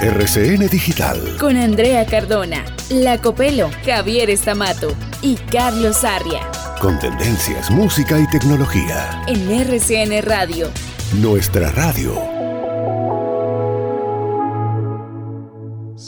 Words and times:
RCN 0.00 0.68
Digital. 0.68 1.36
Con 1.40 1.56
Andrea 1.56 2.06
Cardona, 2.06 2.64
Lacopelo, 2.90 3.68
Javier 3.84 4.30
Estamato 4.30 4.94
y 5.22 5.34
Carlos 5.34 6.04
Arria. 6.04 6.48
Con 6.80 7.00
tendencias, 7.00 7.68
música 7.70 8.16
y 8.18 8.28
tecnología. 8.28 9.22
En 9.26 9.50
RCN 9.50 10.22
Radio. 10.22 10.68
Nuestra 11.20 11.72
radio. 11.72 12.31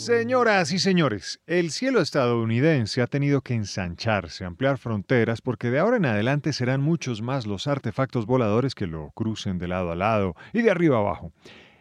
Señoras 0.04 0.70
y 0.70 0.78
señores, 0.78 1.40
el 1.46 1.70
cielo 1.70 2.02
estadounidense 2.02 3.00
ha 3.00 3.06
tenido 3.06 3.40
que 3.40 3.54
ensancharse, 3.54 4.44
ampliar 4.44 4.76
fronteras, 4.76 5.40
porque 5.40 5.70
de 5.70 5.78
ahora 5.78 5.96
en 5.96 6.04
adelante 6.04 6.52
serán 6.52 6.82
muchos 6.82 7.22
más 7.22 7.46
los 7.46 7.66
artefactos 7.66 8.26
voladores 8.26 8.74
que 8.74 8.86
lo 8.86 9.12
crucen 9.14 9.56
de 9.56 9.66
lado 9.66 9.90
a 9.90 9.94
lado 9.94 10.34
y 10.52 10.60
de 10.60 10.70
arriba 10.70 10.98
abajo. 10.98 11.32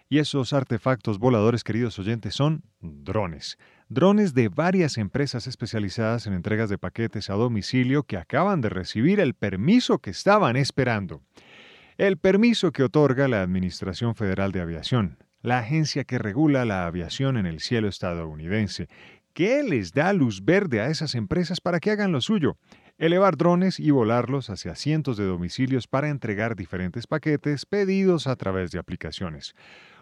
Y 0.08 0.20
esos 0.20 0.54
artefactos 0.54 1.20
voladores, 1.20 1.66
queridos 1.66 2.00
oyentes, 2.00 2.34
son 2.34 2.64
drones. 2.80 3.58
Drones 3.90 4.34
de 4.34 4.48
varias 4.48 4.98
empresas 4.98 5.46
especializadas 5.46 6.26
en 6.26 6.32
entregas 6.32 6.70
de 6.70 6.78
paquetes 6.78 7.30
a 7.30 7.34
domicilio 7.34 8.04
que 8.04 8.16
acaban 8.16 8.62
de 8.62 8.70
recibir 8.70 9.20
el 9.20 9.34
permiso 9.34 10.00
que 10.00 10.12
estaban 10.12 10.56
esperando. 10.56 11.22
El 11.98 12.16
permiso 12.16 12.72
que 12.72 12.84
otorga 12.84 13.28
la 13.28 13.42
Administración 13.42 14.16
Federal 14.16 14.54
de 14.54 14.62
Aviación, 14.62 15.18
la 15.44 15.60
agencia 15.60 16.06
que 16.06 16.18
regula 16.18 16.66
la 16.66 16.88
aviación 16.88 17.38
en 17.38 17.46
el 17.46 17.60
cielo 17.60 17.90
estadounidense. 17.90 18.88
¿Qué 19.34 19.62
les 19.62 19.92
da 19.92 20.14
luz 20.14 20.44
verde 20.44 20.80
a 20.80 20.88
esas 20.88 21.16
empresas 21.16 21.60
para 21.60 21.80
que 21.80 21.92
hagan 21.92 22.12
lo 22.12 22.22
suyo? 22.22 22.58
Elevar 22.98 23.36
drones 23.36 23.80
y 23.80 23.92
volarlos 23.92 24.50
hacia 24.50 24.76
cientos 24.76 25.18
de 25.18 25.26
domicilios 25.26 25.88
para 25.88 26.10
entregar 26.10 26.56
diferentes 26.56 27.08
paquetes 27.08 27.66
pedidos 27.66 28.26
a 28.28 28.36
través 28.38 28.72
de 28.72 28.80
aplicaciones. 28.80 29.54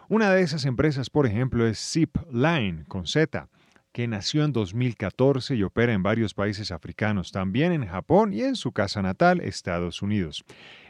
Una 0.08 0.30
de 0.30 0.42
esas 0.42 0.64
empresas, 0.64 1.10
por 1.10 1.26
ejemplo, 1.26 1.66
es 1.66 1.78
Zipline 1.78 2.84
con 2.86 3.06
Z, 3.06 3.48
que 3.92 4.08
nació 4.08 4.44
en 4.44 4.52
2014 4.52 5.54
y 5.54 5.62
opera 5.62 5.92
en 5.92 6.02
varios 6.02 6.32
países 6.32 6.70
africanos, 6.70 7.30
también 7.30 7.72
en 7.72 7.86
Japón 7.86 8.32
y 8.32 8.42
en 8.42 8.56
su 8.56 8.72
casa 8.72 9.02
natal, 9.02 9.40
Estados 9.40 10.00
Unidos. 10.00 10.44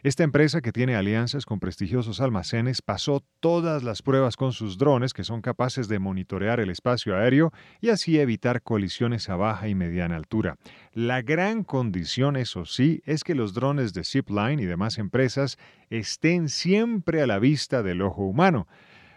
Esta 0.05 0.23
empresa, 0.25 0.61
que 0.61 0.73
tiene 0.73 0.95
alianzas 0.95 1.45
con 1.45 1.61
prestigiosos 1.61 2.21
almacenes, 2.21 2.81
pasó 2.83 3.23
todas 3.41 3.83
las 3.83 4.03
pruebas 4.03 4.37
con 4.37 4.53
sus 4.53 4.79
drones 4.79 5.13
que 5.13 5.25
son 5.25 5.43
capaces 5.43 5.89
de 5.89 5.99
monitorear 5.99 6.61
el 6.61 6.71
espacio 6.71 7.17
aéreo 7.17 7.53
y 7.81 7.91
así 7.91 8.19
evitar 8.19 8.63
colisiones 8.63 9.29
a 9.29 9.37
baja 9.37 9.69
y 9.69 9.75
mediana 9.75 10.17
altura. 10.17 10.57
La 10.93 11.23
gran 11.23 11.65
condición, 11.65 12.37
eso 12.37 12.65
sí, 12.67 13.03
es 13.05 13.25
que 13.25 13.35
los 13.35 13.55
drones 13.55 13.93
de 13.93 14.05
Zipline 14.05 14.61
y 14.61 14.65
demás 14.65 14.99
empresas 14.99 15.59
estén 15.91 16.49
siempre 16.49 17.23
a 17.23 17.27
la 17.27 17.39
vista 17.39 17.83
del 17.83 18.03
ojo 18.03 18.23
humano. 18.23 18.67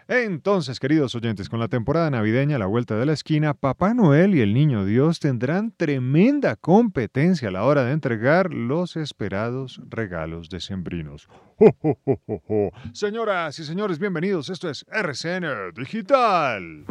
Entonces, 0.07 0.79
queridos 0.79 1.15
oyentes, 1.15 1.49
con 1.49 1.59
la 1.59 1.67
temporada 1.67 2.11
navideña 2.11 2.57
a 2.57 2.59
la 2.59 2.67
vuelta 2.67 2.95
de 2.95 3.07
la 3.07 3.13
esquina, 3.13 3.55
Papá 3.55 3.95
Noel 3.95 4.35
y 4.35 4.41
el 4.41 4.53
Niño 4.53 4.85
Dios 4.85 5.19
tendrán 5.19 5.71
tremenda 5.71 6.55
competencia 6.55 7.49
a 7.49 7.51
la 7.51 7.63
hora 7.63 7.83
de 7.83 7.93
entregar 7.93 8.53
los 8.53 8.97
esperados 8.97 9.81
regalos 9.89 10.49
decembrinos. 10.49 11.27
¡Jo, 11.57 12.71
Señoras 12.93 13.57
y 13.57 13.63
señores, 13.63 13.97
bienvenidos. 13.97 14.49
Esto 14.49 14.69
es 14.69 14.85
RCN 14.91 15.73
Digital. 15.75 16.85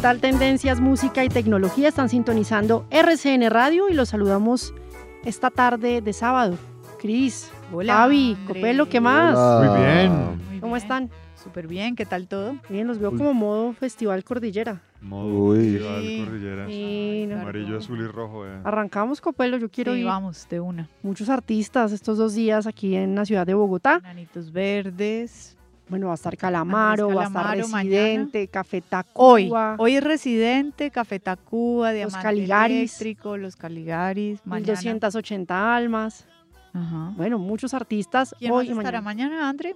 Digital, 0.00 0.20
Tendencias, 0.22 0.80
Música 0.80 1.24
y 1.26 1.28
Tecnología. 1.28 1.86
Están 1.88 2.08
sintonizando 2.08 2.86
RCN 2.88 3.50
Radio 3.50 3.90
y 3.90 3.92
los 3.92 4.08
saludamos 4.08 4.72
esta 5.26 5.50
tarde 5.50 6.00
de 6.00 6.14
sábado. 6.14 6.56
Cris, 6.98 7.50
Hola, 7.70 7.92
Javi, 7.96 8.34
Copelo, 8.46 8.88
¿qué 8.88 8.98
más? 8.98 9.36
Muy 9.68 9.78
bien. 9.78 10.60
¿Cómo 10.62 10.78
están? 10.78 11.10
Súper 11.34 11.66
bien, 11.66 11.96
¿qué 11.96 12.06
tal 12.06 12.28
todo? 12.28 12.56
Bien, 12.70 12.86
los 12.86 12.98
veo 12.98 13.10
como 13.10 13.34
modo 13.34 13.74
Festival 13.74 14.24
Cordillera. 14.24 14.80
Modo 15.02 15.26
Uy. 15.34 15.72
Festival 15.74 16.00
Sí. 16.02 16.24
Cordillera. 16.24 16.66
Sí, 16.66 17.26
no. 17.28 17.40
Amarillo, 17.42 17.76
azul 17.76 18.00
y 18.00 18.06
rojo. 18.06 18.46
eh. 18.46 18.58
Arrancamos 18.64 19.20
Copelo, 19.20 19.58
yo 19.58 19.68
quiero 19.68 19.92
Sí, 19.92 19.98
ir. 20.00 20.06
vamos, 20.06 20.46
de 20.48 20.60
una. 20.60 20.88
Muchos 21.02 21.28
artistas 21.28 21.92
estos 21.92 22.16
dos 22.16 22.32
días 22.34 22.66
aquí 22.66 22.96
en 22.96 23.14
la 23.16 23.26
ciudad 23.26 23.46
de 23.46 23.52
Bogotá. 23.52 24.00
Nanitos 24.02 24.50
verdes. 24.50 25.58
Bueno, 25.90 26.06
va 26.06 26.12
a 26.12 26.14
estar 26.14 26.36
Calamaro, 26.36 27.08
va 27.08 27.24
a 27.24 27.26
estar 27.26 27.42
Calamaro 27.42 27.62
Residente, 27.62 28.48
Café 28.48 28.80
Tacuba. 28.80 29.24
Hoy, 29.24 29.50
hoy 29.78 29.96
es 29.96 30.04
Residente, 30.04 30.90
Café 30.90 31.18
Tacuba, 31.18 31.92
Diamante 31.92 32.22
Caligaris. 32.22 33.00
Eléctrico, 33.00 33.36
Los 33.36 33.56
Caligaris, 33.56 34.40
mañana. 34.46 34.78
1280 34.78 35.76
almas. 35.76 36.26
Ajá. 36.72 37.12
Bueno, 37.16 37.38
muchos 37.38 37.74
artistas 37.74 38.34
¿Quién 38.38 38.52
hoy 38.52 38.68
más 38.68 38.78
estará 38.78 39.00
mañana. 39.00 39.30
mañana, 39.30 39.48
André? 39.48 39.74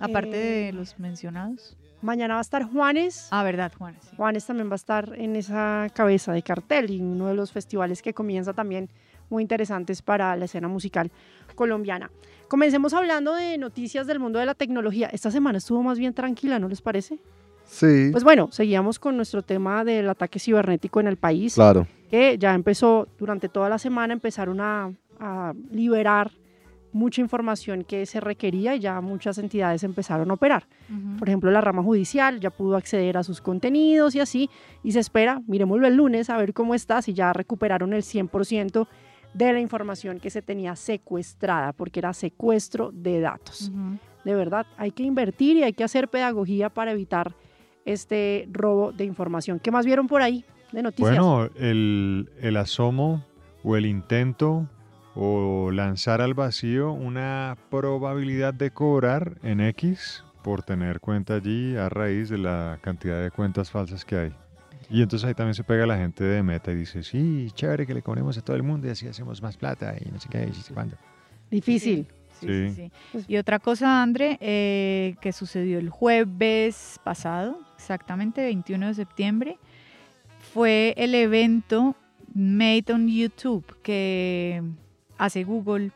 Aparte 0.00 0.36
de 0.36 0.68
Eh, 0.70 0.72
los 0.72 0.98
mencionados. 0.98 1.76
Mañana 2.02 2.34
va 2.34 2.40
a 2.40 2.42
estar 2.42 2.64
Juanes. 2.64 3.28
Ah, 3.30 3.44
verdad, 3.44 3.72
Juan. 3.78 3.96
sí. 4.00 4.16
Juanes 4.16 4.44
también 4.44 4.68
va 4.68 4.74
a 4.74 4.76
estar 4.76 5.12
en 5.16 5.36
esa 5.36 5.86
cabeza 5.94 6.32
de 6.32 6.42
cartel 6.42 6.90
y 6.90 7.00
uno 7.00 7.28
de 7.28 7.34
los 7.34 7.52
festivales 7.52 8.02
que 8.02 8.12
comienza 8.12 8.52
también 8.52 8.90
muy 9.30 9.42
interesantes 9.42 10.02
para 10.02 10.36
la 10.36 10.44
escena 10.44 10.68
musical 10.68 11.10
colombiana. 11.54 12.10
Comencemos 12.48 12.92
hablando 12.94 13.34
de 13.34 13.58
noticias 13.58 14.06
del 14.06 14.20
mundo 14.20 14.38
de 14.38 14.46
la 14.46 14.54
tecnología. 14.54 15.08
Esta 15.12 15.30
semana 15.30 15.58
estuvo 15.58 15.82
más 15.82 15.98
bien 15.98 16.14
tranquila, 16.14 16.58
¿no 16.58 16.68
les 16.68 16.82
parece? 16.82 17.18
Sí, 17.64 18.10
Pues 18.12 18.24
bueno, 18.24 18.48
seguíamos 18.52 18.98
con 18.98 19.16
nuestro 19.16 19.42
tema 19.42 19.84
del 19.84 20.08
ataque 20.10 20.38
cibernético 20.38 21.00
en 21.00 21.06
el 21.06 21.16
país, 21.16 21.54
claro. 21.54 21.86
que 22.10 22.36
ya 22.38 22.54
empezó 22.54 23.08
durante 23.18 23.48
toda 23.48 23.70
la 23.70 23.78
semana, 23.78 24.12
empezaron 24.12 24.60
a, 24.60 24.92
a 25.18 25.54
liberar 25.70 26.30
mucha 26.92 27.20
información 27.20 27.82
que 27.82 28.06
se 28.06 28.20
requería 28.20 28.76
y 28.76 28.80
ya 28.80 29.00
muchas 29.00 29.38
entidades 29.38 29.82
empezaron 29.82 30.30
a 30.30 30.34
operar. 30.34 30.66
Por 31.18 31.28
ejemplo, 31.28 31.50
la 31.50 31.60
rama 31.60 31.82
judicial 31.82 32.38
ya 32.38 32.50
pudo 32.50 32.76
acceder 32.76 33.16
a 33.16 33.24
sus 33.24 33.40
contenidos 33.40 34.14
y 34.14 34.20
así, 34.20 34.48
y 34.84 34.92
se 34.92 35.00
espera, 35.00 35.42
miremoslo 35.48 35.88
el 35.88 35.96
lunes, 35.96 36.30
a 36.30 36.36
ver 36.36 36.54
cómo 36.54 36.74
está, 36.74 37.02
si 37.02 37.12
ya 37.12 37.32
recuperaron 37.32 37.92
el 37.94 38.02
100% 38.02 38.86
de 39.34 39.52
la 39.52 39.60
información 39.60 40.20
que 40.20 40.30
se 40.30 40.42
tenía 40.42 40.76
secuestrada, 40.76 41.72
porque 41.72 42.00
era 42.00 42.12
secuestro 42.14 42.90
de 42.92 43.20
datos. 43.20 43.70
De 44.24 44.34
verdad, 44.34 44.66
hay 44.78 44.92
que 44.92 45.02
invertir 45.02 45.56
y 45.56 45.64
hay 45.64 45.72
que 45.74 45.84
hacer 45.84 46.08
pedagogía 46.08 46.70
para 46.70 46.92
evitar 46.92 47.34
este 47.84 48.48
robo 48.50 48.92
de 48.92 49.04
información. 49.04 49.58
¿Qué 49.58 49.70
más 49.70 49.84
vieron 49.84 50.06
por 50.06 50.22
ahí 50.22 50.44
de 50.72 50.82
noticias? 50.82 51.10
Bueno, 51.10 51.50
el, 51.56 52.30
el 52.40 52.56
asomo 52.56 53.24
o 53.62 53.76
el 53.76 53.84
intento 53.84 54.68
o 55.14 55.70
lanzar 55.70 56.20
al 56.20 56.34
vacío 56.34 56.92
una 56.92 57.56
probabilidad 57.70 58.54
de 58.54 58.70
cobrar 58.70 59.38
en 59.42 59.60
X 59.60 60.24
por 60.42 60.62
tener 60.62 61.00
cuenta 61.00 61.34
allí 61.34 61.76
a 61.76 61.88
raíz 61.88 62.28
de 62.28 62.38
la 62.38 62.78
cantidad 62.82 63.22
de 63.22 63.30
cuentas 63.30 63.70
falsas 63.70 64.04
que 64.04 64.16
hay. 64.16 64.32
Y 64.90 65.02
entonces 65.02 65.26
ahí 65.26 65.34
también 65.34 65.54
se 65.54 65.64
pega 65.64 65.86
la 65.86 65.96
gente 65.96 66.24
de 66.24 66.42
Meta 66.42 66.70
y 66.72 66.76
dice, 66.76 67.02
sí, 67.02 67.48
chévere 67.54 67.86
que 67.86 67.94
le 67.94 68.02
cobremos 68.02 68.36
a 68.38 68.42
todo 68.42 68.56
el 68.56 68.62
mundo 68.62 68.86
y 68.86 68.90
así 68.90 69.06
hacemos 69.06 69.40
más 69.42 69.56
plata 69.56 69.94
y 70.00 70.10
no 70.10 70.20
sé 70.20 70.28
qué, 70.28 70.44
y 70.44 70.48
no 70.48 70.54
sé 70.54 70.74
cuándo. 70.74 70.96
Difícil. 71.50 72.06
Sí, 72.06 72.14
Sí. 72.40 72.74
sí, 72.74 72.90
sí. 73.12 73.24
Y 73.28 73.36
otra 73.36 73.58
cosa, 73.60 74.02
André, 74.02 74.36
eh, 74.40 75.14
que 75.20 75.32
sucedió 75.32 75.78
el 75.78 75.88
jueves 75.88 76.98
pasado, 77.04 77.58
exactamente 77.76 78.42
21 78.42 78.88
de 78.88 78.94
septiembre, 78.94 79.58
fue 80.52 80.94
el 80.96 81.14
evento 81.14 81.96
Made 82.34 82.84
on 82.92 83.08
YouTube 83.08 83.64
que 83.82 84.62
hace 85.16 85.44
Google 85.44 85.92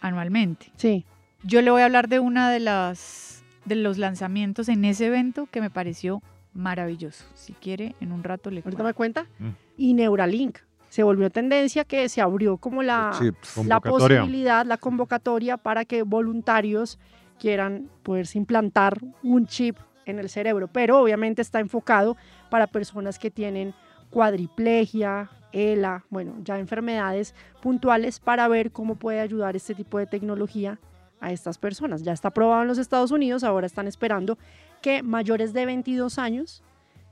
anualmente. 0.00 0.72
Sí. 0.76 1.04
Yo 1.44 1.60
le 1.62 1.70
voy 1.70 1.82
a 1.82 1.84
hablar 1.84 2.08
de 2.08 2.18
una 2.20 2.50
de 2.50 2.60
las 2.60 3.44
de 3.66 3.74
los 3.76 3.98
lanzamientos 3.98 4.68
en 4.68 4.84
ese 4.84 5.06
evento 5.06 5.46
que 5.50 5.60
me 5.60 5.70
pareció 5.70 6.22
maravilloso. 6.56 7.24
Si 7.34 7.52
quiere, 7.52 7.94
en 8.00 8.12
un 8.12 8.24
rato 8.24 8.50
le 8.50 8.58
Ahorita 8.60 8.70
cuento. 8.70 8.84
me 8.84 8.94
cuenta. 8.94 9.26
Mm. 9.38 9.50
Y 9.76 9.94
Neuralink. 9.94 10.58
Se 10.88 11.02
volvió 11.02 11.30
tendencia 11.30 11.84
que 11.84 12.08
se 12.08 12.20
abrió 12.20 12.56
como 12.56 12.82
la, 12.82 13.10
la 13.66 13.80
posibilidad, 13.80 14.64
la 14.64 14.78
convocatoria 14.78 15.56
para 15.56 15.84
que 15.84 16.02
voluntarios 16.02 16.98
quieran 17.38 17.90
poderse 18.02 18.38
implantar 18.38 18.98
un 19.22 19.46
chip 19.46 19.76
en 20.06 20.18
el 20.18 20.28
cerebro, 20.28 20.68
pero 20.68 21.00
obviamente 21.00 21.42
está 21.42 21.60
enfocado 21.60 22.16
para 22.48 22.68
personas 22.68 23.18
que 23.18 23.30
tienen 23.30 23.74
cuadriplegia, 24.10 25.28
ELA, 25.52 26.04
bueno, 26.08 26.36
ya 26.44 26.58
enfermedades 26.58 27.34
puntuales 27.60 28.20
para 28.20 28.46
ver 28.48 28.70
cómo 28.70 28.94
puede 28.94 29.20
ayudar 29.20 29.56
este 29.56 29.74
tipo 29.74 29.98
de 29.98 30.06
tecnología 30.06 30.78
a 31.20 31.32
estas 31.32 31.58
personas. 31.58 32.02
Ya 32.02 32.12
está 32.12 32.28
aprobado 32.28 32.62
en 32.62 32.68
los 32.68 32.78
Estados 32.78 33.10
Unidos, 33.10 33.44
ahora 33.44 33.66
están 33.66 33.86
esperando 33.86 34.38
que 34.82 35.02
mayores 35.02 35.52
de 35.52 35.66
22 35.66 36.18
años 36.18 36.62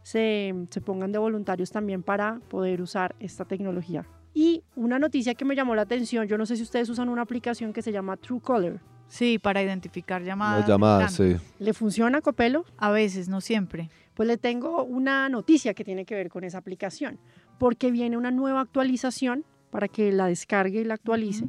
se, 0.03 0.55
se 0.71 0.81
pongan 0.81 1.13
de 1.13 1.19
voluntarios 1.19 1.71
también 1.71 2.03
para 2.03 2.41
poder 2.49 2.83
usar 2.83 3.15
esta 3.21 3.45
tecnología. 3.45 4.07
Y 4.35 4.65
una 4.75 4.99
noticia 4.99 5.35
que 5.35 5.45
me 5.45 5.55
llamó 5.55 5.75
la 5.75 5.83
atención, 5.83 6.27
yo 6.27 6.37
no 6.37 6.45
sé 6.45 6.57
si 6.57 6.63
ustedes 6.63 6.89
usan 6.89 7.09
una 7.09 7.23
aplicación 7.23 7.73
que 7.73 7.83
se 7.83 7.93
llama 7.93 8.17
Truecaller. 8.17 8.81
Sí, 9.07 9.39
para 9.39 9.63
identificar 9.63 10.23
llamadas. 10.23 10.61
Las 10.61 10.69
llamadas, 10.69 11.15
sí. 11.15 11.37
¿Le 11.61 11.73
funciona, 11.73 12.21
Copelo? 12.21 12.65
A 12.77 12.91
veces, 12.91 13.29
no 13.29 13.41
siempre. 13.41 13.91
Pues 14.15 14.27
le 14.27 14.37
tengo 14.37 14.83
una 14.83 15.29
noticia 15.29 15.75
que 15.75 15.85
tiene 15.85 16.05
que 16.05 16.17
ver 16.17 16.29
con 16.31 16.43
esa 16.43 16.59
aplicación, 16.59 17.21
porque 17.59 17.93
viene 17.93 18.17
una 18.17 18.33
nueva 18.33 18.61
actualización 18.61 19.45
para 19.71 19.89
que 19.89 20.11
la 20.11 20.27
descargue 20.27 20.81
y 20.81 20.85
la 20.85 20.95
actualice. 20.95 21.49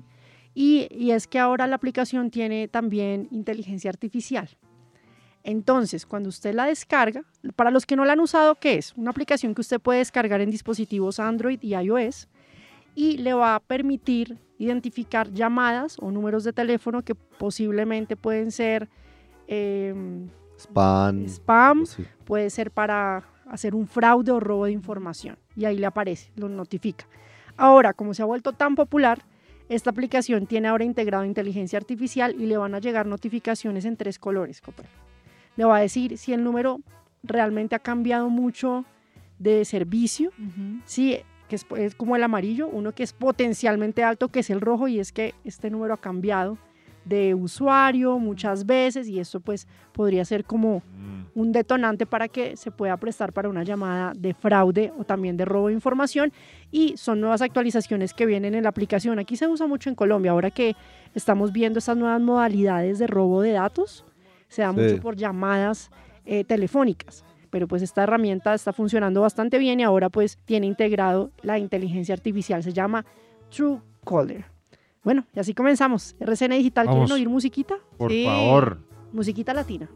Y, 0.56 0.88
y 0.90 1.12
es 1.12 1.28
que 1.28 1.38
ahora 1.38 1.68
la 1.68 1.76
aplicación 1.76 2.32
tiene 2.32 2.68
también 2.68 3.28
inteligencia 3.30 3.92
artificial. 3.92 4.50
Entonces, 5.44 6.08
cuando 6.08 6.30
usted 6.30 6.56
la 6.56 6.66
descarga, 6.66 7.24
para 7.56 7.70
los 7.70 7.86
que 7.86 7.96
no 7.96 8.04
la 8.04 8.14
han 8.14 8.20
usado, 8.20 8.56
¿qué 8.56 8.80
es? 8.80 8.94
Una 8.96 9.12
aplicación 9.12 9.54
que 9.54 9.62
usted 9.62 9.80
puede 9.80 10.00
descargar 10.00 10.42
en 10.42 10.50
dispositivos 10.50 11.20
Android 11.20 11.60
y 11.62 11.76
iOS 11.76 12.28
y 12.96 13.18
le 13.18 13.34
va 13.34 13.54
a 13.54 13.60
permitir 13.60 14.40
identificar 14.58 15.32
llamadas 15.32 15.98
o 16.00 16.10
números 16.10 16.44
de 16.46 16.54
teléfono 16.54 17.04
que 17.04 17.14
posiblemente 17.14 18.16
pueden 18.16 18.50
ser 18.50 18.90
em, 19.48 20.30
Spam. 20.58 21.26
spam, 21.28 21.86
sí. 21.86 22.06
puede 22.24 22.50
ser 22.50 22.72
para 22.72 23.26
hacer 23.48 23.76
un 23.76 23.86
fraude 23.86 24.32
o 24.32 24.40
robo 24.40 24.66
de 24.66 24.72
información. 24.72 25.38
Y 25.56 25.66
ahí 25.66 25.78
le 25.78 25.86
aparece, 25.86 26.32
lo 26.36 26.50
notifica. 26.50 27.06
Ahora, 27.58 27.94
como 27.94 28.16
se 28.16 28.24
ha 28.24 28.26
vuelto 28.26 28.54
tan 28.54 28.74
popular, 28.74 29.24
esta 29.70 29.90
aplicación 29.90 30.48
tiene 30.48 30.68
ahora 30.68 30.84
integrado 30.84 31.26
inteligencia 31.26 31.78
artificial 31.78 32.36
y 32.40 32.46
le 32.46 32.58
van 32.58 32.76
a 32.76 32.80
llegar 32.80 33.06
notificaciones 33.06 33.86
en 33.86 33.98
tres 33.98 34.20
colores. 34.20 34.62
Copper. 34.62 34.86
Le 35.56 35.66
va 35.66 35.78
a 35.78 35.82
decir 35.82 36.18
si 36.18 36.34
el 36.34 36.44
número 36.44 36.82
realmente 37.24 37.76
ha 37.76 37.80
cambiado 37.80 38.30
mucho 38.30 38.86
de 39.40 39.66
servicio, 39.66 40.32
si 40.86 41.18
que 41.50 41.56
es, 41.56 41.66
es 41.78 41.96
como 41.96 42.16
el 42.16 42.24
amarillo, 42.24 42.68
uno 42.68 42.94
que 42.94 43.04
es 43.04 43.14
potencialmente 43.14 44.04
alto, 44.04 44.30
que 44.30 44.40
es 44.40 44.50
el 44.50 44.62
rojo, 44.62 44.88
y 44.88 45.00
es 45.00 45.12
que 45.12 45.36
este 45.44 45.70
número 45.70 45.94
ha 45.94 45.98
cambiado 45.98 46.58
de 47.06 47.34
usuario 47.36 48.18
muchas 48.20 48.66
veces 48.66 49.08
y 49.08 49.20
esto 49.20 49.40
pues 49.40 49.68
podría 49.94 50.26
ser 50.26 50.44
como 50.44 50.82
Mm. 50.98 51.40
un 51.40 51.52
detonante 51.52 52.06
para 52.06 52.28
que 52.28 52.58
se 52.58 52.72
pueda 52.72 52.98
prestar 52.98 53.32
para 53.32 53.48
una 53.50 53.64
llamada 53.64 54.14
de 54.16 54.34
fraude 54.34 54.92
o 54.98 55.04
también 55.04 55.38
de 55.38 55.46
robo 55.46 55.68
de 55.68 55.74
información 55.74 56.32
y 56.72 56.98
son 56.98 57.22
nuevas 57.22 57.42
actualizaciones 57.42 58.14
que 58.14 58.26
vienen 58.26 58.56
en 58.56 58.64
la 58.64 58.70
aplicación. 58.70 59.20
Aquí 59.20 59.36
se 59.36 59.48
usa 59.48 59.68
mucho 59.68 59.90
en 59.90 59.96
Colombia, 59.96 60.32
ahora 60.32 60.50
que 60.52 60.76
estamos 61.14 61.52
viendo 61.52 61.80
estas 61.80 61.96
nuevas 61.98 62.22
modalidades 62.22 62.98
de 63.00 63.08
robo 63.08 63.42
de 63.42 63.52
datos, 63.52 64.04
se 64.48 64.62
da 64.64 64.74
Sí. 64.74 64.80
mucho 64.80 65.00
por 65.02 65.16
llamadas 65.16 65.92
eh, 66.26 66.44
telefónicas. 66.44 67.24
Pero 67.52 67.68
pues 67.68 67.82
esta 67.84 68.02
herramienta 68.04 68.54
está 68.56 68.74
funcionando 68.74 69.22
bastante 69.22 69.60
bien 69.60 69.80
y 69.80 69.84
ahora 69.84 70.10
pues 70.10 70.38
tiene 70.46 70.66
integrado 70.66 71.30
la 71.44 71.60
inteligencia 71.60 72.14
artificial, 72.16 72.64
se 72.64 72.74
llama 72.74 73.06
Truecaller. 73.52 74.55
Bueno, 75.06 75.26
y 75.34 75.40
así 75.40 75.54
comenzamos. 75.54 76.16
RCN 76.20 76.58
Digital, 76.58 76.86
¿quieren 76.88 77.04
Vamos. 77.04 77.12
oír 77.12 77.30
musiquita? 77.30 77.76
Por 77.98 78.12
Sí. 78.12 78.26
favor. 78.26 78.80
Musiquita 79.14 79.54
latina. 79.54 79.88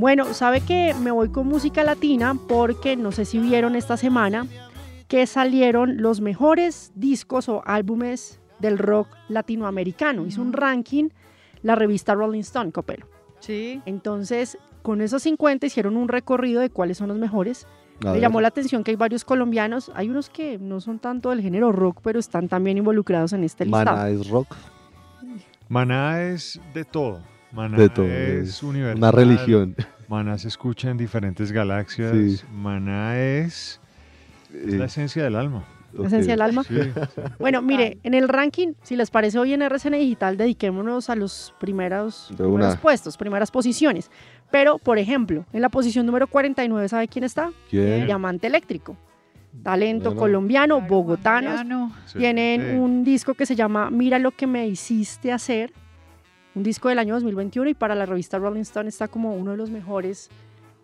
Bueno, 0.00 0.32
sabe 0.32 0.62
que 0.62 0.94
me 0.94 1.10
voy 1.10 1.28
con 1.28 1.46
música 1.46 1.84
latina 1.84 2.34
porque 2.48 2.96
no 2.96 3.12
sé 3.12 3.26
si 3.26 3.38
vieron 3.38 3.76
esta 3.76 3.98
semana 3.98 4.46
que 5.08 5.26
salieron 5.26 6.00
los 6.00 6.22
mejores 6.22 6.90
discos 6.94 7.50
o 7.50 7.62
álbumes 7.66 8.40
del 8.60 8.78
rock 8.78 9.08
latinoamericano. 9.28 10.24
Hizo 10.24 10.40
un 10.40 10.54
ranking 10.54 11.10
la 11.60 11.74
revista 11.74 12.14
Rolling 12.14 12.40
Stone, 12.40 12.72
Copelo. 12.72 13.08
Sí. 13.40 13.82
Entonces, 13.84 14.56
con 14.80 15.02
esos 15.02 15.22
50 15.24 15.66
hicieron 15.66 15.98
un 15.98 16.08
recorrido 16.08 16.62
de 16.62 16.70
cuáles 16.70 16.96
son 16.96 17.08
los 17.08 17.18
mejores. 17.18 17.66
A 18.00 18.06
Me 18.06 18.12
ver. 18.12 18.20
llamó 18.22 18.40
la 18.40 18.48
atención 18.48 18.82
que 18.82 18.92
hay 18.92 18.96
varios 18.96 19.26
colombianos, 19.26 19.92
hay 19.94 20.08
unos 20.08 20.30
que 20.30 20.56
no 20.56 20.80
son 20.80 20.98
tanto 20.98 21.28
del 21.28 21.42
género 21.42 21.72
rock, 21.72 22.00
pero 22.02 22.18
están 22.18 22.48
también 22.48 22.78
involucrados 22.78 23.34
en 23.34 23.44
este 23.44 23.66
listado. 23.66 23.98
Maná 23.98 24.08
es 24.08 24.30
rock. 24.30 24.56
Maná 25.68 26.22
es 26.22 26.58
de 26.72 26.86
todo. 26.86 27.20
Maná 27.52 27.76
De 27.78 27.88
todo. 27.88 28.06
es 28.06 28.62
universal. 28.62 28.98
una 28.98 29.10
religión. 29.10 29.74
Maná 30.08 30.38
se 30.38 30.48
escucha 30.48 30.90
en 30.90 30.96
diferentes 30.96 31.52
galaxias. 31.52 32.12
Sí. 32.12 32.40
Maná 32.52 33.18
es, 33.18 33.80
es 34.54 34.74
la 34.74 34.84
Eh, 34.84 34.86
esencia 34.86 35.22
del 35.24 35.36
alma. 35.36 35.64
La 35.92 36.06
esencia 36.06 36.34
del 36.34 36.42
alma. 36.42 36.62
Sí, 36.62 36.76
sí. 36.80 36.90
Bueno, 37.40 37.62
mire, 37.62 37.98
en 38.04 38.14
el 38.14 38.28
ranking, 38.28 38.74
si 38.82 38.94
les 38.94 39.10
parece 39.10 39.38
hoy 39.40 39.52
en 39.52 39.62
RCN 39.62 39.98
Digital, 39.98 40.36
dediquémonos 40.36 41.10
a 41.10 41.16
los 41.16 41.52
primeros, 41.58 42.32
puestos, 42.80 43.16
primeras 43.16 43.50
posiciones. 43.50 44.08
Pero, 44.52 44.78
por 44.78 44.98
ejemplo, 44.98 45.44
en 45.52 45.60
la 45.62 45.68
posición 45.68 46.06
número 46.06 46.28
49, 46.28 46.88
¿sabe 46.88 47.08
quién 47.08 47.24
está? 47.24 47.50
¿Quién? 47.68 48.06
Diamante 48.06 48.46
Eléctrico. 48.46 48.96
Talento 49.64 50.10
Bueno. 50.10 50.20
colombiano, 50.20 50.78
Claro, 50.78 51.04
colombiano. 51.18 51.92
Tienen 52.16 52.78
un 52.78 53.02
disco 53.02 53.34
que 53.34 53.46
se 53.46 53.56
llama 53.56 53.90
Mira 53.90 54.20
lo 54.20 54.30
que 54.30 54.46
me 54.46 54.68
hiciste 54.68 55.32
hacer, 55.32 55.72
un 56.54 56.62
disco 56.62 56.88
del 56.88 56.98
año 56.98 57.14
2021 57.14 57.70
y 57.70 57.74
para 57.74 57.94
la 57.94 58.06
revista 58.06 58.38
Rolling 58.38 58.62
Stone 58.62 58.88
está 58.88 59.08
como 59.08 59.34
uno 59.34 59.52
de 59.52 59.56
los 59.56 59.70
mejores 59.70 60.30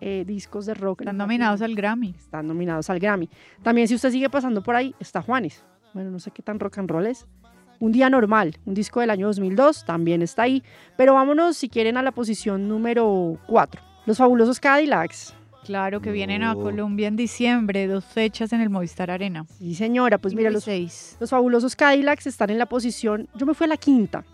eh, 0.01 0.25
discos 0.27 0.67
de 0.67 0.75
rock. 0.75 1.01
Están 1.03 1.17
nominados 1.17 1.63
al 1.63 1.75
Grammy. 1.75 2.15
Están 2.17 2.47
nominados 2.47 2.91
al 2.91 2.99
Grammy. 2.99 3.29
También 3.63 3.89
si 3.89 3.95
usted 3.95 4.11
sigue 4.11 4.31
pasando 4.31 4.63
por 4.63 4.77
ahí, 4.77 4.95
está 5.01 5.23
Juanes. 5.23 5.65
Bueno, 5.95 6.11
no 6.11 6.19
sé 6.19 6.31
qué 6.31 6.43
tan 6.43 6.61
rock 6.61 6.79
and 6.79 6.91
roll 6.91 7.07
es. 7.07 7.27
Un 7.79 7.93
día 7.93 8.09
normal, 8.09 8.57
un 8.65 8.75
disco 8.75 9.01
del 9.01 9.11
año 9.11 9.27
2002, 9.27 9.85
también 9.85 10.23
está 10.23 10.43
ahí. 10.43 10.63
Pero 10.97 11.15
vámonos, 11.15 11.57
si 11.57 11.69
quieren, 11.69 11.97
a 11.97 12.03
la 12.03 12.13
posición 12.13 12.69
número 12.69 13.39
4. 13.47 13.83
Los 14.07 14.19
fabulosos 14.19 14.61
Cadillacs. 14.61 15.35
Claro 15.65 16.01
que 16.01 16.13
vienen 16.13 16.45
a 16.45 16.55
No. 16.55 16.61
Colombia 16.61 17.09
en 17.09 17.17
diciembre, 17.17 17.89
dos 17.89 18.05
fechas 18.05 18.53
en 18.53 18.61
el 18.61 18.71
Movistar 18.71 19.11
Arena. 19.11 19.47
Sí, 19.59 19.75
señora, 19.75 20.17
pues 20.19 20.33
mira, 20.33 20.49
los, 20.49 20.63
seis. 20.63 21.17
los 21.19 21.31
fabulosos 21.31 21.75
Cadillacs 21.75 22.29
están 22.29 22.51
en 22.51 22.59
la 22.59 22.67
posición, 22.67 23.29
yo 23.35 23.47
me 23.47 23.53
fui 23.53 23.65
a 23.65 23.69
la 23.69 23.77
quinta, 23.77 24.25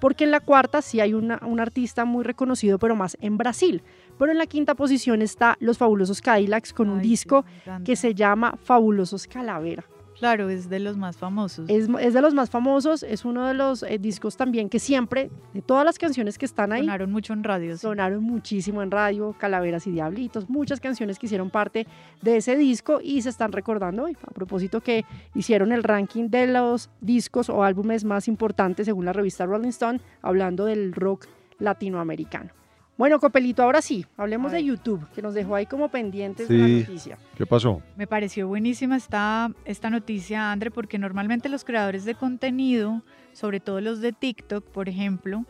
porque 0.00 0.24
en 0.24 0.30
la 0.30 0.40
cuarta 0.40 0.82
sí 0.82 1.00
hay 1.00 1.14
una- 1.14 1.40
un 1.44 1.60
artista 1.60 2.04
muy 2.04 2.24
reconocido, 2.24 2.78
pero 2.78 2.94
más 2.96 3.16
en 3.20 3.36
Brasil. 3.36 3.82
Pero 4.18 4.32
en 4.32 4.38
la 4.38 4.46
quinta 4.46 4.74
posición 4.74 5.22
está 5.22 5.56
Los 5.60 5.78
Fabulosos 5.78 6.20
Cadillacs 6.20 6.72
con 6.72 6.88
un 6.90 6.98
Ay, 7.00 7.08
disco 7.08 7.44
que 7.84 7.96
se 7.96 8.14
llama 8.14 8.56
Fabulosos 8.62 9.26
Calavera. 9.26 9.84
Claro, 10.18 10.48
es 10.48 10.68
de 10.68 10.80
los 10.80 10.96
más 10.96 11.16
famosos. 11.16 11.68
Es, 11.68 11.88
es 12.00 12.14
de 12.14 12.20
los 12.20 12.34
más 12.34 12.50
famosos, 12.50 13.02
es 13.02 13.24
uno 13.24 13.46
de 13.46 13.54
los 13.54 13.82
eh, 13.84 13.98
discos 13.98 14.36
también 14.36 14.68
que 14.68 14.78
siempre, 14.80 15.30
de 15.54 15.62
todas 15.62 15.84
las 15.84 15.98
canciones 15.98 16.38
que 16.38 16.44
están 16.44 16.72
ahí, 16.72 16.82
Sonaron 16.82 17.12
mucho 17.12 17.32
en 17.32 17.44
radio. 17.44 17.76
sí. 17.76 17.82
sonaron 17.82 18.22
muchísimo 18.24 18.82
en 18.82 18.90
radio, 18.90 19.34
Calaveras 19.38 19.86
y 19.86 19.92
Diablitos, 19.92 20.48
muchas 20.50 20.80
canciones 20.80 21.18
que 21.18 21.26
hicieron 21.26 21.50
parte 21.50 21.86
de 22.20 22.36
ese 22.36 22.56
disco 22.56 23.00
y 23.02 23.22
se 23.22 23.28
están 23.28 23.52
recordando 23.52 24.04
hoy. 24.04 24.16
A 24.26 24.32
propósito 24.32 24.80
que 24.80 25.04
hicieron 25.34 25.70
el 25.72 25.84
ranking 25.84 26.28
de 26.28 26.48
los 26.48 26.90
discos 27.00 27.48
o 27.48 27.62
álbumes 27.62 28.04
más 28.04 28.26
importantes 28.26 28.86
según 28.86 29.04
la 29.04 29.12
revista 29.12 29.46
Rolling 29.46 29.68
Stone, 29.68 30.00
hablando 30.22 30.64
del 30.64 30.92
rock 30.92 31.26
latinoamericano. 31.60 32.50
Bueno, 32.98 33.20
Copelito, 33.20 33.62
ahora 33.62 33.80
sí, 33.80 34.04
hablemos 34.16 34.50
de. 34.50 34.64
YouTube, 34.64 35.08
que 35.14 35.22
nos 35.22 35.32
dejó 35.32 35.54
ahí 35.54 35.66
como 35.66 35.88
pendientes 35.88 36.48
de 36.48 36.58
la 36.58 36.66
noticia. 36.66 37.16
¿Qué 37.36 37.46
pasó? 37.46 37.80
Me 37.96 38.08
pareció 38.08 38.48
buenísima 38.48 38.96
esta, 38.96 39.52
esta 39.64 39.88
noticia, 39.88 40.50
André, 40.50 40.72
porque 40.72 40.98
normalmente 40.98 41.48
los 41.48 41.64
creadores 41.64 42.04
de 42.04 42.16
contenido, 42.16 43.02
sobre 43.32 43.60
todo 43.60 43.80
los 43.80 44.00
de 44.00 44.12
TikTok, 44.12 44.64
por 44.64 44.88
ejemplo, 44.88 45.44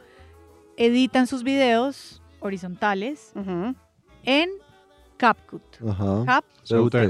editan 0.76 1.26
sus 1.26 1.42
videos 1.42 2.20
horizontales 2.40 3.32
en 4.24 4.50
CapCut. 5.16 5.62
Ajá. 5.88 6.24
Cap, 6.26 6.44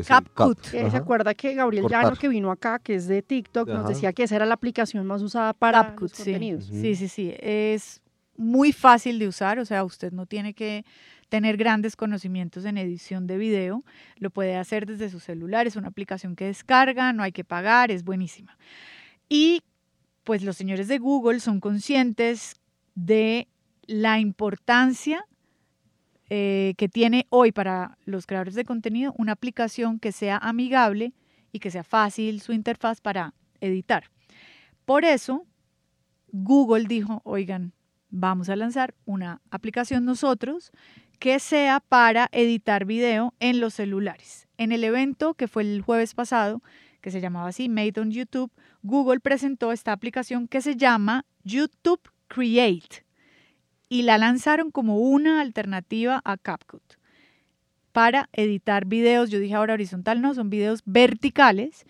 CapCut. 0.07 0.65
¿Se 0.67 0.97
acuerda 0.97 1.35
que 1.35 1.55
Gabriel 1.55 1.83
Cortar. 1.83 2.05
Llano, 2.05 2.17
que 2.17 2.29
vino 2.29 2.53
acá, 2.53 2.79
que 2.79 2.95
es 2.95 3.09
de 3.09 3.23
TikTok, 3.23 3.69
nos 3.69 3.89
decía 3.89 4.13
que 4.13 4.23
esa 4.23 4.37
era 4.37 4.47
la 4.47 4.55
aplicación 4.55 5.05
más 5.05 5.21
usada 5.21 5.53
para 5.53 5.83
CapCut, 5.83 6.03
los 6.03 6.13
sí. 6.13 6.23
contenidos? 6.23 6.65
Sí, 6.67 6.95
sí, 6.95 7.09
sí. 7.09 7.35
Es 7.41 8.01
muy 8.39 8.73
fácil 8.73 9.19
de 9.19 9.29
usar, 9.29 9.59
o 9.59 9.65
sea, 9.65 9.85
usted 9.85 10.13
no 10.13 10.25
tiene 10.25 10.55
que 10.55 10.85
tener 11.29 11.57
grandes 11.57 11.97
conocimientos 11.97 12.65
en 12.65 12.79
edición 12.79 13.27
de 13.27 13.37
video, 13.37 13.85
lo 14.17 14.31
puede 14.31 14.57
hacer 14.57 14.87
desde 14.87 15.11
su 15.11 15.21
celular, 15.21 15.67
es 15.67 15.77
una 15.77 15.89
aplicación 15.89 16.37
que 16.37 16.47
descarga, 16.47 17.13
no 17.13 17.23
hay 17.23 17.33
que 17.33 17.45
pagar, 17.45 17.91
es 17.91 18.05
buenísima. 18.05 18.57
Y 19.29 19.63
pues 20.25 20.43
los 20.43 20.57
señores 20.57 20.89
de 20.89 20.99
Google 20.99 21.41
son 21.41 21.61
conscientes 21.61 22.61
de 22.95 23.49
la 23.87 24.19
importancia 24.21 25.27
eh, 26.31 26.75
que 26.77 26.89
tiene 26.89 27.27
hoy 27.31 27.53
para 27.53 27.99
los 28.05 28.27
creadores 28.27 28.55
de 28.55 28.65
contenido 28.65 29.15
una 29.17 29.33
aplicación 29.33 29.99
que 29.99 30.13
sea 30.13 30.37
amigable 30.37 31.13
y 31.53 31.59
que 31.59 31.71
sea 31.71 31.85
fácil 31.85 32.41
su 32.41 32.53
interfaz 32.53 33.01
para 33.01 33.35
editar. 33.61 34.05
Por 34.85 35.05
eso, 35.05 35.47
Google 36.31 36.85
dijo, 36.87 37.21
oigan, 37.25 37.73
vamos 38.11 38.49
a 38.49 38.57
lanzar 38.57 38.95
una 39.05 39.41
aplicación 39.51 40.05
nosotros 40.05 40.73
que 41.19 41.41
sea 41.41 41.81
para 41.81 42.29
editar 42.33 42.85
video 42.85 43.35
en 43.41 43.61
los 43.61 43.75
celulares. 43.75 44.47
En 44.57 44.73
el 44.73 44.85
evento 44.85 45.35
que 45.35 45.49
fue 45.49 45.63
el 45.63 45.83
jueves 45.83 46.15
pasado, 46.15 46.63
que 47.01 47.11
se 47.11 47.21
llamaba 47.21 47.49
así, 47.49 47.69
Made 47.69 48.01
on 48.01 48.11
YouTube, 48.11 48.53
Google 48.83 49.21
presentó 49.21 49.73
esta 49.73 49.93
aplicación 49.93 50.49
que 50.49 50.61
se 50.61 50.77
llama 50.77 51.25
YouTube 51.45 52.01
Create 52.29 53.05
y 53.89 54.03
la 54.03 54.19
lanzaron 54.19 54.71
como 54.71 54.99
una 54.99 55.41
alternativa 55.41 56.21
a 56.25 56.37
CapCut 56.37 56.83
para 57.93 58.29
editar 58.33 58.85
videos. 58.85 59.31
Yo 59.31 59.41
dije 59.41 59.55
ahora 59.55 59.75
horizontal, 59.75 60.21
no, 60.21 60.35
son 60.35 60.51
videos 60.51 60.83
verticales 60.85 61.85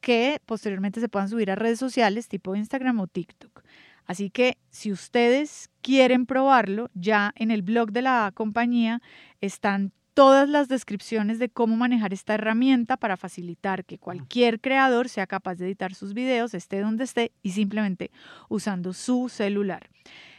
que 0.00 0.40
posteriormente 0.46 1.00
se 1.00 1.08
puedan 1.08 1.28
subir 1.28 1.50
a 1.50 1.56
redes 1.56 1.78
sociales 1.78 2.28
tipo 2.28 2.54
Instagram 2.54 3.00
o 3.00 3.06
TikTok. 3.06 3.62
Así 4.10 4.28
que 4.28 4.58
si 4.70 4.90
ustedes 4.90 5.70
quieren 5.82 6.26
probarlo, 6.26 6.90
ya 6.94 7.32
en 7.36 7.52
el 7.52 7.62
blog 7.62 7.92
de 7.92 8.02
la 8.02 8.32
compañía 8.34 9.00
están 9.40 9.92
todas 10.14 10.48
las 10.48 10.66
descripciones 10.66 11.38
de 11.38 11.48
cómo 11.48 11.76
manejar 11.76 12.12
esta 12.12 12.34
herramienta 12.34 12.96
para 12.96 13.16
facilitar 13.16 13.84
que 13.84 13.98
cualquier 13.98 14.60
creador 14.60 15.08
sea 15.08 15.28
capaz 15.28 15.54
de 15.54 15.66
editar 15.66 15.94
sus 15.94 16.12
videos, 16.12 16.54
esté 16.54 16.80
donde 16.80 17.04
esté 17.04 17.30
y 17.44 17.52
simplemente 17.52 18.10
usando 18.48 18.94
su 18.94 19.28
celular. 19.28 19.90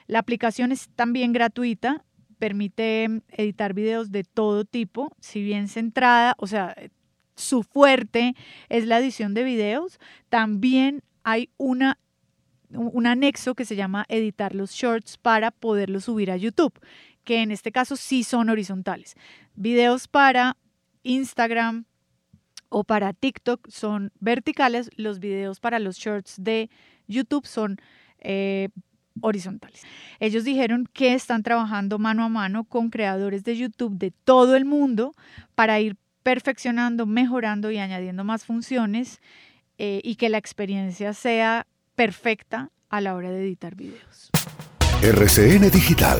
La 0.05 0.19
aplicación 0.19 0.73
es 0.73 0.89
también 0.97 1.31
gratuita, 1.31 2.03
permite 2.39 3.21
editar 3.29 3.73
videos 3.73 4.11
de 4.11 4.25
todo 4.25 4.65
tipo, 4.65 5.15
si 5.21 5.41
bien 5.41 5.69
centrada, 5.69 6.35
o 6.39 6.47
sea, 6.47 6.75
su 7.37 7.63
fuerte 7.63 8.35
es 8.67 8.85
la 8.85 8.99
edición 8.99 9.33
de 9.33 9.45
videos, 9.45 9.97
también 10.27 11.03
hay 11.23 11.49
una 11.55 11.97
un 12.73 13.07
anexo 13.07 13.55
que 13.55 13.65
se 13.65 13.75
llama 13.75 14.05
editar 14.09 14.55
los 14.55 14.71
shorts 14.71 15.17
para 15.17 15.51
poderlos 15.51 16.05
subir 16.05 16.31
a 16.31 16.37
YouTube, 16.37 16.73
que 17.23 17.41
en 17.41 17.51
este 17.51 17.71
caso 17.71 17.95
sí 17.95 18.23
son 18.23 18.49
horizontales. 18.49 19.15
Videos 19.55 20.07
para 20.07 20.57
Instagram 21.03 21.85
o 22.69 22.83
para 22.83 23.13
TikTok 23.13 23.69
son 23.69 24.11
verticales, 24.19 24.89
los 24.95 25.19
videos 25.19 25.59
para 25.59 25.79
los 25.79 25.97
shorts 25.97 26.35
de 26.37 26.69
YouTube 27.07 27.45
son 27.45 27.77
eh, 28.19 28.69
horizontales. 29.19 29.83
Ellos 30.19 30.43
dijeron 30.43 30.87
que 30.93 31.13
están 31.13 31.43
trabajando 31.43 31.99
mano 31.99 32.23
a 32.23 32.29
mano 32.29 32.63
con 32.63 32.89
creadores 32.89 33.43
de 33.43 33.57
YouTube 33.57 33.97
de 33.97 34.11
todo 34.11 34.55
el 34.55 34.65
mundo 34.65 35.13
para 35.55 35.79
ir 35.79 35.97
perfeccionando, 36.23 37.05
mejorando 37.05 37.71
y 37.71 37.77
añadiendo 37.77 38.23
más 38.23 38.45
funciones 38.45 39.19
eh, 39.77 39.99
y 40.03 40.15
que 40.15 40.29
la 40.29 40.37
experiencia 40.37 41.13
sea 41.13 41.67
perfecta 42.01 42.71
a 42.89 42.99
la 42.99 43.13
hora 43.13 43.29
de 43.29 43.43
editar 43.43 43.75
videos. 43.75 44.31
RCN 45.03 45.69
Digital. 45.69 46.19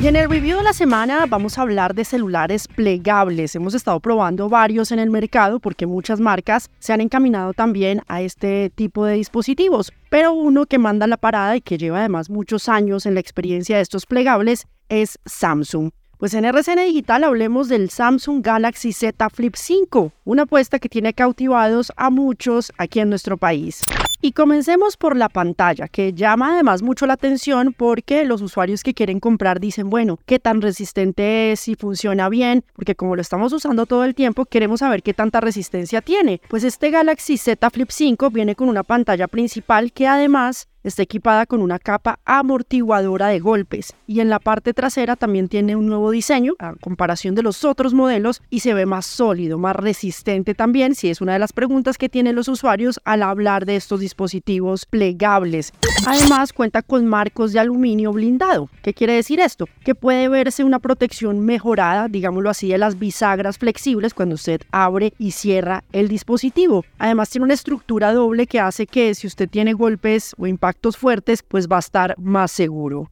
Y 0.00 0.08
en 0.08 0.16
el 0.16 0.28
review 0.28 0.58
de 0.58 0.64
la 0.64 0.72
semana 0.72 1.24
vamos 1.26 1.56
a 1.56 1.62
hablar 1.62 1.94
de 1.94 2.04
celulares 2.04 2.66
plegables. 2.66 3.54
Hemos 3.54 3.74
estado 3.74 4.00
probando 4.00 4.48
varios 4.48 4.90
en 4.90 4.98
el 4.98 5.08
mercado 5.08 5.60
porque 5.60 5.86
muchas 5.86 6.18
marcas 6.18 6.68
se 6.80 6.92
han 6.92 7.00
encaminado 7.00 7.52
también 7.52 8.02
a 8.08 8.22
este 8.22 8.72
tipo 8.74 9.06
de 9.06 9.14
dispositivos. 9.14 9.92
Pero 10.10 10.32
uno 10.32 10.66
que 10.66 10.78
manda 10.78 11.06
la 11.06 11.16
parada 11.16 11.54
y 11.56 11.60
que 11.60 11.78
lleva 11.78 12.00
además 12.00 12.28
muchos 12.28 12.68
años 12.68 13.06
en 13.06 13.14
la 13.14 13.20
experiencia 13.20 13.76
de 13.76 13.82
estos 13.82 14.04
plegables 14.04 14.66
es 14.88 15.16
Samsung. 15.26 15.92
Pues 16.24 16.32
en 16.32 16.46
RCN 16.46 16.86
Digital 16.86 17.22
hablemos 17.22 17.68
del 17.68 17.90
Samsung 17.90 18.42
Galaxy 18.42 18.94
Z 18.94 19.28
Flip 19.28 19.54
5, 19.54 20.10
una 20.24 20.44
apuesta 20.44 20.78
que 20.78 20.88
tiene 20.88 21.12
cautivados 21.12 21.92
a 21.98 22.08
muchos 22.08 22.72
aquí 22.78 23.00
en 23.00 23.10
nuestro 23.10 23.36
país. 23.36 23.82
Y 24.22 24.32
comencemos 24.32 24.96
por 24.96 25.18
la 25.18 25.28
pantalla, 25.28 25.86
que 25.86 26.14
llama 26.14 26.54
además 26.54 26.80
mucho 26.80 27.04
la 27.04 27.12
atención 27.12 27.74
porque 27.76 28.24
los 28.24 28.40
usuarios 28.40 28.82
que 28.82 28.94
quieren 28.94 29.20
comprar 29.20 29.60
dicen, 29.60 29.90
bueno, 29.90 30.18
¿qué 30.24 30.38
tan 30.38 30.62
resistente 30.62 31.52
es? 31.52 31.60
Si 31.60 31.74
funciona 31.74 32.30
bien, 32.30 32.64
porque 32.72 32.94
como 32.94 33.16
lo 33.16 33.20
estamos 33.20 33.52
usando 33.52 33.84
todo 33.84 34.04
el 34.04 34.14
tiempo, 34.14 34.46
queremos 34.46 34.80
saber 34.80 35.02
qué 35.02 35.12
tanta 35.12 35.42
resistencia 35.42 36.00
tiene. 36.00 36.40
Pues 36.48 36.64
este 36.64 36.90
Galaxy 36.90 37.36
Z 37.36 37.68
Flip 37.68 37.90
5 37.90 38.30
viene 38.30 38.54
con 38.54 38.70
una 38.70 38.82
pantalla 38.82 39.28
principal 39.28 39.92
que 39.92 40.06
además 40.06 40.68
Está 40.84 41.02
equipada 41.02 41.46
con 41.46 41.62
una 41.62 41.78
capa 41.78 42.18
amortiguadora 42.26 43.28
de 43.28 43.40
golpes 43.40 43.94
y 44.06 44.20
en 44.20 44.28
la 44.28 44.38
parte 44.38 44.74
trasera 44.74 45.16
también 45.16 45.48
tiene 45.48 45.76
un 45.76 45.86
nuevo 45.86 46.10
diseño 46.10 46.56
a 46.58 46.74
comparación 46.74 47.34
de 47.34 47.42
los 47.42 47.64
otros 47.64 47.94
modelos 47.94 48.42
y 48.50 48.60
se 48.60 48.74
ve 48.74 48.84
más 48.84 49.06
sólido, 49.06 49.56
más 49.56 49.74
resistente 49.74 50.52
también, 50.52 50.94
si 50.94 51.08
es 51.08 51.22
una 51.22 51.32
de 51.32 51.38
las 51.38 51.54
preguntas 51.54 51.96
que 51.96 52.10
tienen 52.10 52.34
los 52.34 52.48
usuarios 52.48 53.00
al 53.04 53.22
hablar 53.22 53.64
de 53.64 53.76
estos 53.76 54.00
dispositivos 54.00 54.84
plegables. 54.84 55.72
Además 56.06 56.52
cuenta 56.52 56.82
con 56.82 57.06
marcos 57.06 57.54
de 57.54 57.60
aluminio 57.60 58.12
blindado. 58.12 58.68
¿Qué 58.82 58.92
quiere 58.92 59.14
decir 59.14 59.40
esto? 59.40 59.66
Que 59.86 59.94
puede 59.94 60.28
verse 60.28 60.64
una 60.64 60.80
protección 60.80 61.40
mejorada, 61.40 62.08
digámoslo 62.08 62.50
así, 62.50 62.68
de 62.68 62.76
las 62.76 62.98
bisagras 62.98 63.56
flexibles 63.56 64.12
cuando 64.12 64.34
usted 64.34 64.60
abre 64.70 65.14
y 65.18 65.30
cierra 65.30 65.82
el 65.92 66.08
dispositivo. 66.08 66.84
Además 66.98 67.30
tiene 67.30 67.46
una 67.46 67.54
estructura 67.54 68.12
doble 68.12 68.46
que 68.46 68.60
hace 68.60 68.86
que 68.86 69.14
si 69.14 69.26
usted 69.26 69.48
tiene 69.48 69.72
golpes 69.72 70.34
o 70.36 70.46
impactos 70.46 70.73
fuertes, 70.96 71.42
pues 71.42 71.68
va 71.68 71.76
a 71.76 71.80
estar 71.80 72.14
más 72.18 72.52
seguro. 72.52 73.10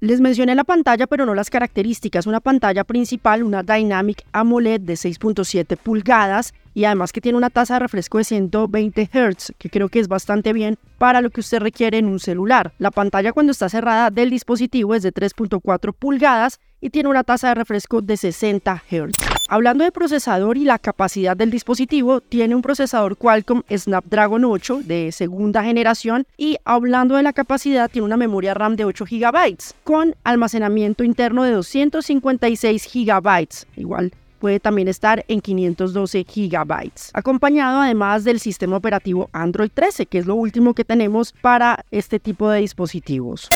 Les 0.00 0.20
mencioné 0.20 0.54
la 0.54 0.64
pantalla, 0.64 1.06
pero 1.06 1.24
no 1.24 1.34
las 1.34 1.48
características. 1.48 2.26
Una 2.26 2.40
pantalla 2.40 2.84
principal, 2.84 3.42
una 3.42 3.62
Dynamic 3.62 4.22
AMOLED 4.32 4.80
de 4.82 4.94
6.7 4.94 5.76
pulgadas 5.76 6.52
y 6.76 6.84
además 6.84 7.10
que 7.10 7.22
tiene 7.22 7.38
una 7.38 7.48
tasa 7.48 7.74
de 7.74 7.80
refresco 7.80 8.18
de 8.18 8.24
120 8.24 9.08
Hz, 9.10 9.54
que 9.56 9.70
creo 9.70 9.88
que 9.88 9.98
es 9.98 10.08
bastante 10.08 10.52
bien 10.52 10.76
para 10.98 11.22
lo 11.22 11.30
que 11.30 11.40
usted 11.40 11.58
requiere 11.58 11.96
en 11.96 12.06
un 12.06 12.20
celular. 12.20 12.74
La 12.78 12.90
pantalla 12.90 13.32
cuando 13.32 13.52
está 13.52 13.70
cerrada 13.70 14.10
del 14.10 14.28
dispositivo 14.28 14.94
es 14.94 15.02
de 15.02 15.10
3.4 15.10 15.94
pulgadas 15.94 16.60
y 16.82 16.90
tiene 16.90 17.08
una 17.08 17.24
tasa 17.24 17.48
de 17.48 17.54
refresco 17.54 18.02
de 18.02 18.18
60 18.18 18.82
Hz. 18.90 19.10
Hablando 19.48 19.84
de 19.84 19.90
procesador 19.90 20.58
y 20.58 20.64
la 20.64 20.78
capacidad 20.78 21.34
del 21.34 21.50
dispositivo, 21.50 22.20
tiene 22.20 22.54
un 22.54 22.60
procesador 22.60 23.16
Qualcomm 23.16 23.62
Snapdragon 23.74 24.44
8 24.44 24.82
de 24.84 25.12
segunda 25.12 25.64
generación 25.64 26.26
y 26.36 26.58
hablando 26.66 27.16
de 27.16 27.22
la 27.22 27.32
capacidad, 27.32 27.90
tiene 27.90 28.04
una 28.04 28.18
memoria 28.18 28.52
RAM 28.52 28.76
de 28.76 28.84
8 28.84 29.06
GB 29.08 29.56
con 29.82 30.14
almacenamiento 30.24 31.04
interno 31.04 31.42
de 31.44 31.52
256 31.52 32.86
GB. 32.92 33.48
Igual 33.76 34.12
puede 34.36 34.60
también 34.60 34.88
estar 34.88 35.24
en 35.28 35.40
512 35.40 36.24
GB, 36.24 36.90
acompañado 37.12 37.80
además 37.80 38.24
del 38.24 38.38
sistema 38.38 38.76
operativo 38.76 39.28
Android 39.32 39.70
13, 39.72 40.06
que 40.06 40.18
es 40.18 40.26
lo 40.26 40.34
último 40.34 40.74
que 40.74 40.84
tenemos 40.84 41.32
para 41.40 41.84
este 41.90 42.20
tipo 42.20 42.48
de 42.50 42.60
dispositivos. 42.60 43.48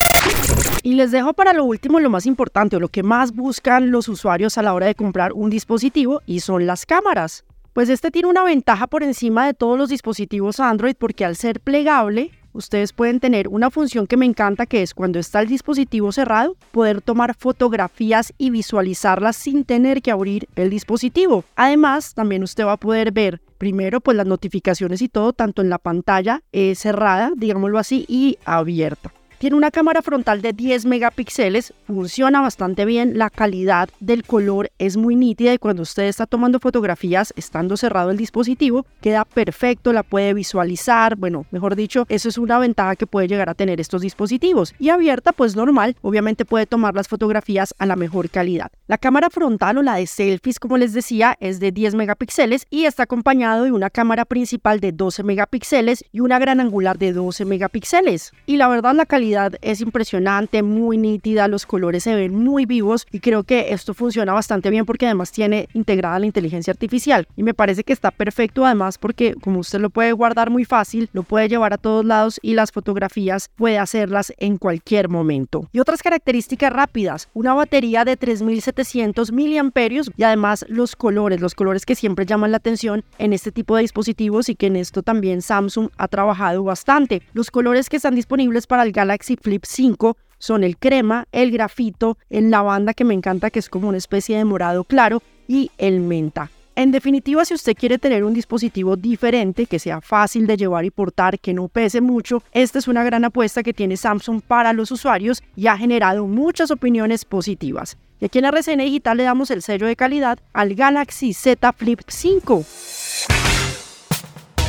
Y 0.83 0.95
les 0.95 1.11
dejo 1.11 1.35
para 1.35 1.53
lo 1.53 1.65
último 1.65 2.01
lo 2.01 2.11
más 2.11 2.27
importante 2.27 2.77
o 2.77 2.81
lo 2.81 2.89
que 2.89 3.03
más 3.03 3.33
buscan 3.33 3.91
los 3.91 4.09
usuarios 4.09 4.57
a 4.59 4.63
la 4.63 4.75
hora 4.75 4.87
de 4.87 4.95
comprar 4.95 5.33
un 5.33 5.51
dispositivo 5.51 6.23
y 6.27 6.41
son 6.41 6.67
las 6.67 6.87
cámaras. 6.87 7.45
Pues 7.73 7.89
este 7.89 8.11
tiene 8.11 8.29
una 8.29 8.43
ventaja 8.43 8.87
por 8.87 9.03
encima 9.03 9.47
de 9.47 9.55
todos 9.55 9.79
los 9.79 9.91
dispositivos 9.91 10.59
Android 10.59 10.97
porque 10.99 11.25
al 11.25 11.37
ser 11.37 11.61
plegable 11.61 12.33
ustedes 12.53 12.93
pueden 12.93 13.21
tener 13.21 13.49
una 13.49 13.71
función 13.71 14.07
que 14.07 14.17
me 14.17 14.27
encanta 14.27 14.67
que 14.67 14.83
es 14.83 14.95
cuando 14.95 15.19
está 15.19 15.41
el 15.41 15.49
dispositivo 15.49 16.13
cerrado, 16.13 16.57
poder 16.73 17.03
tomar 17.03 17.35
fotografías 17.35 18.33
y 18.39 18.51
visualizarlas 18.51 19.37
sin 19.37 19.65
tener 19.65 20.03
que 20.03 20.11
abrir 20.11 20.49
el 20.57 20.71
dispositivo. 20.71 21.45
Además, 21.57 22.15
también 22.15 22.43
usted 22.43 22.65
va 22.65 22.73
a 22.73 22.77
poder 22.77 23.13
ver 23.13 23.41
primero 23.59 24.01
pues 24.01 24.17
las 24.17 24.27
notificaciones 24.27 25.03
y 25.03 25.09
todo 25.09 25.33
tanto 25.33 25.63
en 25.63 25.69
la 25.69 25.79
pantalla 25.79 26.43
eh, 26.53 26.75
cerrada, 26.75 27.33
digámoslo 27.37 27.79
así, 27.79 28.07
y 28.09 28.39
abierta. 28.45 29.13
Tiene 29.41 29.57
una 29.57 29.71
cámara 29.71 30.03
frontal 30.03 30.43
de 30.43 30.53
10 30.53 30.85
megapíxeles, 30.85 31.73
funciona 31.87 32.43
bastante 32.43 32.85
bien, 32.85 33.17
la 33.17 33.31
calidad 33.31 33.89
del 33.99 34.23
color 34.23 34.71
es 34.79 34.99
muy 34.99 35.17
nítida 35.17 35.55
y 35.55 35.59
cuando 35.59 35.81
usted 35.81 36.03
está 36.03 36.27
tomando 36.27 36.61
fotografías 36.61 37.33
estando 37.37 37.79
cerrado 37.79 38.11
el 38.11 38.19
dispositivo, 38.19 38.85
queda 39.01 39.25
perfecto, 39.25 39.95
la 39.95 40.03
puede 40.03 40.35
visualizar, 40.35 41.17
bueno, 41.17 41.47
mejor 41.53 41.75
dicho, 41.75 42.05
eso 42.11 42.29
es 42.29 42.37
una 42.37 42.59
ventaja 42.59 42.97
que 42.97 43.07
puede 43.07 43.29
llegar 43.29 43.49
a 43.49 43.55
tener 43.55 43.81
estos 43.81 44.03
dispositivos. 44.03 44.75
Y 44.79 44.91
abierta, 44.91 45.33
pues 45.33 45.57
normal, 45.57 45.97
obviamente 46.03 46.45
puede 46.45 46.67
tomar 46.67 46.95
las 46.95 47.09
fotografías 47.09 47.75
a 47.79 47.87
la 47.87 47.97
mejor 47.97 48.29
calidad. 48.29 48.71
La 48.89 48.99
cámara 48.99 49.31
frontal 49.31 49.79
o 49.79 49.83
la 49.83 49.95
de 49.95 50.07
selfies, 50.07 50.59
como 50.59 50.77
les 50.77 50.93
decía, 50.93 51.39
es 51.41 51.61
de 51.61 51.73
10 51.73 51.95
megapíxeles 51.95 52.67
y 52.69 52.85
está 52.85 53.05
acompañado 53.05 53.65
de 53.65 53.73
una 53.73 53.89
cámara 53.89 54.27
principal 54.27 54.81
de 54.81 54.93
12 54.93 55.23
megapíxeles 55.23 56.05
y 56.13 56.21
una 56.21 56.39
gran 56.39 56.61
angular 56.61 56.99
de 56.99 57.15
12 57.15 57.47
megapíxeles. 57.47 58.33
Y 58.45 58.59
la 58.59 58.69
verdad, 58.69 58.95
la 58.95 59.07
calidad 59.07 59.30
es 59.61 59.81
impresionante, 59.81 60.63
muy 60.63 60.99
nítida, 60.99 61.49
los 61.49 61.67
colores 61.67 62.05
se 62.05 62.15
ven 62.15 62.35
muy 62.35 62.67
vivos 62.67 63.07
y 63.11 63.21
creo 63.21 63.45
que 63.45 63.73
esto 63.73 63.95
funciona 63.95 64.33
bastante 64.33 64.71
bien 64.71 64.87
porque 64.87 65.07
además 65.07 65.33
tiene 65.33 65.69
integrada 65.75 66.19
la 66.19 66.27
inteligencia 66.27 66.73
artificial 66.73 67.27
y 67.37 67.43
me 67.43 67.55
parece 67.55 67.85
que 67.85 67.93
está 67.93 68.11
perfecto 68.11 68.65
además 68.65 68.99
porque 68.99 69.35
como 69.41 69.61
usted 69.61 69.81
lo 69.81 69.91
puede 69.91 70.13
guardar 70.13 70.51
muy 70.51 70.65
fácil, 70.65 71.09
lo 71.13 71.23
puede 71.23 71.49
llevar 71.49 71.73
a 71.73 71.79
todos 71.79 72.05
lados 72.05 72.39
y 72.43 72.55
las 72.55 72.73
fotografías 72.73 73.51
puede 73.57 73.79
hacerlas 73.79 74.33
en 74.39 74.59
cualquier 74.59 75.09
momento. 75.09 75.69
Y 75.73 75.81
otras 75.81 76.03
características 76.03 76.73
rápidas, 76.73 77.29
una 77.35 77.55
batería 77.55 78.05
de 78.05 78.17
3700 78.17 79.33
miliamperios 79.33 80.11
y 80.17 80.23
además 80.23 80.65
los 80.69 80.97
colores, 80.97 81.41
los 81.41 81.55
colores 81.55 81.87
que 81.87 81.95
siempre 81.95 82.27
llaman 82.27 82.51
la 82.51 82.59
atención 82.59 83.05
en 83.19 83.33
este 83.33 83.53
tipo 83.53 83.77
de 83.77 83.83
dispositivos 83.83 84.49
y 84.49 84.55
que 84.55 84.67
en 84.67 84.77
esto 84.77 85.03
también 85.03 85.43
Samsung 85.43 85.89
ha 85.97 86.09
trabajado 86.09 86.63
bastante. 86.65 87.23
Los 87.33 87.51
colores 87.51 87.89
que 87.89 87.97
están 87.97 88.15
disponibles 88.15 88.67
para 88.67 88.83
el 88.83 88.93
Galaxy 88.93 89.20
Flip 89.41 89.65
5 89.67 90.17
son 90.39 90.65
el 90.65 90.77
crema, 90.79 91.27
el 91.33 91.51
grafito, 91.51 92.19
el 92.31 92.51
lavanda 92.51 92.95
que 92.95 93.05
me 93.05 93.15
encanta 93.15 93.51
que 93.51 93.59
es 93.59 93.69
como 93.69 93.89
una 93.89 93.99
especie 93.99 94.37
de 94.37 94.45
morado 94.45 94.85
claro 94.85 95.23
y 95.47 95.71
el 95.79 96.01
menta. 96.01 96.51
En 96.77 96.93
definitiva, 96.93 97.45
si 97.45 97.53
usted 97.53 97.77
quiere 97.77 97.99
tener 97.99 98.25
un 98.25 98.33
dispositivo 98.33 98.97
diferente, 98.97 99.67
que 99.67 99.79
sea 99.79 100.01
fácil 100.01 100.47
de 100.47 100.57
llevar 100.57 100.85
y 100.85 100.91
portar, 100.91 101.39
que 101.39 101.53
no 101.53 101.69
pese 101.69 102.01
mucho, 102.01 102.43
esta 102.53 102.79
es 102.79 102.89
una 102.89 103.05
gran 103.05 103.25
apuesta 103.25 103.63
que 103.63 103.75
tiene 103.75 103.99
Samsung 103.99 104.41
para 104.41 104.73
los 104.73 104.91
usuarios 104.91 105.43
y 105.57 105.67
ha 105.67 105.77
generado 105.77 106.27
muchas 106.27 106.71
opiniones 106.71 107.27
positivas. 107.27 107.99
Y 108.19 108.27
aquí 108.27 108.39
en 108.39 108.47
RCN 108.47 108.79
Digital 108.79 109.17
le 109.19 109.25
damos 109.25 109.51
el 109.51 109.63
sello 109.63 109.87
de 109.87 109.97
calidad 109.97 110.39
al 110.55 110.75
Galaxy 110.75 111.35
Z 111.35 111.73
Flip 111.75 112.01
5. 112.07 112.65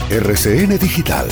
RCN 0.09 0.77
Digital. 0.77 1.29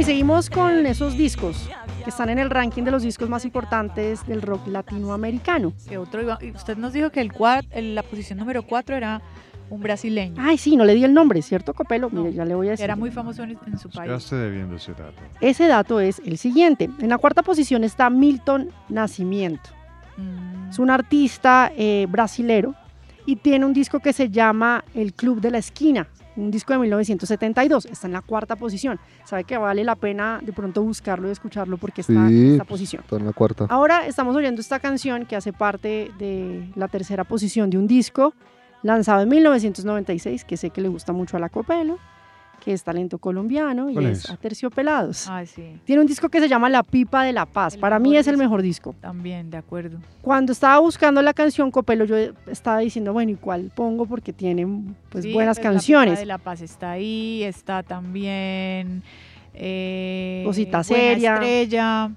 Y 0.00 0.04
seguimos 0.04 0.48
con 0.48 0.86
esos 0.86 1.16
discos 1.16 1.68
que 2.04 2.08
están 2.10 2.30
en 2.30 2.38
el 2.38 2.48
ranking 2.48 2.82
de 2.84 2.90
los 2.90 3.02
discos 3.02 3.28
más 3.28 3.44
importantes 3.44 4.26
del 4.26 4.40
rock 4.40 4.66
latinoamericano. 4.68 5.74
Que 5.88 5.98
otro 5.98 6.22
iba- 6.22 6.38
usted 6.54 6.78
nos 6.78 6.92
dijo 6.94 7.10
que 7.10 7.20
el 7.20 7.30
cuad- 7.32 7.66
el- 7.70 7.94
la 7.94 8.02
posición 8.02 8.38
número 8.38 8.62
4 8.62 8.96
era 8.96 9.20
un 9.68 9.80
brasileño. 9.80 10.36
Ay, 10.38 10.56
sí, 10.56 10.76
no 10.76 10.84
le 10.84 10.94
di 10.94 11.04
el 11.04 11.12
nombre, 11.12 11.42
¿cierto, 11.42 11.74
Copelo? 11.74 12.08
Mire, 12.10 12.32
ya 12.32 12.44
le 12.46 12.54
voy 12.54 12.68
a 12.68 12.70
decir. 12.70 12.84
era 12.84 12.96
muy 12.96 13.10
famoso 13.10 13.42
en, 13.42 13.50
en 13.66 13.78
su 13.78 13.90
país. 13.90 14.08
Quedaste 14.08 14.36
debiendo 14.36 14.76
ese 14.76 14.92
dato. 14.92 15.20
Ese 15.40 15.66
dato 15.66 16.00
es 16.00 16.20
el 16.24 16.38
siguiente. 16.38 16.88
En 16.98 17.08
la 17.10 17.18
cuarta 17.18 17.42
posición 17.42 17.84
está 17.84 18.08
Milton 18.10 18.70
Nacimiento. 18.88 19.68
Mm, 20.16 20.70
Es 20.70 20.78
un 20.78 20.88
artista 20.90 21.72
eh, 21.76 22.06
brasilero 22.08 22.74
y 23.26 23.36
tiene 23.36 23.66
un 23.66 23.72
disco 23.74 24.00
que 24.00 24.12
se 24.14 24.30
llama 24.30 24.82
El 24.94 25.12
Club 25.12 25.40
de 25.40 25.50
la 25.50 25.58
Esquina, 25.58 26.08
un 26.36 26.50
disco 26.50 26.72
de 26.72 26.78
1972. 26.80 27.86
Está 27.86 28.06
en 28.06 28.12
la 28.12 28.22
cuarta 28.22 28.56
posición. 28.56 28.98
Sabe 29.24 29.44
que 29.44 29.56
vale 29.56 29.84
la 29.84 29.96
pena 29.96 30.40
de 30.42 30.52
pronto 30.52 30.82
buscarlo 30.82 31.28
y 31.28 31.32
escucharlo 31.32 31.76
porque 31.76 32.00
está 32.02 32.12
en 32.28 32.52
esta 32.52 32.64
posición. 32.64 33.02
está 33.02 33.16
en 33.16 33.26
la 33.26 33.32
cuarta. 33.32 33.66
Ahora 33.68 34.06
estamos 34.06 34.34
oyendo 34.36 34.60
esta 34.60 34.80
canción 34.80 35.26
que 35.26 35.36
hace 35.36 35.52
parte 35.52 36.10
de 36.18 36.68
la 36.76 36.88
tercera 36.88 37.24
posición 37.24 37.70
de 37.70 37.78
un 37.78 37.86
disco 37.86 38.34
lanzado 38.82 39.22
en 39.22 39.28
1996, 39.28 40.44
que 40.44 40.56
sé 40.56 40.70
que 40.70 40.80
le 40.80 40.88
gusta 40.88 41.12
mucho 41.12 41.36
a 41.36 41.40
la 41.40 41.48
Copelo, 41.48 41.98
que 42.60 42.72
es 42.72 42.84
talento 42.84 43.18
colombiano 43.18 43.90
y 43.90 43.94
¿Cuál 43.94 44.06
es 44.06 44.24
es? 44.24 44.30
Aterciopelados. 44.30 45.28
Ay, 45.28 45.46
sí, 45.46 45.80
Tiene 45.84 46.02
un 46.02 46.06
disco 46.06 46.28
que 46.28 46.40
se 46.40 46.48
llama 46.48 46.68
La 46.68 46.82
Pipa 46.82 47.24
de 47.24 47.32
la 47.32 47.46
Paz. 47.46 47.74
El 47.74 47.80
Para 47.80 47.98
mí 47.98 48.16
es 48.16 48.26
el 48.28 48.36
mejor 48.36 48.62
disco. 48.62 48.94
también, 49.00 49.50
de 49.50 49.56
acuerdo. 49.56 49.98
Cuando 50.22 50.52
estaba 50.52 50.78
buscando 50.78 51.22
la 51.22 51.32
canción 51.32 51.70
Copelo, 51.70 52.04
yo 52.04 52.16
estaba 52.46 52.78
diciendo, 52.78 53.12
bueno, 53.12 53.32
¿y 53.32 53.36
cuál 53.36 53.70
pongo? 53.74 54.06
Porque 54.06 54.32
tiene 54.32 54.66
pues, 55.08 55.24
Sí, 55.24 55.32
buenas 55.32 55.56
pues, 55.58 55.64
La 55.64 55.70
Pipa 55.70 55.72
canciones. 55.74 56.18
de 56.18 56.26
La 56.26 56.38
Paz 56.38 56.60
está 56.60 56.92
ahí, 56.92 57.42
está 57.42 57.82
también. 57.82 59.02
Eh, 59.54 60.42
Cosita 60.46 60.78
Buena 60.78 60.84
Seria. 60.84 61.34
Estrella. 61.34 62.10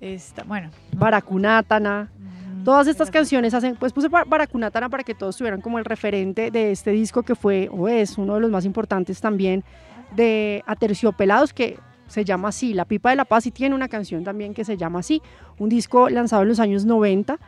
Está, 0.00 0.42
bueno. 0.44 0.70
¿no? 0.92 0.98
Baracunátana. 0.98 2.10
Todas 2.64 2.86
estas 2.86 3.10
canciones 3.10 3.54
hacen, 3.54 3.76
pues 3.76 3.92
puse 3.92 4.08
Bar- 4.08 4.28
Baracunátana 4.28 4.88
para 4.88 5.02
que 5.02 5.14
todos 5.14 5.36
tuvieran 5.36 5.60
como 5.60 5.78
el 5.78 5.84
referente 5.84 6.50
de 6.50 6.70
este 6.70 6.92
disco 6.92 7.22
que 7.22 7.34
fue 7.34 7.68
o 7.72 7.88
es 7.88 8.18
uno 8.18 8.34
de 8.34 8.40
los 8.40 8.50
más 8.50 8.64
importantes 8.64 9.20
también 9.20 9.64
de 10.14 10.62
Aterciopelados 10.66 11.52
que 11.52 11.78
se 12.06 12.24
llama 12.24 12.48
así, 12.48 12.74
La 12.74 12.84
Pipa 12.84 13.10
de 13.10 13.16
la 13.16 13.24
Paz 13.24 13.46
y 13.46 13.50
tiene 13.50 13.74
una 13.74 13.88
canción 13.88 14.22
también 14.22 14.54
que 14.54 14.64
se 14.64 14.76
llama 14.76 15.00
así, 15.00 15.22
un 15.58 15.70
disco 15.70 16.08
lanzado 16.10 16.42
en 16.42 16.48
los 16.50 16.60
años 16.60 16.84
90, 16.84 17.38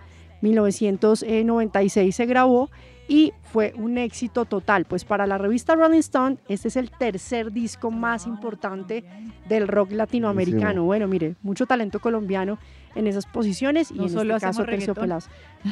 1996 0.40 2.14
se 2.14 2.26
grabó 2.26 2.70
y 3.08 3.32
fue 3.52 3.72
un 3.76 3.98
éxito 3.98 4.44
total. 4.44 4.84
Pues 4.84 5.04
para 5.04 5.26
la 5.26 5.38
revista 5.38 5.74
Rolling 5.74 5.98
Stone, 5.98 6.38
este 6.48 6.68
es 6.68 6.76
el 6.76 6.90
tercer 6.90 7.52
disco 7.52 7.90
más 7.90 8.26
importante 8.26 9.04
del 9.48 9.68
rock 9.68 9.92
latinoamericano. 9.92 10.84
Buenísimo. 10.84 10.84
Bueno, 10.86 11.08
mire, 11.08 11.34
mucho 11.42 11.66
talento 11.66 12.00
colombiano 12.00 12.58
en 12.94 13.06
esas 13.06 13.26
posiciones 13.26 13.90
y 13.90 13.94
No 13.94 14.04
en 14.04 14.08
solo 14.10 14.34
este 14.36 14.46
caso 14.46 14.62
hacemos 14.62 14.66
reggaetón. 14.66 14.94
Terciopelados. 14.94 15.28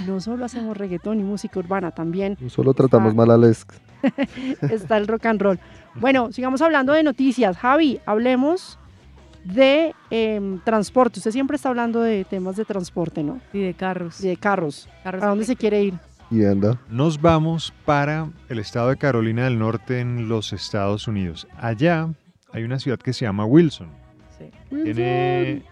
No 0.06 0.20
solo 0.20 0.44
hacemos 0.44 0.76
reggaetón 0.76 1.20
y 1.20 1.22
música 1.22 1.58
urbana, 1.58 1.90
también 1.90 2.36
Solo 2.48 2.74
tratamos 2.74 3.12
Está- 3.12 3.16
mal 3.26 3.30
a 3.30 3.38
Les. 3.38 3.66
está 4.62 4.96
el 4.96 5.06
rock 5.06 5.26
and 5.26 5.40
roll. 5.40 5.58
Bueno, 5.94 6.32
sigamos 6.32 6.60
hablando 6.62 6.92
de 6.92 7.02
noticias. 7.02 7.56
Javi, 7.56 8.00
hablemos 8.06 8.78
de 9.44 9.94
em, 10.10 10.58
transporte. 10.60 11.18
Usted 11.18 11.30
siempre 11.30 11.56
está 11.56 11.68
hablando 11.68 12.00
de 12.00 12.24
temas 12.24 12.56
de 12.56 12.64
transporte, 12.64 13.22
¿no? 13.22 13.40
Y 13.52 13.60
de 13.60 13.74
carros. 13.74 14.22
Y 14.22 14.28
de 14.28 14.36
carros. 14.36 14.88
carros 15.02 15.22
¿A 15.22 15.28
dónde 15.28 15.44
se 15.44 15.56
quiere 15.56 15.82
ir? 15.82 15.94
Y 16.32 16.44
anda. 16.46 16.78
Nos 16.88 17.20
vamos 17.20 17.74
para 17.84 18.30
el 18.48 18.58
estado 18.58 18.88
de 18.88 18.96
Carolina 18.96 19.44
del 19.44 19.58
Norte 19.58 20.00
en 20.00 20.28
los 20.28 20.52
Estados 20.54 21.06
Unidos. 21.06 21.46
Allá 21.58 22.08
hay 22.52 22.62
una 22.64 22.78
ciudad 22.78 22.98
que 22.98 23.12
se 23.12 23.26
llama 23.26 23.44
Wilson. 23.44 23.88
Sí. 24.38 24.46
Tiene 24.70 25.62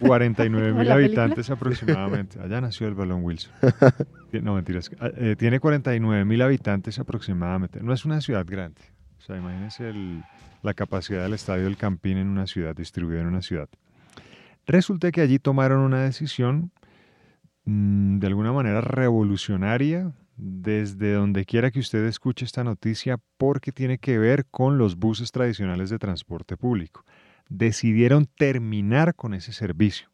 49 0.00 0.72
mil 0.78 0.90
habitantes 0.90 1.50
aproximadamente. 1.50 2.40
Allá 2.40 2.60
nació 2.62 2.88
el 2.88 2.94
balón 2.94 3.22
Wilson. 3.22 3.52
No, 4.42 4.54
mentiras. 4.54 4.90
Ah, 5.00 5.08
eh, 5.16 5.34
tiene 5.38 5.60
49 5.60 6.24
mil 6.26 6.42
habitantes 6.42 6.98
aproximadamente. 6.98 7.80
No 7.82 7.94
es 7.94 8.04
una 8.04 8.20
ciudad 8.20 8.44
grande. 8.46 8.82
O 9.18 9.22
sea, 9.22 9.36
imagínense 9.38 9.88
el- 9.88 10.22
la 10.62 10.74
capacidad 10.74 11.22
del 11.22 11.32
estadio 11.34 11.64
del 11.64 11.76
Campín 11.78 12.18
en 12.18 12.28
una 12.28 12.46
ciudad, 12.46 12.74
distribuida 12.76 13.20
en 13.20 13.28
una 13.28 13.40
ciudad. 13.40 13.68
Resulta 14.66 15.10
que 15.12 15.20
allí 15.22 15.38
tomaron 15.38 15.80
una 15.80 16.02
decisión 16.02 16.70
de 17.66 18.26
alguna 18.28 18.52
manera 18.52 18.80
revolucionaria 18.80 20.12
desde 20.36 21.14
donde 21.14 21.44
quiera 21.44 21.70
que 21.70 21.80
usted 21.80 22.04
escuche 22.04 22.44
esta 22.44 22.62
noticia 22.62 23.18
porque 23.38 23.72
tiene 23.72 23.98
que 23.98 24.18
ver 24.18 24.46
con 24.46 24.78
los 24.78 24.96
buses 24.96 25.32
tradicionales 25.32 25.90
de 25.90 25.98
transporte 25.98 26.56
público. 26.56 27.04
Decidieron 27.48 28.26
terminar 28.26 29.14
con 29.14 29.34
ese 29.34 29.52
servicio. 29.52 30.10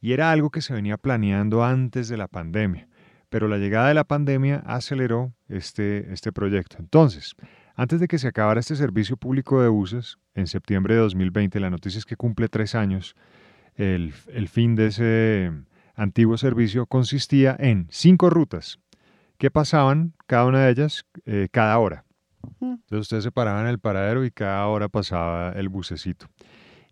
Y 0.00 0.12
era 0.12 0.30
algo 0.30 0.50
que 0.50 0.60
se 0.60 0.72
venía 0.72 0.98
planeando 0.98 1.64
antes 1.64 2.08
de 2.08 2.16
la 2.16 2.28
pandemia, 2.28 2.88
pero 3.28 3.48
la 3.48 3.58
llegada 3.58 3.88
de 3.88 3.94
la 3.94 4.04
pandemia 4.04 4.62
aceleró 4.66 5.32
este, 5.48 6.12
este 6.12 6.32
proyecto. 6.32 6.76
Entonces, 6.78 7.34
antes 7.74 8.00
de 8.00 8.08
que 8.08 8.18
se 8.18 8.28
acabara 8.28 8.60
este 8.60 8.76
servicio 8.76 9.16
público 9.16 9.62
de 9.62 9.68
buses, 9.68 10.18
en 10.34 10.46
septiembre 10.46 10.94
de 10.94 11.00
2020, 11.00 11.58
la 11.60 11.70
noticia 11.70 11.98
es 11.98 12.04
que 12.04 12.16
cumple 12.16 12.48
tres 12.48 12.74
años, 12.74 13.16
el, 13.76 14.12
el 14.28 14.48
fin 14.48 14.74
de 14.74 14.86
ese 14.88 15.52
antiguo 16.02 16.36
servicio 16.36 16.86
consistía 16.86 17.56
en 17.58 17.86
cinco 17.90 18.30
rutas 18.30 18.78
que 19.38 19.50
pasaban, 19.50 20.14
cada 20.26 20.46
una 20.46 20.64
de 20.64 20.70
ellas, 20.70 21.04
eh, 21.24 21.48
cada 21.50 21.78
hora. 21.78 22.04
Entonces 22.60 23.00
ustedes 23.00 23.24
se 23.24 23.32
paraban 23.32 23.62
en 23.64 23.70
el 23.70 23.78
paradero 23.78 24.24
y 24.24 24.30
cada 24.30 24.66
hora 24.66 24.88
pasaba 24.88 25.52
el 25.52 25.68
bucecito. 25.68 26.26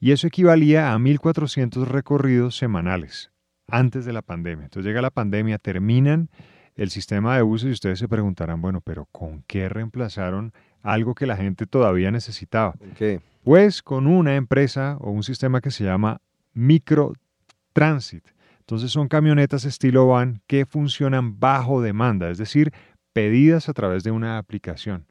Y 0.00 0.12
eso 0.12 0.26
equivalía 0.26 0.92
a 0.92 0.98
1.400 0.98 1.84
recorridos 1.86 2.56
semanales 2.56 3.30
antes 3.68 4.04
de 4.04 4.12
la 4.12 4.22
pandemia. 4.22 4.64
Entonces 4.64 4.88
llega 4.88 5.02
la 5.02 5.10
pandemia, 5.10 5.58
terminan 5.58 6.30
el 6.76 6.90
sistema 6.90 7.36
de 7.36 7.42
buses 7.42 7.68
y 7.68 7.72
ustedes 7.72 7.98
se 7.98 8.08
preguntarán, 8.08 8.62
bueno, 8.62 8.80
pero 8.80 9.06
¿con 9.12 9.42
qué 9.46 9.68
reemplazaron 9.68 10.52
algo 10.82 11.14
que 11.14 11.26
la 11.26 11.36
gente 11.36 11.66
todavía 11.66 12.10
necesitaba? 12.10 12.74
¿Qué? 12.96 13.20
Pues 13.44 13.82
con 13.82 14.06
una 14.06 14.36
empresa 14.36 14.96
o 15.00 15.10
un 15.10 15.22
sistema 15.22 15.60
que 15.60 15.70
se 15.70 15.84
llama 15.84 16.20
Microtransit. 16.52 18.24
Entonces 18.70 18.92
son 18.92 19.08
camionetas 19.08 19.64
estilo 19.64 20.06
van 20.06 20.42
que 20.46 20.64
funcionan 20.64 21.40
bajo 21.40 21.82
demanda, 21.82 22.30
es 22.30 22.38
decir, 22.38 22.72
pedidas 23.12 23.68
a 23.68 23.72
través 23.72 24.04
de 24.04 24.12
una 24.12 24.38
aplicación. 24.38 25.08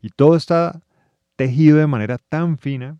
Y 0.00 0.10
todo 0.10 0.36
está 0.36 0.80
tejido 1.34 1.78
de 1.78 1.88
manera 1.88 2.18
tan 2.18 2.56
fina 2.56 2.98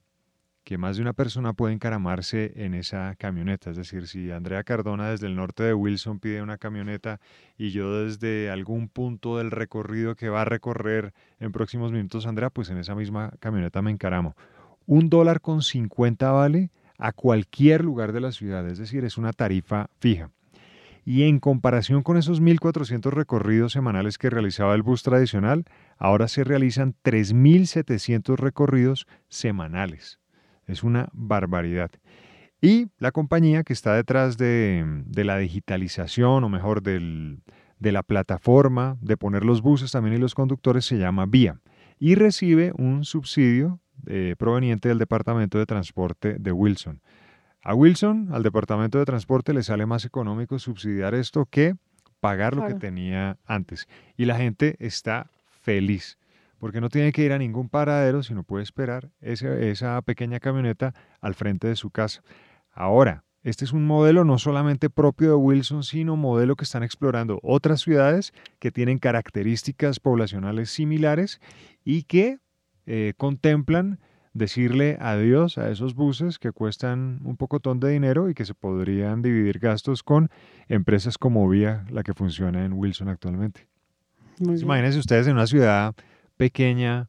que 0.64 0.78
más 0.78 0.96
de 0.96 1.02
una 1.02 1.12
persona 1.12 1.52
puede 1.52 1.74
encaramarse 1.74 2.52
en 2.56 2.74
esa 2.74 3.14
camioneta. 3.18 3.70
Es 3.70 3.76
decir, 3.76 4.08
si 4.08 4.32
Andrea 4.32 4.64
Cardona 4.64 5.10
desde 5.10 5.28
el 5.28 5.36
norte 5.36 5.62
de 5.62 5.74
Wilson 5.74 6.18
pide 6.18 6.42
una 6.42 6.58
camioneta 6.58 7.20
y 7.56 7.70
yo 7.70 8.04
desde 8.04 8.50
algún 8.50 8.88
punto 8.88 9.38
del 9.38 9.52
recorrido 9.52 10.16
que 10.16 10.28
va 10.28 10.42
a 10.42 10.44
recorrer 10.44 11.14
en 11.38 11.52
próximos 11.52 11.92
minutos, 11.92 12.26
Andrea, 12.26 12.50
pues 12.50 12.68
en 12.70 12.78
esa 12.78 12.96
misma 12.96 13.30
camioneta 13.38 13.80
me 13.80 13.92
encaramo. 13.92 14.34
Un 14.86 15.08
dólar 15.08 15.40
con 15.40 15.62
50 15.62 16.32
vale 16.32 16.72
a 17.00 17.12
cualquier 17.12 17.82
lugar 17.84 18.12
de 18.12 18.20
la 18.20 18.30
ciudad, 18.30 18.68
es 18.68 18.78
decir, 18.78 19.04
es 19.04 19.18
una 19.18 19.32
tarifa 19.32 19.88
fija. 19.98 20.30
Y 21.04 21.22
en 21.22 21.40
comparación 21.40 22.02
con 22.02 22.18
esos 22.18 22.42
1.400 22.42 23.10
recorridos 23.10 23.72
semanales 23.72 24.18
que 24.18 24.28
realizaba 24.28 24.74
el 24.74 24.82
bus 24.82 25.02
tradicional, 25.02 25.64
ahora 25.96 26.28
se 26.28 26.44
realizan 26.44 26.94
3.700 27.02 28.36
recorridos 28.36 29.06
semanales. 29.28 30.20
Es 30.66 30.84
una 30.84 31.08
barbaridad. 31.12 31.90
Y 32.60 32.88
la 32.98 33.12
compañía 33.12 33.64
que 33.64 33.72
está 33.72 33.94
detrás 33.94 34.36
de, 34.36 34.84
la 35.14 35.38
digitalización, 35.38 36.44
o 36.44 36.48
mejor, 36.50 36.82
de 36.82 37.40
la 37.80 38.02
plataforma 38.02 38.98
de 39.00 39.16
poner 39.16 39.44
los 39.44 39.62
buses 39.62 39.90
también 39.90 40.16
y 40.16 40.18
los 40.18 40.34
conductores, 40.34 40.84
se 40.84 40.98
llama 40.98 41.24
Vía 41.24 41.60
y 41.98 42.14
recibe 42.14 42.72
un 42.76 43.04
subsidio 43.04 43.80
eh, 44.06 44.34
proveniente 44.38 44.88
del 44.88 44.98
Departamento 44.98 45.58
de 45.58 45.66
Transporte 45.66 46.36
de 46.38 46.52
Wilson. 46.52 47.00
A 47.62 47.74
Wilson, 47.74 48.28
al 48.32 48.42
Departamento 48.42 48.98
de 48.98 49.04
Transporte, 49.04 49.52
le 49.52 49.62
sale 49.62 49.84
más 49.86 50.04
económico 50.04 50.58
subsidiar 50.58 51.14
esto 51.14 51.46
que 51.46 51.74
pagar 52.20 52.54
lo 52.54 52.66
que 52.66 52.74
tenía 52.74 53.38
antes. 53.46 53.86
Y 54.16 54.24
la 54.24 54.36
gente 54.36 54.76
está 54.78 55.30
feliz, 55.62 56.18
porque 56.58 56.80
no 56.80 56.88
tiene 56.88 57.12
que 57.12 57.22
ir 57.22 57.32
a 57.32 57.38
ningún 57.38 57.68
paradero, 57.68 58.22
sino 58.22 58.44
puede 58.44 58.62
esperar 58.62 59.10
ese- 59.20 59.70
esa 59.70 60.00
pequeña 60.02 60.40
camioneta 60.40 60.94
al 61.20 61.34
frente 61.34 61.68
de 61.68 61.76
su 61.76 61.90
casa. 61.90 62.22
Ahora, 62.72 63.24
este 63.42 63.64
es 63.64 63.72
un 63.72 63.86
modelo 63.86 64.24
no 64.24 64.36
solamente 64.38 64.90
propio 64.90 65.30
de 65.30 65.34
Wilson, 65.36 65.82
sino 65.82 66.16
modelo 66.16 66.56
que 66.56 66.64
están 66.64 66.82
explorando 66.82 67.40
otras 67.42 67.80
ciudades 67.80 68.32
que 68.58 68.70
tienen 68.70 68.98
características 68.98 69.98
poblacionales 70.00 70.70
similares 70.70 71.40
y 71.84 72.02
que 72.02 72.38
eh, 72.92 73.12
contemplan 73.16 74.00
decirle 74.34 74.96
adiós 75.00 75.58
a 75.58 75.70
esos 75.70 75.94
buses 75.94 76.38
que 76.40 76.50
cuestan 76.50 77.20
un 77.24 77.36
pocotón 77.36 77.78
de 77.78 77.90
dinero 77.90 78.28
y 78.28 78.34
que 78.34 78.44
se 78.44 78.54
podrían 78.54 79.22
dividir 79.22 79.60
gastos 79.60 80.02
con 80.02 80.28
empresas 80.68 81.16
como 81.18 81.48
Vía, 81.48 81.84
la 81.90 82.02
que 82.02 82.14
funciona 82.14 82.64
en 82.64 82.72
Wilson 82.72 83.08
actualmente. 83.08 83.68
Imagínense 84.40 84.98
ustedes 84.98 85.26
en 85.28 85.34
una 85.34 85.46
ciudad 85.46 85.94
pequeña, 86.36 87.08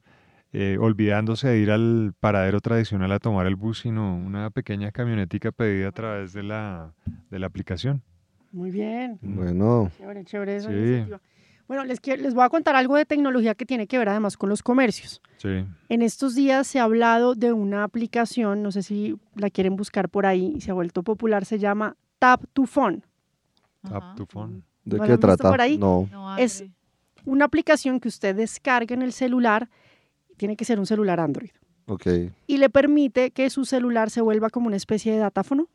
eh, 0.53 0.77
olvidándose 0.79 1.47
de 1.47 1.57
ir 1.59 1.71
al 1.71 2.13
paradero 2.19 2.59
tradicional 2.59 3.11
a 3.11 3.19
tomar 3.19 3.47
el 3.47 3.55
bus, 3.55 3.79
sino 3.79 4.15
una 4.17 4.51
pequeña 4.51 4.91
camionetica 4.91 5.51
pedida 5.51 5.87
a 5.87 5.91
través 5.93 6.33
de 6.33 6.43
la, 6.43 6.93
de 7.31 7.39
la 7.39 7.47
aplicación. 7.47 8.03
Muy 8.51 8.69
bien. 8.69 9.17
Bueno, 9.21 9.89
Chévere, 9.97 10.25
chévere 10.25 10.55
esa 10.57 10.69
Sí. 10.69 10.75
iniciativa. 10.75 11.21
Bueno, 11.71 11.85
les, 11.85 12.01
quiero- 12.01 12.21
les 12.21 12.33
voy 12.33 12.43
a 12.43 12.49
contar 12.49 12.75
algo 12.75 12.97
de 12.97 13.05
tecnología 13.05 13.55
que 13.55 13.65
tiene 13.65 13.87
que 13.87 13.97
ver 13.97 14.09
además 14.09 14.35
con 14.35 14.49
los 14.49 14.61
comercios. 14.61 15.21
Sí. 15.37 15.63
En 15.87 16.01
estos 16.01 16.35
días 16.35 16.67
se 16.67 16.81
ha 16.81 16.83
hablado 16.83 17.33
de 17.33 17.53
una 17.53 17.85
aplicación, 17.85 18.61
no 18.61 18.73
sé 18.73 18.83
si 18.83 19.15
la 19.35 19.49
quieren 19.49 19.77
buscar 19.77 20.09
por 20.09 20.25
ahí, 20.25 20.59
se 20.59 20.69
ha 20.71 20.73
vuelto 20.73 21.01
popular, 21.01 21.45
se 21.45 21.59
llama 21.59 21.95
Tap 22.19 22.43
to 22.51 22.65
Phone. 22.65 23.05
Tap 23.87 24.17
to 24.17 24.25
phone. 24.25 24.65
¿de 24.83 24.97
¿No 24.97 25.05
qué 25.05 25.17
trata? 25.17 25.49
por 25.49 25.61
ahí? 25.61 25.77
No. 25.77 26.09
No, 26.11 26.37
Es-. 26.37 26.65
Una 27.23 27.45
aplicación 27.45 28.01
que 28.01 28.09
usted 28.09 28.35
descarga 28.35 28.93
en 28.93 29.01
el 29.01 29.13
celular, 29.13 29.69
tiene 30.35 30.57
que 30.57 30.65
ser 30.65 30.77
un 30.77 30.85
celular 30.85 31.21
Android, 31.21 31.51
Ok. 31.85 32.05
y 32.47 32.57
le 32.57 32.69
permite 32.69 33.31
que 33.31 33.49
su 33.49 33.63
celular 33.63 34.09
se 34.09 34.19
vuelva 34.19 34.49
como 34.49 34.67
una 34.67 34.75
especie 34.75 35.13
de 35.13 35.19
datáfono. 35.19 35.69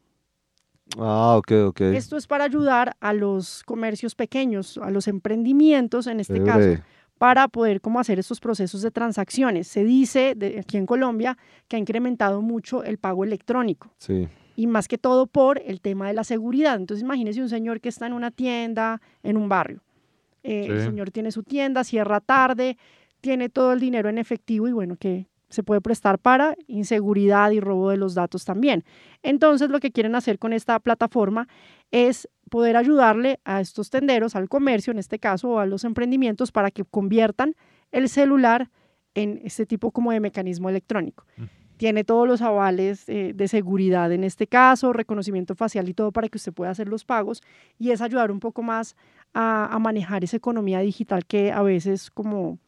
Ah, 0.98 1.36
ok, 1.36 1.52
ok. 1.68 1.80
Esto 1.80 2.16
es 2.16 2.26
para 2.26 2.44
ayudar 2.44 2.96
a 3.00 3.12
los 3.12 3.62
comercios 3.64 4.14
pequeños, 4.14 4.78
a 4.78 4.90
los 4.90 5.08
emprendimientos 5.08 6.06
en 6.06 6.20
este 6.20 6.42
caso, 6.42 6.80
para 7.18 7.48
poder 7.48 7.80
como 7.80 7.98
hacer 7.98 8.18
estos 8.18 8.40
procesos 8.40 8.82
de 8.82 8.90
transacciones. 8.90 9.66
Se 9.68 9.84
dice 9.84 10.34
de, 10.36 10.60
aquí 10.60 10.76
en 10.76 10.86
Colombia 10.86 11.36
que 11.68 11.76
ha 11.76 11.78
incrementado 11.78 12.40
mucho 12.42 12.84
el 12.84 12.98
pago 12.98 13.24
electrónico 13.24 13.90
Sí. 13.98 14.28
y 14.54 14.66
más 14.66 14.86
que 14.86 14.98
todo 14.98 15.26
por 15.26 15.60
el 15.64 15.80
tema 15.80 16.06
de 16.08 16.14
la 16.14 16.24
seguridad. 16.24 16.76
Entonces 16.76 17.02
imagínese 17.02 17.40
un 17.42 17.48
señor 17.48 17.80
que 17.80 17.88
está 17.88 18.06
en 18.06 18.12
una 18.12 18.30
tienda, 18.30 19.00
en 19.22 19.36
un 19.36 19.48
barrio. 19.48 19.82
Eh, 20.44 20.66
El 20.70 20.80
señor 20.82 21.10
tiene 21.10 21.32
su 21.32 21.42
tienda, 21.42 21.82
cierra 21.82 22.20
tarde, 22.20 22.78
tiene 23.20 23.48
todo 23.48 23.72
el 23.72 23.80
dinero 23.80 24.08
en 24.08 24.18
efectivo 24.18 24.68
y 24.68 24.72
bueno, 24.72 24.96
que 24.96 25.26
se 25.56 25.64
puede 25.64 25.80
prestar 25.80 26.18
para 26.18 26.54
inseguridad 26.68 27.50
y 27.50 27.60
robo 27.60 27.90
de 27.90 27.96
los 27.96 28.14
datos 28.14 28.44
también. 28.44 28.84
Entonces 29.22 29.70
lo 29.70 29.80
que 29.80 29.90
quieren 29.90 30.14
hacer 30.14 30.38
con 30.38 30.52
esta 30.52 30.78
plataforma 30.78 31.48
es 31.90 32.28
poder 32.50 32.76
ayudarle 32.76 33.40
a 33.44 33.60
estos 33.60 33.90
tenderos, 33.90 34.36
al 34.36 34.48
comercio 34.48 34.92
en 34.92 34.98
este 34.98 35.18
caso, 35.18 35.50
o 35.50 35.58
a 35.58 35.66
los 35.66 35.84
emprendimientos 35.84 36.52
para 36.52 36.70
que 36.70 36.84
conviertan 36.84 37.54
el 37.90 38.08
celular 38.08 38.70
en 39.14 39.40
este 39.44 39.66
tipo 39.66 39.90
como 39.90 40.12
de 40.12 40.20
mecanismo 40.20 40.68
electrónico. 40.68 41.24
Tiene 41.78 42.04
todos 42.04 42.28
los 42.28 42.42
avales 42.42 43.08
eh, 43.08 43.32
de 43.34 43.48
seguridad 43.48 44.12
en 44.12 44.24
este 44.24 44.46
caso, 44.46 44.92
reconocimiento 44.92 45.54
facial 45.54 45.88
y 45.88 45.94
todo 45.94 46.12
para 46.12 46.28
que 46.28 46.38
usted 46.38 46.52
pueda 46.52 46.70
hacer 46.70 46.88
los 46.88 47.04
pagos 47.04 47.42
y 47.78 47.90
es 47.90 48.00
ayudar 48.00 48.30
un 48.30 48.40
poco 48.40 48.62
más 48.62 48.94
a, 49.34 49.74
a 49.74 49.78
manejar 49.78 50.24
esa 50.24 50.36
economía 50.36 50.80
digital 50.80 51.26
que 51.26 51.52
a 51.52 51.62
veces 51.62 52.10
como, 52.10 52.58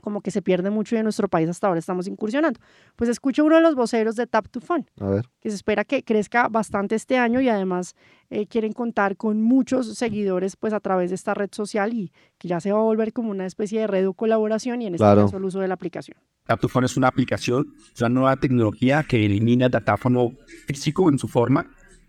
como 0.00 0.20
que 0.20 0.30
se 0.30 0.42
pierde 0.42 0.70
mucho 0.70 0.94
y 0.94 0.98
en 0.98 1.04
nuestro 1.04 1.28
país 1.28 1.48
hasta 1.48 1.66
ahora 1.66 1.78
estamos 1.78 2.06
incursionando. 2.06 2.60
Pues 2.96 3.08
escucho 3.10 3.44
uno 3.44 3.56
de 3.56 3.62
los 3.62 3.74
voceros 3.74 4.16
de 4.16 4.26
Tap 4.26 4.48
to 4.48 4.60
Phone 4.60 4.86
A 5.00 5.06
ver. 5.08 5.26
que 5.40 5.50
se 5.50 5.56
espera 5.56 5.84
que 5.84 6.02
crezca 6.02 6.48
bastante 6.48 6.94
este 6.94 7.18
año 7.18 7.40
y 7.40 7.48
además 7.48 7.94
eh, 8.30 8.46
quieren 8.46 8.72
contar 8.72 9.16
con 9.16 9.42
muchos 9.42 9.94
seguidores 9.96 10.56
pues 10.56 10.72
a 10.72 10.80
través 10.80 11.10
de 11.10 11.14
esta 11.16 11.34
red 11.34 11.48
social 11.52 11.92
y 11.92 12.12
que 12.38 12.48
ya 12.48 12.60
se 12.60 12.72
va 12.72 12.78
a 12.78 12.82
volver 12.82 13.12
como 13.12 13.30
una 13.30 13.46
especie 13.46 13.80
de 13.80 13.86
red 13.86 14.06
o 14.08 14.12
colaboración 14.14 14.82
y 14.82 14.86
en 14.86 14.94
este 14.94 15.02
Claro. 15.04 15.22
caso 15.26 15.36
el 15.38 15.44
uso 15.44 15.60
de 15.60 15.68
la 15.68 15.74
aplicación. 15.74 16.16
Taptophone 16.46 16.86
es 16.86 16.96
una 16.96 17.08
aplicación, 17.08 17.74
es 17.94 18.00
una 18.00 18.08
nueva 18.08 18.36
tecnología 18.36 19.02
que 19.02 19.24
elimina 19.26 19.66
el 19.66 19.70
datáfono 19.70 20.32
físico 20.66 21.08
en 21.10 21.18
su 21.18 21.28
forma 21.28 21.66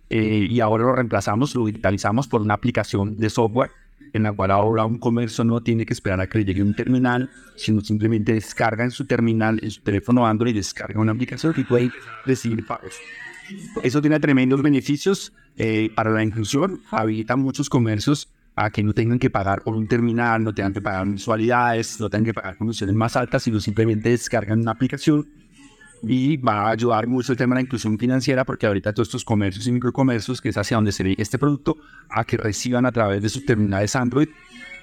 eh, 0.10 0.48
y 0.50 0.60
ahora 0.62 0.86
lo 0.86 0.94
reemplazamos, 0.94 1.54
lo 1.56 1.66
digitalizamos 1.66 2.28
por 2.28 2.42
una 2.42 2.54
aplicación 2.54 3.18
de 3.18 3.30
software 3.30 3.70
en 4.14 4.24
la 4.24 4.32
cual 4.32 4.52
ahora 4.52 4.86
un 4.86 4.98
comercio 4.98 5.44
no 5.44 5.62
tiene 5.62 5.86
que 5.86 5.94
esperar 5.94 6.22
a 6.22 6.28
que 6.28 6.40
le 6.40 6.46
llegue 6.46 6.62
un 6.62 6.76
terminal, 6.76 7.30
sino 7.56 7.82
simplemente 7.82 8.34
descarga 8.34 8.84
en 8.84 8.92
su 8.92 9.06
terminal, 9.06 9.60
en 9.62 9.72
su 9.72 9.82
teléfono 9.82 10.26
Android, 10.26 10.56
descarga 10.56 11.00
una 11.00 11.12
aplicación 11.12 11.54
y 11.58 11.64
puede 11.64 11.92
recibir 12.26 12.66
pagos. 12.66 12.96
Eso 13.84 14.02
tiene 14.02 14.20
tremendos 14.20 14.62
beneficios 14.62 15.34
eh, 15.58 15.90
para 15.96 16.12
la 16.12 16.24
inclusión, 16.24 16.82
habilita 16.92 17.36
muchos 17.36 17.70
comercios 17.70 18.30
a 18.56 18.72
que 18.72 18.84
no 18.84 18.94
tengan 18.94 19.20
que 19.20 19.30
pagar 19.30 19.64
por 19.64 19.76
un 19.76 19.88
terminal, 19.88 20.44
no 20.44 20.54
tengan 20.54 20.74
que 20.74 20.82
pagar 20.82 21.06
mensualidades, 21.06 22.00
no 22.00 22.10
tengan 22.10 22.26
que 22.26 22.34
pagar 22.34 22.58
comisiones 22.58 22.96
más 22.96 23.16
altas, 23.16 23.44
sino 23.44 23.60
simplemente 23.60 24.10
descargan 24.10 24.60
una 24.60 24.72
aplicación 24.72 25.28
y 26.04 26.38
va 26.38 26.68
a 26.68 26.70
ayudar 26.72 27.08
mucho 27.08 27.34
el 27.34 27.38
tema 27.38 27.56
de 27.56 27.62
la 27.62 27.66
inclusión 27.66 27.98
financiera 27.98 28.46
porque 28.46 28.66
ahorita 28.68 28.94
todos 28.94 29.08
estos 29.08 29.26
comercios 29.26 29.68
y 29.68 29.72
microcomercios, 29.72 30.42
que 30.42 30.50
es 30.50 30.58
hacia 30.58 30.78
donde 30.78 30.92
se 30.92 31.04
dirige 31.04 31.22
este 31.22 31.38
producto, 31.38 31.78
a 32.10 32.24
que 32.24 32.38
reciban 32.38 32.86
a 32.86 32.92
través 32.92 33.22
de 33.22 33.30
sus 33.30 33.46
terminales 33.46 33.96
Android, 33.96 34.30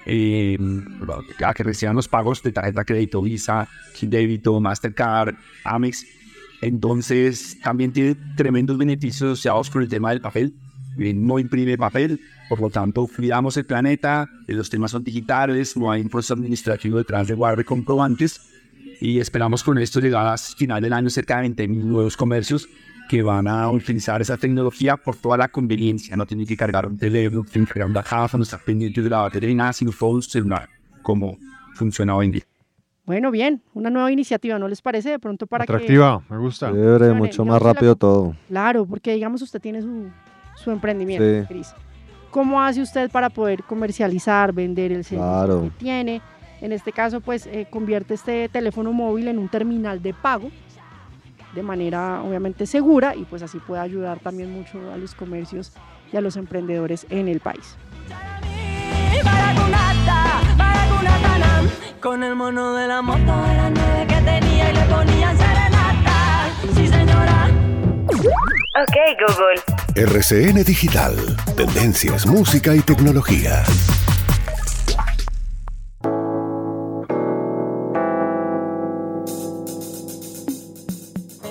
eh, 0.05 0.57
a 1.43 1.53
que 1.53 1.63
reciban 1.63 1.95
los 1.95 2.07
pagos 2.07 2.41
de 2.43 2.51
tarjeta 2.51 2.85
crédito, 2.85 3.21
Visa, 3.21 3.67
débito, 4.01 4.59
Mastercard, 4.59 5.35
Amex. 5.63 6.05
Entonces 6.61 7.59
también 7.61 7.91
tiene 7.91 8.15
tremendos 8.35 8.77
beneficios 8.77 9.33
asociados 9.33 9.69
con 9.69 9.81
el 9.81 9.89
tema 9.89 10.11
del 10.11 10.21
papel. 10.21 10.53
Eh, 10.99 11.13
no 11.13 11.37
imprime 11.37 11.77
papel, 11.77 12.19
por 12.49 12.59
lo 12.59 12.69
tanto 12.69 13.07
cuidamos 13.07 13.55
el 13.57 13.65
planeta, 13.65 14.27
los 14.47 14.69
temas 14.69 14.91
son 14.91 15.03
digitales, 15.03 15.77
no 15.77 15.91
hay 15.91 16.01
un 16.01 16.09
proceso 16.09 16.33
administrativo 16.33 16.97
detrás 16.97 17.27
de 17.27 17.35
guardar 17.35 17.63
comprobantes 17.65 18.41
y 19.01 19.19
esperamos 19.19 19.63
con 19.63 19.77
esto 19.77 19.99
llegar 19.99 20.27
a 20.27 20.37
final 20.37 20.81
del 20.81 20.93
año 20.93 21.09
cerca 21.09 21.41
de 21.41 21.49
20.000 21.49 21.83
nuevos 21.83 22.17
comercios 22.17 22.67
que 23.09 23.21
van 23.21 23.47
a 23.47 23.69
utilizar 23.69 24.21
esa 24.21 24.35
tecnología 24.37 24.97
por 24.97 25.15
toda 25.15 25.37
la 25.37 25.47
conveniencia. 25.47 26.15
No 26.17 26.25
tienen 26.25 26.45
que 26.45 26.57
cargar 26.57 26.85
un 26.87 26.97
teléfono, 26.97 27.43
no 27.43 27.49
tienen 27.49 27.65
que 27.65 27.73
cargar 27.73 27.89
una 27.89 28.03
caja, 28.03 28.37
no 28.37 28.43
estar 28.43 28.59
pendientes 28.63 29.03
de 29.03 29.09
la 29.09 29.21
batería, 29.21 29.53
nada, 29.55 29.71
sino 29.73 29.91
todo 29.97 30.21
celular, 30.21 30.67
como 31.01 31.37
funciona 31.75 32.15
hoy 32.15 32.25
en 32.25 32.31
día. 32.33 32.43
Bueno, 33.05 33.31
bien, 33.31 33.61
una 33.73 33.89
nueva 33.89 34.11
iniciativa, 34.11 34.59
¿no 34.59 34.67
les 34.67 34.81
parece? 34.81 35.11
De 35.11 35.19
pronto 35.19 35.47
para 35.47 35.65
que... 35.65 35.71
Atractiva, 35.71 36.21
me 36.29 36.37
gusta. 36.37 36.69
Chévere, 36.71 37.13
mucho 37.13 37.45
más 37.45 37.59
que 37.59 37.63
la 37.65 37.73
rápido 37.73 37.93
co- 37.95 37.99
todo. 37.99 38.35
Claro, 38.49 38.85
porque 38.85 39.13
digamos 39.13 39.41
usted 39.41 39.61
tiene 39.61 39.81
su, 39.81 40.07
su 40.57 40.71
emprendimiento, 40.71 41.23
Sí. 41.47 41.47
Cris. 41.47 41.73
¿Cómo 42.31 42.61
hace 42.61 42.81
usted 42.81 43.09
para 43.09 43.29
poder 43.29 43.63
comercializar, 43.63 44.51
vender 44.51 44.91
el 44.91 45.05
servicio 45.05 45.25
Claro. 45.25 45.61
que 45.63 45.69
tiene? 45.79 46.21
En 46.61 46.71
este 46.71 46.91
caso, 46.91 47.21
pues 47.21 47.45
eh, 47.47 47.67
convierte 47.69 48.15
este 48.15 48.49
teléfono 48.49 48.91
móvil 48.93 49.27
en 49.27 49.37
un 49.37 49.49
terminal 49.49 50.01
de 50.01 50.13
pago 50.13 50.49
de 51.57 51.63
manera 51.63 52.21
obviamente 52.21 52.65
segura 52.65 53.15
y 53.15 53.25
pues 53.25 53.41
así 53.41 53.57
puede 53.59 53.81
ayudar 53.81 54.19
también 54.19 54.51
mucho 54.51 54.91
a 54.91 54.97
los 54.97 55.15
comercios 55.15 55.71
y 56.13 56.17
a 56.17 56.21
los 56.21 56.37
emprendedores 56.37 57.07
en 57.09 57.27
el 57.27 57.39
país. 57.39 57.75
Con 61.99 62.23
el 62.23 62.35
mono 62.35 62.75
de 62.75 62.87
la 62.87 63.01
moto 63.01 63.19
de 63.19 63.55
las 63.55 63.71
nueve 63.71 64.05
que 64.07 64.21
tenía 64.21 64.71
y 64.71 64.75
le 64.75 64.83
ponían 64.83 65.37
serenata. 65.37 66.49
Sí, 66.75 66.87
señora. 66.87 67.49
Ok, 68.83 68.95
Google. 69.27 69.61
RCN 69.95 70.63
Digital. 70.63 71.15
Tendencias, 71.57 72.27
música 72.27 72.75
y 72.75 72.81
tecnología. 72.81 73.63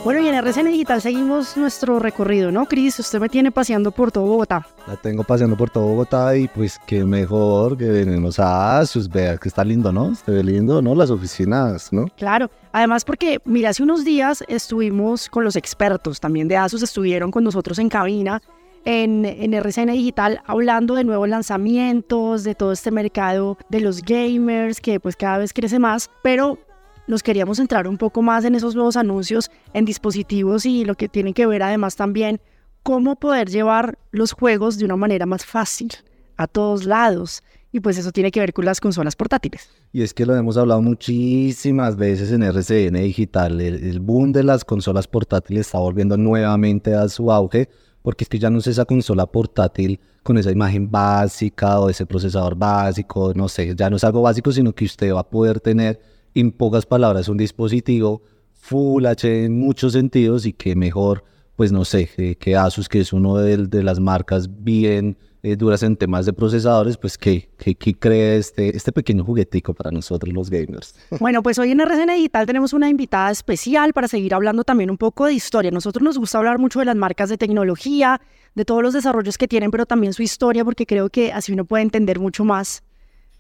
Bueno, 0.07 0.21
y 0.21 0.29
en 0.29 0.37
RCN 0.37 0.71
Digital 0.71 1.03
seguimos 1.03 1.57
nuestro 1.57 1.99
recorrido, 1.99 2.53
¿no, 2.53 2.67
Cris? 2.67 2.97
Usted 3.01 3.19
me 3.19 3.29
tiene 3.29 3.51
paseando 3.51 3.91
por 3.91 4.13
todo 4.13 4.25
Bogotá. 4.25 4.65
La 4.87 4.95
tengo 4.95 5.25
paseando 5.25 5.57
por 5.57 5.69
todo 5.69 5.83
Bogotá 5.83 6.37
y 6.37 6.47
pues 6.47 6.79
qué 6.87 7.05
mejor 7.05 7.77
que 7.77 7.87
venimos 7.87 8.39
a 8.39 8.79
Asus. 8.79 9.09
Vea 9.09 9.37
que 9.37 9.49
está 9.49 9.65
lindo, 9.65 9.91
¿no? 9.91 10.15
Se 10.15 10.31
ve 10.31 10.45
lindo, 10.45 10.81
¿no? 10.81 10.95
Las 10.95 11.11
oficinas, 11.11 11.93
¿no? 11.93 12.07
Claro, 12.17 12.49
además 12.71 13.05
porque, 13.05 13.41
mira, 13.45 13.71
hace 13.71 13.83
unos 13.83 14.05
días 14.05 14.45
estuvimos 14.47 15.29
con 15.29 15.43
los 15.43 15.57
expertos 15.57 16.21
también 16.21 16.47
de 16.47 16.57
Asus, 16.57 16.85
estuvieron 16.85 17.33
con 17.33 17.43
nosotros 17.43 17.81
en 17.81 17.89
cabina 17.89 18.41
en, 18.85 19.25
en 19.25 19.55
RCN 19.55 19.91
Digital 19.91 20.41
hablando 20.47 20.95
de 20.95 21.03
nuevos 21.03 21.29
lanzamientos, 21.29 22.45
de 22.45 22.55
todo 22.55 22.71
este 22.71 22.93
mercado 22.93 23.59
de 23.71 23.81
los 23.81 24.03
gamers 24.03 24.81
que 24.81 25.01
pues 25.01 25.17
cada 25.17 25.39
vez 25.39 25.53
crece 25.53 25.81
más, 25.81 26.13
pero 26.23 26.61
nos 27.07 27.23
queríamos 27.23 27.59
centrar 27.59 27.89
un 27.89 27.99
poco 27.99 28.23
más 28.23 28.45
en 28.45 28.55
esos 28.55 28.75
nuevos 28.75 28.97
anuncios 28.97 29.51
en 29.73 29.85
dispositivos 29.85 30.67
y 30.67 30.85
lo 30.85 30.95
que 30.95 31.09
tiene 31.09 31.33
que 31.33 31.47
ver 31.47 31.63
además 31.63 31.97
también 31.97 32.41
cómo 32.83 33.17
poder 33.17 33.49
llevar 33.49 33.99
los 34.11 34.33
juegos 34.33 34.79
de 34.79 34.85
una 34.85 34.97
manera 34.97 35.27
más 35.27 35.45
fácil 35.45 35.91
a 36.37 36.47
todos 36.47 36.85
lados. 36.85 37.43
Y 37.73 37.81
pues 37.81 37.99
eso 37.99 38.13
tiene 38.13 38.31
que 38.31 38.41
ver 38.41 38.53
con 38.53 38.65
las 38.65 38.81
consolas 38.81 39.17
portátiles. 39.17 39.69
Y 39.93 40.03
es 40.03 40.15
que 40.15 40.25
lo 40.25 40.35
hemos 40.35 40.57
hablado 40.57 40.81
muchísimas 40.81 41.97
veces 41.97 42.33
en 42.33 42.43
RCN 42.43 42.95
Digital. 42.95 43.61
El, 43.61 43.85
el 43.85 44.01
boom 44.01 44.33
de 44.33 44.45
las 44.45 44.65
consolas 44.65 45.07
portátiles 45.07 45.67
está 45.67 45.79
volviendo 45.79 46.17
nuevamente 46.17 46.95
a 46.95 47.09
su 47.09 47.31
auge 47.31 47.69
porque 48.07 48.23
es 48.23 48.29
que 48.29 48.39
ya 48.39 48.51
no 48.51 48.61
es 48.61 48.69
esa 48.69 48.85
consola 48.85 49.27
portátil 49.27 49.99
con 50.23 50.39
esa 50.39 50.53
imagen 50.53 50.89
básica 50.89 51.81
o 51.81 51.91
ese 51.91 52.07
procesador 52.07 52.55
básico, 52.55 53.33
no 53.35 53.49
sé, 53.49 53.75
ya 53.75 53.91
no 53.91 53.97
es 53.97 54.05
algo 54.05 54.23
básico, 54.23 54.53
sino 54.53 54.73
que 54.73 54.85
usted 54.85 55.13
va 55.13 55.23
a 55.23 55.29
poder 55.29 55.59
tener 55.59 56.01
en 56.41 56.53
pocas 56.53 56.87
palabras, 56.87 57.29
un 57.29 57.37
dispositivo 57.37 58.23
Full 58.55 59.07
HD 59.07 59.45
en 59.45 59.59
muchos 59.59 59.93
sentidos 59.93 60.45
y 60.45 60.53
que 60.53 60.75
mejor, 60.75 61.25
pues 61.55 61.73
no 61.73 61.85
sé, 61.85 62.37
que, 62.39 62.57
Asus, 62.57 62.89
que 62.89 63.01
es 63.01 63.13
uno 63.13 63.37
de, 63.37 63.59
de 63.69 63.83
las 63.83 64.01
marcas 64.01 64.49
bien 64.65 65.17
eh, 65.43 65.55
duras 65.55 65.85
en 65.85 65.97
temas 65.97 66.27
de 66.27 66.33
procesadores, 66.33 66.97
pues 66.97 67.17
que, 67.17 67.49
que, 67.57 67.77
que 67.77 67.95
cree 67.95 68.37
este, 68.37 68.77
este 68.77 68.91
pequeño 68.91 69.25
juguetico 69.25 69.73
para 69.73 69.93
nosotros 69.93 70.35
los 70.35 70.51
gamers. 70.51 70.97
Bueno, 71.21 71.43
pues 71.45 71.61
hoy 71.61 71.71
en 71.71 71.81
RCN 71.81 72.15
Digital 72.17 72.47
tenemos 72.47 72.73
una 72.73 72.89
invitada 72.89 73.31
especial 73.31 73.93
para 73.93 74.09
seguir 74.09 74.35
hablando 74.35 74.65
también 74.65 74.91
un 74.91 74.99
poco 74.99 75.27
de 75.27 75.35
historia. 75.35 75.71
Nosotros 75.71 76.03
nos 76.03 76.19
gusta 76.19 76.39
hablar 76.39 76.59
mucho 76.59 76.81
de 76.81 76.87
las 76.87 76.97
marcas 76.97 77.29
de 77.29 77.39
tecnología, 77.39 78.21
de 78.57 78.65
todos 78.65 78.83
los 78.83 78.93
desarrollos 78.95 79.39
que 79.39 79.47
tienen, 79.47 79.71
pero 79.71 79.87
también 79.87 80.13
su 80.13 80.23
historia, 80.23 80.65
porque 80.65 80.87
creo 80.87 81.11
que 81.11 81.33
así 81.33 81.53
uno 81.53 81.65
puede 81.65 81.85
entender 81.85 82.19
mucho 82.19 82.45
más 82.45 82.83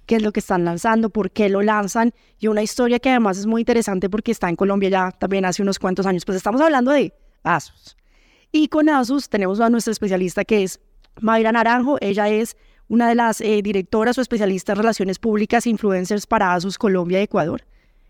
qué 0.06 0.16
es 0.16 0.22
lo 0.22 0.32
que 0.32 0.40
están 0.40 0.64
lanzando, 0.64 1.10
por 1.10 1.30
qué 1.30 1.48
lo 1.48 1.62
lanzan, 1.62 2.14
y 2.38 2.46
una 2.46 2.62
historia 2.62 2.98
que 2.98 3.10
además 3.10 3.38
es 3.38 3.46
muy 3.46 3.62
interesante 3.62 4.08
porque 4.08 4.32
está 4.32 4.48
en 4.48 4.56
Colombia 4.56 4.88
ya 4.88 5.10
también 5.10 5.44
hace 5.44 5.62
unos 5.62 5.78
cuantos 5.78 6.06
años. 6.06 6.24
Pues 6.24 6.36
estamos 6.36 6.60
hablando 6.60 6.92
de 6.92 7.12
Asus. 7.42 7.96
Y 8.52 8.68
con 8.68 8.88
Asus 8.88 9.28
tenemos 9.28 9.60
a 9.60 9.68
nuestra 9.68 9.92
especialista 9.92 10.44
que 10.44 10.62
es 10.62 10.80
Mayra 11.20 11.52
Naranjo. 11.52 11.98
Ella 12.00 12.28
es 12.28 12.56
una 12.88 13.08
de 13.08 13.14
las 13.14 13.40
eh, 13.40 13.60
directoras 13.62 14.16
o 14.18 14.22
especialistas 14.22 14.74
en 14.74 14.82
relaciones 14.82 15.18
públicas 15.18 15.66
e 15.66 15.70
influencers 15.70 16.26
para 16.26 16.54
Asus 16.54 16.78
Colombia 16.78 17.20
y 17.20 17.24
Ecuador. 17.24 17.64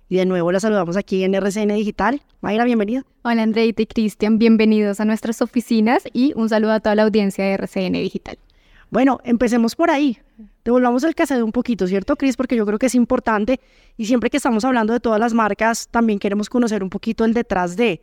Y 0.09 0.17
de 0.17 0.27
nuevo 0.27 0.53
la 0.53 0.61
saludamos 0.61 0.97
aquí 0.97 1.25
en 1.25 1.35
RCN 1.35 1.75
Digital. 1.75 2.23
Mayra, 2.41 2.65
bienvenida. 2.65 3.05
Hola 3.23 3.43
Andreita 3.43 3.83
y 3.83 3.87
Cristian, 3.87 4.39
bienvenidos 4.39 5.01
a 5.01 5.05
nuestras 5.05 5.43
oficinas 5.43 6.05
y 6.13 6.33
un 6.37 6.49
saludo 6.49 6.73
a 6.73 6.81
toda 6.81 6.95
la 6.95 7.03
audiencia 7.03 7.45
de 7.45 7.55
RCN 7.55 7.95
Digital. 7.95 8.39
Bueno, 8.91 9.21
empecemos 9.25 9.75
por 9.75 9.91
ahí. 9.91 10.19
Devolvamos 10.65 11.05
el 11.05 11.15
cassette 11.15 11.43
un 11.43 11.53
poquito, 11.53 11.87
¿cierto, 11.87 12.17
Cris? 12.17 12.37
Porque 12.37 12.57
yo 12.57 12.67
creo 12.67 12.79
que 12.79 12.87
es 12.87 12.95
importante 12.95 13.61
y 13.97 14.07
siempre 14.07 14.31
que 14.31 14.37
estamos 14.37 14.65
hablando 14.65 14.93
de 14.93 15.01
todas 15.01 15.21
las 15.21 15.33
marcas, 15.35 15.89
también 15.89 16.19
queremos 16.19 16.49
conocer 16.49 16.83
un 16.83 16.91
poquito 16.91 17.25
el 17.25 17.35
detrás 17.35 17.77
de 17.77 18.03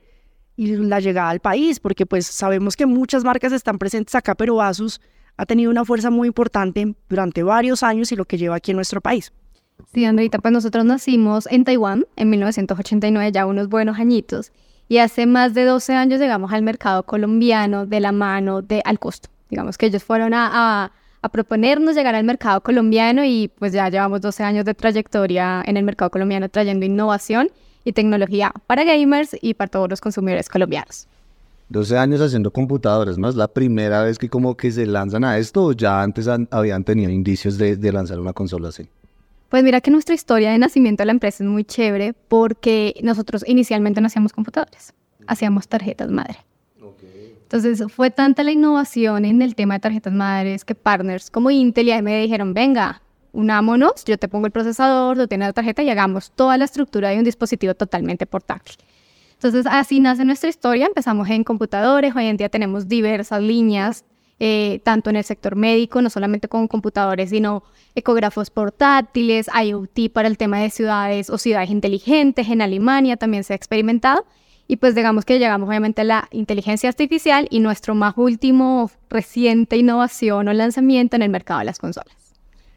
y 0.56 0.68
la 0.76 1.00
llegada 1.00 1.30
al 1.30 1.40
país, 1.40 1.80
porque 1.80 2.06
pues 2.06 2.28
sabemos 2.28 2.76
que 2.76 2.86
muchas 2.86 3.24
marcas 3.24 3.52
están 3.54 3.80
presentes 3.80 4.14
acá, 4.16 4.36
pero 4.36 4.62
Asus 4.62 5.02
ha 5.36 5.46
tenido 5.46 5.72
una 5.72 5.84
fuerza 5.84 6.10
muy 6.10 6.28
importante 6.28 6.96
durante 7.10 7.44
varios 7.44 7.82
años 7.82 8.12
y 8.12 8.16
lo 8.16 8.26
que 8.26 8.38
lleva 8.38 8.56
aquí 8.56 8.72
en 8.72 8.78
nuestro 8.78 9.02
país. 9.02 9.34
Sí, 9.94 10.06
Andreita, 10.06 10.38
pues 10.38 10.52
nosotros 10.52 10.86
nacimos 10.86 11.48
en 11.52 11.64
Taiwán 11.64 12.06
en 12.16 12.30
1989, 12.30 13.32
ya 13.32 13.46
unos 13.46 13.68
buenos 13.68 13.98
añitos, 13.98 14.52
y 14.88 15.00
hace 15.00 15.26
más 15.26 15.54
de 15.54 15.66
12 15.66 15.94
años 15.94 16.20
llegamos 16.20 16.54
al 16.54 16.62
mercado 16.62 17.04
colombiano 17.04 17.88
de 17.88 18.00
la 18.00 18.12
mano 18.12 18.62
de 18.62 18.82
Al 18.86 19.00
Costo. 19.00 19.33
Digamos 19.54 19.78
que 19.78 19.86
ellos 19.86 20.04
fueron 20.04 20.34
a, 20.34 20.50
a, 20.52 20.92
a, 21.22 21.30
proponernos 21.30 21.94
llegar 21.94 22.16
al 22.16 22.24
mercado 22.24 22.62
colombiano 22.62 23.24
y 23.24 23.52
pues 23.60 23.72
ya 23.72 23.88
llevamos 23.88 24.20
12 24.20 24.42
años 24.42 24.66
de 24.66 24.74
trayectoria 24.74 25.62
en 25.64 25.78
el 25.78 25.84
mercado 25.84 26.10
colombiano 26.10 26.50
trayendo 26.50 26.88
innovación 26.88 27.52
y 27.84 27.94
tecnología 27.94 28.52
para 28.66 28.84
gamers 28.84 29.38
y 29.40 29.54
para 29.54 29.70
todos 29.70 29.88
los 29.92 30.02
consumidores 30.02 30.50
colombianos. 30.50 31.08
12 31.70 32.00
años 32.00 32.20
haciendo 32.20 32.50
computadores, 32.50 33.20
¿no? 33.20 33.30
¿Es 33.30 33.36
la 33.36 33.48
primera 33.48 34.02
vez 34.02 34.18
que 34.18 34.28
como 34.28 34.58
que 34.58 34.72
se 34.72 34.88
lanzan 34.88 35.24
a 35.24 35.38
esto 35.38 35.66
o 35.66 35.74
ya 35.74 36.02
antes 36.02 36.28
han, 36.28 36.48
habían 36.50 36.84
tenido 36.84 37.12
indicios 37.12 37.60
de, 37.60 37.76
de 37.76 37.92
lanzar 37.92 38.20
una 38.20 38.34
consola 38.34 38.70
así? 38.70 38.90
Pues 39.50 39.64
mira 39.64 39.82
que 39.82 39.92
nuestra 39.92 40.16
historia 40.16 40.50
de 40.50 40.58
nacimiento 40.58 41.04
de 41.04 41.06
la 41.06 41.12
empresa 41.12 41.44
es 41.44 41.48
muy 41.48 41.64
chévere 41.64 42.14
porque 42.28 42.96
nosotros 43.04 43.44
inicialmente 43.46 44.02
no 44.02 44.08
hacíamos 44.08 44.34
computadores, 44.34 44.96
hacíamos 45.28 45.68
tarjetas 45.68 46.10
madre. 46.10 46.40
Entonces 47.54 47.84
fue 47.94 48.10
tanta 48.10 48.42
la 48.42 48.52
innovación 48.52 49.26
en 49.26 49.44
el 49.44 49.54
tema 49.54 49.76
de 49.76 49.82
tarjetas 49.82 50.12
madres 50.12 50.66
que 50.66 50.74
partners 50.74 51.30
como 51.30 51.52
Intel 51.52 51.88
y 51.88 51.92
AMD 51.92 52.24
dijeron, 52.24 52.56
venga, 52.56 53.04
unámonos, 53.32 54.04
yo 54.06 54.18
te 54.18 54.28
pongo 54.28 54.48
el 54.48 54.52
procesador, 54.52 55.16
tú 55.18 55.28
tienes 55.28 55.50
la 55.50 55.54
tarjeta 55.54 55.84
y 55.84 55.90
hagamos 55.92 56.32
toda 56.32 56.58
la 56.58 56.66
estructura 56.66 57.10
de 57.10 57.20
un 57.20 57.24
dispositivo 57.24 57.76
totalmente 57.76 58.26
portátil. 58.26 58.78
Entonces 59.34 59.68
así 59.70 60.00
nace 60.00 60.26
nuestra 60.26 60.50
historia, 60.50 60.88
empezamos 60.88 61.30
en 61.30 61.44
computadores, 61.44 62.16
hoy 62.16 62.26
en 62.26 62.38
día 62.38 62.50
tenemos 62.50 62.88
diversas 62.88 63.40
líneas, 63.40 64.04
eh, 64.40 64.82
tanto 64.84 65.12
en 65.12 65.18
el 65.18 65.24
sector 65.24 65.56
médico, 65.56 66.02
no 66.02 66.10
solamente 66.10 66.48
con 66.48 66.68
computadores, 66.68 67.30
sino 67.30 67.62
ecógrafos 67.94 68.50
portátiles, 68.50 69.48
IoT 69.64 70.12
para 70.12 70.28
el 70.28 70.40
tema 70.40 70.58
de 70.58 70.72
ciudades 70.72 71.30
o 71.30 71.38
ciudades 71.38 71.70
inteligentes, 71.70 72.50
en 72.50 72.64
Alemania 72.64 73.16
también 73.16 73.44
se 73.44 73.54
ha 73.54 73.56
experimentado. 73.56 74.26
Y 74.68 74.78
pues 74.78 74.96
digamos 74.96 75.26
que 75.26 75.40
llegamos 75.40 75.68
obviamente 75.68 76.02
a 76.02 76.06
la 76.06 76.28
inteligencia 76.32 76.90
artificial 76.90 77.48
y 77.50 77.60
nuestro 77.60 77.96
más 77.96 78.14
último 78.18 78.90
reciente 79.10 79.78
innovación 79.78 80.48
o 80.48 80.54
lanzamiento 80.54 81.16
en 81.16 81.22
el 81.22 81.30
mercado 81.30 81.60
de 81.60 81.66
las 81.66 81.80
consolas. 81.80 82.16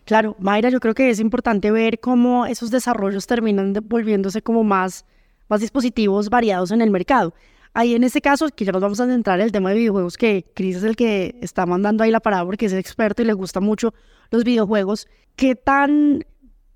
Claro, 0.05 0.37
Mayra, 0.39 0.71
yo 0.71 0.79
creo 0.79 0.95
que 0.95 1.11
es 1.11 1.19
importante 1.19 1.71
ver 1.71 1.99
cómo 1.99 2.47
esos 2.47 2.71
desarrollos 2.71 3.27
terminan 3.27 3.73
volviéndose 3.85 4.41
como 4.41 4.63
más, 4.63 5.05
más 5.49 5.61
dispositivos 5.61 6.29
variados 6.29 6.71
en 6.71 6.81
el 6.81 6.91
mercado. 6.91 7.35
Ahí 7.75 7.95
en 7.95 8.05
este 8.05 8.21
caso, 8.21 8.49
que 8.49 8.65
ya 8.65 8.73
nos 8.73 8.81
vamos 8.81 9.01
a 9.01 9.07
centrar 9.07 9.39
en 9.41 9.47
el 9.47 9.53
tema 9.53 9.71
de 9.71 9.77
videojuegos, 9.77 10.17
que 10.17 10.47
Cris 10.55 10.77
es 10.77 10.85
el 10.85 10.97
que 10.97 11.37
está 11.43 11.67
mandando 11.67 12.05
ahí 12.05 12.11
la 12.11 12.21
parada 12.21 12.45
porque 12.45 12.67
es 12.67 12.73
experto 12.73 13.23
y 13.23 13.27
le 13.27 13.33
gusta 13.33 13.61
mucho 13.61 13.95
los 14.31 14.45
videojuegos. 14.45 15.09
¿Qué 15.35 15.57
tan 15.57 16.25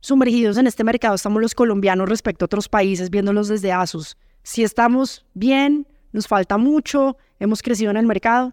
sumergidos 0.01 0.59
en 0.59 0.67
este 0.67 0.85
mercado 0.85 1.15
estamos 1.15 1.41
los 1.41 1.55
colombianos 1.55 2.09
respecto 2.09 2.45
a 2.45 2.47
otros 2.47 2.69
países 2.69 3.11
viéndolos 3.11 3.49
desde 3.49 3.73
Asus? 3.73 4.17
Si 4.43 4.63
estamos 4.63 5.25
bien, 5.35 5.87
nos 6.13 6.27
falta 6.27 6.59
mucho, 6.59 7.17
hemos 7.39 7.63
crecido 7.63 7.91
en 7.91 7.97
el 7.97 8.07
mercado. 8.07 8.53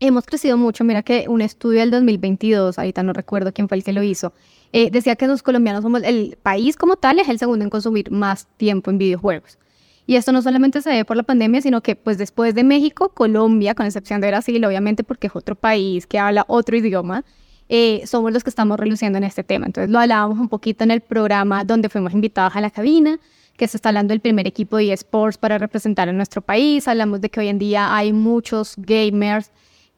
Hemos 0.00 0.26
crecido 0.26 0.56
mucho. 0.56 0.82
Mira 0.82 1.02
que 1.02 1.26
un 1.28 1.40
estudio 1.40 1.80
del 1.80 1.90
2022, 1.92 2.78
ahorita 2.78 3.02
no 3.02 3.12
recuerdo 3.12 3.52
quién 3.52 3.68
fue 3.68 3.76
el 3.76 3.84
que 3.84 3.92
lo 3.92 4.02
hizo, 4.02 4.32
eh, 4.72 4.90
decía 4.90 5.16
que 5.16 5.26
los 5.26 5.42
colombianos 5.42 5.82
somos 5.82 6.02
el 6.02 6.36
país 6.42 6.76
como 6.76 6.96
tal, 6.96 7.18
es 7.18 7.28
el 7.28 7.38
segundo 7.38 7.64
en 7.64 7.70
consumir 7.70 8.10
más 8.10 8.48
tiempo 8.56 8.90
en 8.90 8.98
videojuegos. 8.98 9.58
Y 10.06 10.16
esto 10.16 10.32
no 10.32 10.42
solamente 10.42 10.82
se 10.82 10.90
ve 10.90 11.04
por 11.04 11.16
la 11.16 11.22
pandemia, 11.22 11.60
sino 11.60 11.82
que 11.82 11.94
pues 11.94 12.18
después 12.18 12.54
de 12.54 12.64
México, 12.64 13.10
Colombia, 13.10 13.74
con 13.74 13.86
excepción 13.86 14.20
de 14.20 14.28
Brasil, 14.28 14.64
obviamente 14.64 15.04
porque 15.04 15.28
es 15.28 15.36
otro 15.36 15.54
país 15.54 16.06
que 16.06 16.18
habla 16.18 16.44
otro 16.48 16.76
idioma, 16.76 17.24
eh, 17.68 18.02
somos 18.06 18.32
los 18.32 18.42
que 18.42 18.50
estamos 18.50 18.78
reluciendo 18.78 19.18
en 19.18 19.24
este 19.24 19.44
tema. 19.44 19.66
Entonces 19.66 19.90
lo 19.90 20.00
hablábamos 20.00 20.38
un 20.38 20.48
poquito 20.48 20.82
en 20.84 20.90
el 20.90 21.00
programa 21.00 21.64
donde 21.64 21.88
fuimos 21.88 22.12
invitados 22.12 22.56
a 22.56 22.60
la 22.60 22.70
cabina, 22.70 23.20
que 23.56 23.68
se 23.68 23.76
está 23.76 23.90
hablando 23.90 24.12
del 24.12 24.20
primer 24.20 24.46
equipo 24.46 24.76
de 24.76 24.92
eSports 24.92 25.38
para 25.38 25.58
representar 25.58 26.08
a 26.08 26.12
nuestro 26.12 26.42
país. 26.42 26.88
Hablamos 26.88 27.20
de 27.20 27.30
que 27.30 27.40
hoy 27.40 27.48
en 27.48 27.58
día 27.58 27.94
hay 27.94 28.12
muchos 28.12 28.74
gamers 28.76 29.50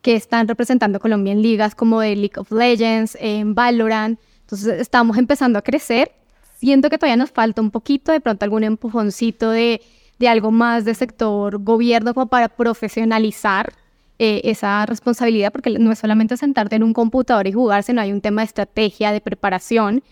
que 0.03 0.15
están 0.15 0.47
representando 0.49 0.99
a 0.99 1.01
Colombia 1.01 1.33
en 1.33 1.41
ligas 1.41 1.75
como 1.75 2.01
de 2.01 2.15
League 2.15 2.35
of 2.37 2.53
Legends, 2.53 3.17
en 3.21 3.55
Valorant. 3.55 4.19
Entonces 4.43 4.81
estamos 4.81 5.17
empezando 5.17 5.59
a 5.59 5.63
crecer. 5.63 6.13
Siento 6.59 6.91
que 6.91 6.99
todavía 6.99 7.17
nos 7.17 7.31
falta 7.31 7.63
un 7.63 7.71
poquito, 7.71 8.13
de 8.13 8.21
pronto 8.21 8.45
algún 8.45 8.65
empujoncito 8.65 9.51
de, 9.51 9.81
de 10.19 10.29
algo 10.29 10.51
más 10.51 10.85
de 10.85 10.95
sector 10.95 11.59
gobierno 11.63 12.13
como 12.13 12.27
para 12.27 12.49
profesionalizar 12.49 13.73
eh, 14.19 14.43
esa 14.45 14.87
responsabilidad, 14.87 15.51
porque 15.53 15.71
no 15.71 15.91
es 15.91 15.99
solamente 15.99 16.37
sentarte 16.37 16.77
en 16.77 16.83
un 16.83 16.93
computador 16.93 17.47
y 17.47 17.53
jugar, 17.53 17.83
sino 17.83 18.01
hay 18.01 18.13
un 18.13 18.21
tema 18.21 18.43
de 18.43 18.47
estrategia, 18.47 19.11
de 19.11 19.21
preparación. 19.21 20.03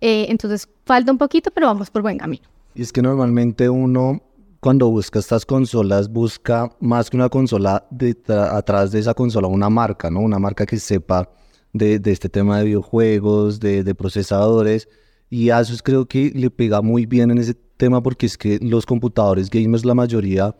Eh, 0.00 0.26
entonces 0.28 0.68
falta 0.84 1.10
un 1.10 1.18
poquito, 1.18 1.50
pero 1.50 1.66
vamos 1.66 1.90
por 1.90 2.02
buen 2.02 2.18
camino. 2.18 2.44
Y 2.78 2.82
es 2.82 2.92
que 2.92 3.02
normalmente 3.02 3.68
uno 3.68 4.22
cuando 4.60 4.88
busca 4.88 5.18
estas 5.18 5.44
consolas, 5.44 6.08
busca 6.08 6.70
más 6.78 7.10
que 7.10 7.16
una 7.16 7.28
consola 7.28 7.84
detrás- 7.90 8.52
atrás 8.54 8.92
de 8.92 9.00
esa 9.00 9.14
consola, 9.14 9.48
una 9.48 9.68
marca, 9.68 10.12
¿no? 10.12 10.20
Una 10.20 10.38
marca 10.38 10.64
que 10.64 10.76
sepa 10.78 11.28
de, 11.72 11.98
de 11.98 12.12
este 12.12 12.28
tema 12.28 12.58
de 12.58 12.66
videojuegos, 12.66 13.58
de, 13.58 13.82
de 13.82 13.94
procesadores. 13.96 14.88
Y 15.28 15.50
Asus 15.50 15.82
creo 15.82 16.06
que 16.06 16.30
le 16.32 16.50
pega 16.50 16.80
muy 16.80 17.04
bien 17.04 17.32
en 17.32 17.38
ese 17.38 17.54
tema 17.54 18.00
porque 18.00 18.26
es 18.26 18.38
que 18.38 18.60
los 18.62 18.86
computadores 18.86 19.50
gamers, 19.50 19.84
la 19.84 19.96
mayoría 19.96 20.54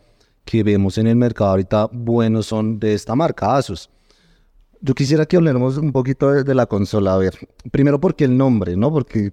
que 0.44 0.64
vemos 0.64 0.98
en 0.98 1.06
el 1.06 1.14
mercado 1.14 1.50
ahorita, 1.50 1.88
buenos 1.92 2.46
son 2.46 2.80
de 2.80 2.94
esta 2.94 3.14
marca, 3.14 3.56
Asus. 3.56 3.90
Yo 4.80 4.94
quisiera 4.94 5.26
que 5.26 5.36
hablemos 5.36 5.76
un 5.76 5.92
poquito 5.92 6.30
de, 6.30 6.44
de 6.44 6.54
la 6.54 6.66
consola. 6.66 7.14
A 7.14 7.18
ver, 7.18 7.34
primero 7.72 8.00
porque 8.00 8.24
el 8.24 8.36
nombre, 8.36 8.76
¿no? 8.76 8.92
Porque 8.92 9.32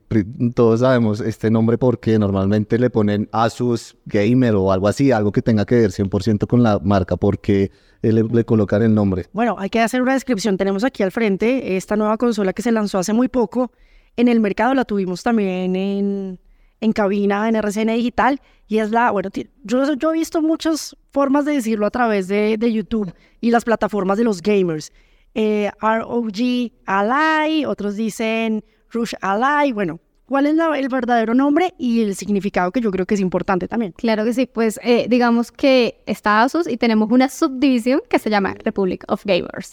todos 0.55 0.79
sabemos 0.79 1.21
este 1.21 1.51
nombre 1.51 1.77
porque 1.77 2.17
normalmente 2.17 2.79
le 2.79 2.89
ponen 2.89 3.29
Asus 3.31 3.95
Gamer 4.05 4.55
o 4.55 4.71
algo 4.71 4.87
así, 4.87 5.11
algo 5.11 5.31
que 5.31 5.41
tenga 5.41 5.65
que 5.65 5.75
ver 5.75 5.91
100% 5.91 6.47
con 6.47 6.63
la 6.63 6.79
marca, 6.79 7.15
porque 7.15 7.71
le, 8.01 8.23
le 8.23 8.43
colocan 8.43 8.81
el 8.81 8.93
nombre. 8.93 9.25
Bueno, 9.33 9.55
hay 9.59 9.69
que 9.69 9.79
hacer 9.79 10.01
una 10.01 10.13
descripción. 10.13 10.57
Tenemos 10.57 10.83
aquí 10.83 11.03
al 11.03 11.11
frente 11.11 11.77
esta 11.77 11.95
nueva 11.95 12.17
consola 12.17 12.53
que 12.53 12.61
se 12.61 12.71
lanzó 12.71 12.99
hace 12.99 13.13
muy 13.13 13.27
poco. 13.27 13.71
En 14.17 14.27
el 14.27 14.39
mercado 14.39 14.73
la 14.73 14.85
tuvimos 14.85 15.23
también 15.23 15.75
en, 15.75 16.39
en 16.81 16.91
cabina, 16.93 17.49
en 17.49 17.55
RCN 17.55 17.95
Digital. 17.95 18.41
Y 18.67 18.79
es 18.79 18.91
la, 18.91 19.11
bueno, 19.11 19.29
yo, 19.63 19.93
yo 19.93 20.11
he 20.11 20.13
visto 20.13 20.41
muchas 20.41 20.95
formas 21.11 21.45
de 21.45 21.53
decirlo 21.53 21.85
a 21.85 21.91
través 21.91 22.27
de, 22.27 22.57
de 22.57 22.73
YouTube 22.73 23.13
y 23.41 23.51
las 23.51 23.63
plataformas 23.63 24.17
de 24.17 24.23
los 24.23 24.41
gamers. 24.41 24.91
Eh, 25.35 25.69
ROG 25.81 26.71
Ally, 26.85 27.65
otros 27.65 27.95
dicen 27.97 28.63
Rush 28.89 29.13
Ally. 29.21 29.73
Bueno, 29.73 29.99
¿cuál 30.25 30.45
es 30.47 30.55
la- 30.55 30.77
el 30.79 30.87
verdadero 30.89 31.33
nombre 31.33 31.73
y 31.77 32.01
el 32.01 32.15
significado 32.15 32.71
que 32.71 32.79
yo 32.81 32.89
creo 32.91 33.05
que 33.05 33.15
es 33.15 33.19
importante 33.21 33.67
también? 33.67 33.91
Claro 33.91 34.23
que 34.23 34.33
sí, 34.33 34.45
pues 34.45 34.79
eh, 34.83 35.07
digamos 35.09 35.51
que 35.51 36.01
está 36.05 36.41
Asus 36.41 36.67
y 36.67 36.77
tenemos 36.77 37.11
una 37.11 37.27
subdivisión 37.29 38.01
que 38.09 38.17
se 38.19 38.29
llama 38.29 38.53
Republic 38.63 39.03
of 39.09 39.23
Gamers. 39.25 39.71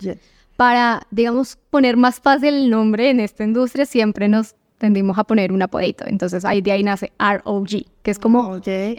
Para, 0.57 1.07
digamos, 1.11 1.57
poner 1.71 1.97
más 1.97 2.21
fácil 2.21 2.55
el 2.55 2.69
nombre 2.71 3.09
en 3.11 3.21
esta 3.21 3.45
industria, 3.45 3.87
siempre 3.87 4.29
nos 4.29 4.55
tendimos 4.79 5.17
a 5.17 5.25
poner 5.25 5.53
un 5.53 5.63
apodito. 5.63 6.05
Entonces 6.07 6.45
ahí 6.45 6.61
de 6.61 6.73
ahí 6.73 6.83
nace 6.83 7.13
ROG, 7.19 7.69
que 8.03 8.11
es 8.11 8.19
como 8.19 8.41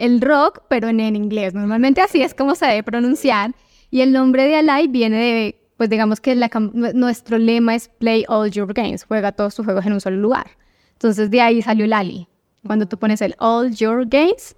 el 0.00 0.20
rock, 0.22 0.62
pero 0.68 0.88
en, 0.88 0.98
en 1.00 1.14
inglés. 1.14 1.52
Normalmente 1.54 2.00
así 2.00 2.22
es 2.22 2.34
como 2.34 2.54
se 2.54 2.66
debe 2.66 2.82
pronunciar. 2.82 3.54
Y 3.90 4.00
el 4.00 4.12
nombre 4.12 4.44
de 4.44 4.56
Ally 4.56 4.88
viene 4.88 5.16
de, 5.18 5.60
pues 5.76 5.90
digamos 5.90 6.20
que 6.20 6.34
la 6.34 6.50
nuestro 6.94 7.38
lema 7.38 7.74
es 7.74 7.88
Play 7.88 8.24
All 8.28 8.50
Your 8.50 8.72
Games, 8.72 9.04
juega 9.04 9.32
todos 9.32 9.54
tus 9.54 9.64
juegos 9.64 9.84
en 9.86 9.92
un 9.92 10.00
solo 10.00 10.16
lugar. 10.16 10.46
Entonces 10.92 11.30
de 11.30 11.40
ahí 11.40 11.62
salió 11.62 11.84
el 11.84 11.92
Ali. 11.92 12.28
Cuando 12.66 12.86
tú 12.86 12.96
pones 12.98 13.20
el 13.20 13.34
All 13.38 13.74
Your 13.74 14.06
Games, 14.06 14.56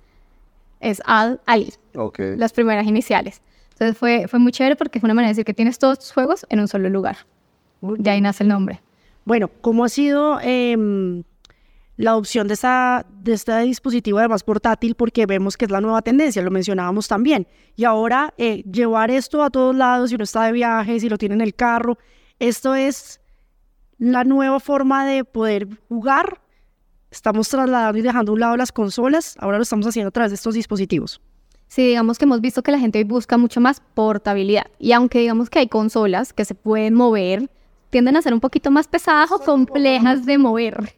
es 0.81 1.03
Al 1.07 1.41
Ali, 1.47 1.73
Ok. 1.97 2.21
las 2.37 2.53
primeras 2.53 2.87
iniciales. 2.87 3.43
Entonces 3.73 3.97
fue, 3.99 4.29
fue 4.29 4.39
muy 4.39 4.53
chévere 4.53 4.77
porque 4.77 4.99
es 4.99 5.05
una 5.05 5.15
manera 5.15 5.29
de 5.29 5.33
decir 5.33 5.45
que 5.45 5.55
tienes 5.55 5.79
todos 5.79 5.99
tus 5.99 6.13
juegos 6.13 6.47
en 6.49 6.61
un 6.61 6.69
solo 6.69 6.89
lugar. 6.89 7.19
De 7.81 8.11
ahí 8.11 8.21
nace 8.21 8.43
el 8.45 8.49
nombre. 8.49 8.81
Bueno, 9.25 9.51
¿cómo 9.61 9.85
ha 9.85 9.89
sido 9.89 10.39
em, 10.41 11.25
la 11.97 12.11
adopción 12.11 12.47
de, 12.47 12.55
esta, 12.55 13.07
de 13.23 13.33
este 13.33 13.59
dispositivo 13.61 14.19
además 14.19 14.45
portátil? 14.45 14.95
Porque 14.95 15.27
vemos 15.27 15.57
que 15.57 15.65
es 15.65 15.71
la 15.71 15.81
nueva 15.81 16.03
tendencia, 16.03 16.43
lo 16.43 16.51
mencionábamos 16.51 17.09
también. 17.09 17.47
Y 17.75 17.85
ahora 17.85 18.35
eh, 18.39 18.63
llevar 18.71 19.11
esto 19.11 19.43
a 19.43 19.51
todos 19.51 19.75
lados, 19.75 20.11
si 20.11 20.17
uno 20.17 20.25
está 20.25 20.45
de 20.45 20.53
viaje, 20.53 21.01
si 21.01 21.09
lo 21.09 21.19
tiene 21.19 21.35
en 21.35 21.41
el 21.41 21.55
carro, 21.55 21.99
esto 22.39 22.75
es 22.75 23.21
la 23.99 24.25
nueva 24.25 24.61
forma 24.61 25.07
de 25.07 25.25
poder 25.25 25.69
jugar. 25.89 26.41
Estamos 27.11 27.49
trasladando 27.49 27.99
y 27.99 28.03
dejando 28.03 28.33
a 28.33 28.35
un 28.35 28.41
lado 28.41 28.57
las 28.57 28.73
consolas, 28.73 29.37
ahora 29.39 29.57
lo 29.57 29.63
estamos 29.63 29.87
haciendo 29.87 30.09
a 30.09 30.13
través 30.13 30.31
de 30.33 30.37
estos 30.37 30.55
dispositivos. 30.55 31.21
Sí, 31.69 31.89
digamos 31.89 32.19
que 32.19 32.25
hemos 32.25 32.41
visto 32.41 32.63
que 32.63 32.71
la 32.71 32.79
gente 32.79 32.99
hoy 32.99 33.05
busca 33.05 33.39
mucho 33.39 33.61
más 33.61 33.81
portabilidad. 33.95 34.67
Y 34.79 34.93
aunque 34.93 35.21
digamos 35.21 35.51
que 35.51 35.59
hay 35.61 35.69
consolas 35.69 36.33
que 36.33 36.45
se 36.45 36.55
pueden 36.55 36.95
mover, 36.95 37.51
tienden 37.91 38.17
a 38.17 38.23
ser 38.23 38.35
un 38.35 38.41
poquito 38.41 38.71
más 38.71 38.87
pesadas 38.87 39.33
o 39.33 39.39
complejas 39.39 40.27
de 40.27 40.39
mover. 40.39 40.95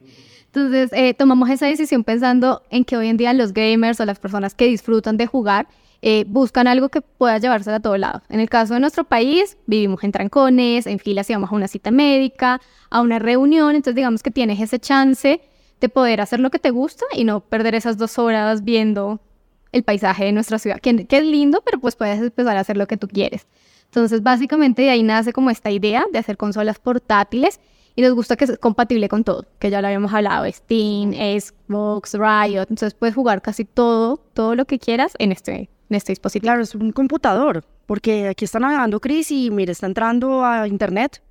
Entonces, 0.48 0.90
eh, 0.92 1.14
tomamos 1.14 1.50
esa 1.50 1.66
decisión 1.66 2.04
pensando 2.04 2.62
en 2.70 2.84
que 2.84 2.96
hoy 2.96 3.08
en 3.08 3.16
día 3.16 3.32
los 3.34 3.52
gamers 3.52 4.00
o 4.00 4.06
las 4.06 4.18
personas 4.18 4.54
que 4.54 4.66
disfrutan 4.66 5.16
de 5.16 5.26
jugar 5.26 5.68
eh, 6.00 6.24
buscan 6.28 6.68
algo 6.68 6.88
que 6.88 7.00
pueda 7.00 7.38
llevársela 7.38 7.76
a 7.76 7.80
todo 7.80 7.96
lado. 7.96 8.22
En 8.28 8.40
el 8.40 8.48
caso 8.48 8.74
de 8.74 8.80
nuestro 8.80 9.04
país, 9.04 9.56
vivimos 9.66 10.02
en 10.04 10.12
trancones, 10.12 10.86
en 10.86 10.98
filas 11.00 11.26
si 11.26 11.32
vamos 11.32 11.50
a 11.50 11.54
una 11.54 11.68
cita 11.68 11.90
médica, 11.90 12.60
a 12.88 13.00
una 13.00 13.18
reunión, 13.18 13.74
entonces 13.74 13.96
digamos 13.96 14.22
que 14.22 14.30
tienes 14.30 14.60
ese 14.60 14.78
chance 14.78 15.40
de 15.80 15.88
poder 15.88 16.20
hacer 16.20 16.40
lo 16.40 16.50
que 16.50 16.58
te 16.58 16.70
gusta 16.70 17.04
y 17.14 17.24
no 17.24 17.40
perder 17.40 17.74
esas 17.74 17.98
dos 17.98 18.18
horas 18.18 18.64
viendo 18.64 19.20
el 19.72 19.82
paisaje 19.82 20.24
de 20.24 20.32
nuestra 20.32 20.58
ciudad, 20.58 20.78
que, 20.80 21.06
que 21.06 21.18
es 21.18 21.24
lindo, 21.24 21.62
pero 21.64 21.78
pues 21.78 21.94
puedes 21.94 22.20
empezar 22.20 22.56
a 22.56 22.60
hacer 22.60 22.76
lo 22.76 22.86
que 22.86 22.96
tú 22.96 23.06
quieres. 23.08 23.46
Entonces, 23.86 24.22
básicamente 24.22 24.82
de 24.82 24.90
ahí 24.90 25.02
nace 25.02 25.32
como 25.32 25.50
esta 25.50 25.70
idea 25.70 26.04
de 26.12 26.18
hacer 26.18 26.36
consolas 26.36 26.78
portátiles 26.78 27.60
y 27.98 28.00
nos 28.00 28.14
gusta 28.14 28.36
que 28.36 28.44
es 28.44 28.56
compatible 28.58 29.08
con 29.08 29.24
todo, 29.24 29.44
que 29.58 29.70
ya 29.70 29.80
lo 29.80 29.88
habíamos 29.88 30.14
hablado, 30.14 30.46
Steam, 30.52 31.14
Xbox, 31.14 32.14
Riot, 32.14 32.66
entonces 32.70 32.94
puedes 32.94 33.12
jugar 33.12 33.42
casi 33.42 33.64
todo, 33.64 34.18
todo 34.34 34.54
lo 34.54 34.66
que 34.66 34.78
quieras 34.78 35.14
en 35.18 35.32
este, 35.32 35.68
en 35.90 35.96
este 35.96 36.12
dispositivo. 36.12 36.44
Claro, 36.44 36.62
es 36.62 36.76
un 36.76 36.92
computador, 36.92 37.64
porque 37.86 38.28
aquí 38.28 38.44
está 38.44 38.60
navegando 38.60 39.00
Chris 39.00 39.32
y 39.32 39.50
mire, 39.50 39.72
está 39.72 39.86
entrando 39.86 40.44
a 40.44 40.68
internet, 40.68 41.24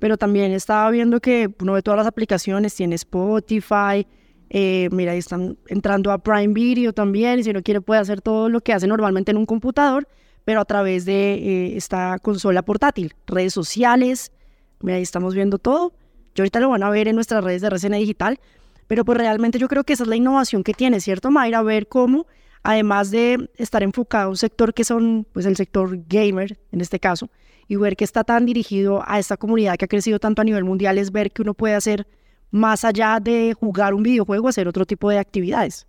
pero 0.00 0.16
también 0.16 0.50
estaba 0.50 0.90
viendo 0.90 1.20
que 1.20 1.54
uno 1.60 1.74
ve 1.74 1.82
todas 1.82 1.98
las 1.98 2.08
aplicaciones, 2.08 2.74
tiene 2.74 2.96
Spotify, 2.96 4.04
eh, 4.50 4.88
mira, 4.90 5.12
ahí 5.12 5.18
están 5.18 5.56
entrando 5.68 6.10
a 6.10 6.18
Prime 6.18 6.52
Video 6.52 6.92
también, 6.92 7.38
y 7.38 7.44
si 7.44 7.50
uno 7.50 7.62
quiere 7.62 7.80
puede 7.80 8.00
hacer 8.00 8.22
todo 8.22 8.48
lo 8.48 8.60
que 8.60 8.72
hace 8.72 8.88
normalmente 8.88 9.30
en 9.30 9.36
un 9.36 9.46
computador, 9.46 10.08
pero 10.44 10.62
a 10.62 10.64
través 10.64 11.04
de 11.04 11.34
eh, 11.34 11.76
esta 11.76 12.18
consola 12.18 12.62
portátil, 12.62 13.14
redes 13.24 13.54
sociales, 13.54 14.32
mira, 14.80 14.96
ahí 14.96 15.04
estamos 15.04 15.36
viendo 15.36 15.58
todo. 15.58 15.92
Yo 16.38 16.42
ahorita 16.42 16.60
lo 16.60 16.68
van 16.68 16.84
a 16.84 16.90
ver 16.90 17.08
en 17.08 17.16
nuestras 17.16 17.42
redes 17.42 17.62
de 17.62 17.66
RCN 17.66 17.94
Digital, 17.94 18.38
pero 18.86 19.04
pues 19.04 19.18
realmente 19.18 19.58
yo 19.58 19.66
creo 19.66 19.82
que 19.82 19.94
esa 19.94 20.04
es 20.04 20.08
la 20.08 20.14
innovación 20.14 20.62
que 20.62 20.72
tiene, 20.72 21.00
¿cierto, 21.00 21.32
Mayra? 21.32 21.62
Ver 21.62 21.88
cómo, 21.88 22.28
además 22.62 23.10
de 23.10 23.50
estar 23.56 23.82
enfocado 23.82 24.26
a 24.26 24.28
un 24.28 24.36
sector 24.36 24.72
que 24.72 24.84
son, 24.84 25.26
pues 25.32 25.46
el 25.46 25.56
sector 25.56 25.98
gamer, 26.08 26.56
en 26.70 26.80
este 26.80 27.00
caso, 27.00 27.28
y 27.66 27.74
ver 27.74 27.96
que 27.96 28.04
está 28.04 28.22
tan 28.22 28.46
dirigido 28.46 29.02
a 29.04 29.18
esta 29.18 29.36
comunidad 29.36 29.76
que 29.78 29.86
ha 29.86 29.88
crecido 29.88 30.20
tanto 30.20 30.40
a 30.40 30.44
nivel 30.44 30.62
mundial, 30.62 30.96
es 30.98 31.10
ver 31.10 31.32
que 31.32 31.42
uno 31.42 31.54
puede 31.54 31.74
hacer 31.74 32.06
más 32.52 32.84
allá 32.84 33.18
de 33.18 33.52
jugar 33.58 33.92
un 33.92 34.04
videojuego, 34.04 34.46
hacer 34.46 34.68
otro 34.68 34.86
tipo 34.86 35.10
de 35.10 35.18
actividades. 35.18 35.88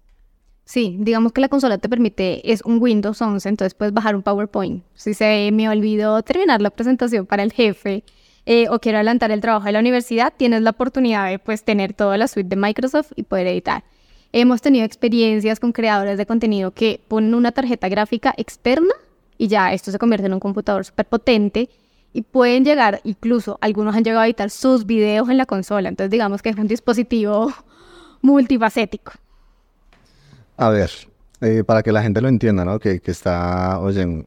Sí, 0.65 0.97
digamos 0.99 1.31
que 1.31 1.41
la 1.41 1.49
consola 1.49 1.77
te 1.77 1.89
permite, 1.89 2.51
es 2.51 2.63
un 2.63 2.81
Windows 2.81 3.21
11, 3.21 3.47
entonces 3.49 3.75
puedes 3.75 3.93
bajar 3.93 4.15
un 4.15 4.23
PowerPoint. 4.23 4.83
Si 4.95 5.13
se 5.13 5.51
me 5.53 5.69
olvidó 5.69 6.23
terminar 6.23 6.59
la 6.59 6.71
presentación 6.71 7.27
para 7.27 7.43
el 7.43 7.53
jefe 7.53 8.03
eh, 8.51 8.65
o 8.71 8.79
quiero 8.79 8.97
adelantar 8.97 9.29
el 9.29 9.41
trabajo 9.41 9.67
de 9.67 9.73
la 9.73 9.79
universidad, 9.79 10.33
tienes 10.35 10.63
la 10.63 10.71
oportunidad 10.71 11.29
de 11.29 11.37
pues 11.37 11.63
tener 11.63 11.93
toda 11.93 12.17
la 12.17 12.27
suite 12.27 12.49
de 12.49 12.55
Microsoft 12.55 13.11
y 13.15 13.21
poder 13.21 13.45
editar. 13.45 13.83
Hemos 14.31 14.59
tenido 14.59 14.85
experiencias 14.85 15.59
con 15.59 15.71
creadores 15.71 16.17
de 16.17 16.25
contenido 16.25 16.71
que 16.71 16.99
ponen 17.07 17.35
una 17.35 17.51
tarjeta 17.51 17.87
gráfica 17.89 18.33
externa 18.37 18.91
y 19.37 19.49
ya 19.49 19.71
esto 19.71 19.91
se 19.91 19.99
convierte 19.99 20.25
en 20.25 20.33
un 20.33 20.39
computador 20.39 20.83
súper 20.83 21.05
potente 21.05 21.69
y 22.11 22.23
pueden 22.23 22.65
llegar, 22.65 23.01
incluso 23.03 23.59
algunos 23.61 23.95
han 23.95 24.03
llegado 24.03 24.23
a 24.23 24.25
editar 24.25 24.49
sus 24.49 24.87
videos 24.87 25.29
en 25.29 25.37
la 25.37 25.45
consola, 25.45 25.87
entonces 25.87 26.09
digamos 26.09 26.41
que 26.41 26.49
es 26.49 26.57
un 26.57 26.67
dispositivo 26.67 27.53
multifacético. 28.23 29.11
A 30.57 30.69
ver, 30.69 30.89
eh, 31.41 31.63
para 31.63 31.83
que 31.83 31.91
la 31.91 32.01
gente 32.01 32.19
lo 32.19 32.27
entienda, 32.27 32.65
¿no? 32.65 32.79
Que, 32.79 32.99
que 32.99 33.11
está, 33.11 33.79
oye, 33.79 34.25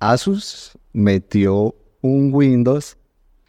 Asus 0.00 0.72
metió 0.94 1.74
un 2.00 2.30
Windows 2.32 2.97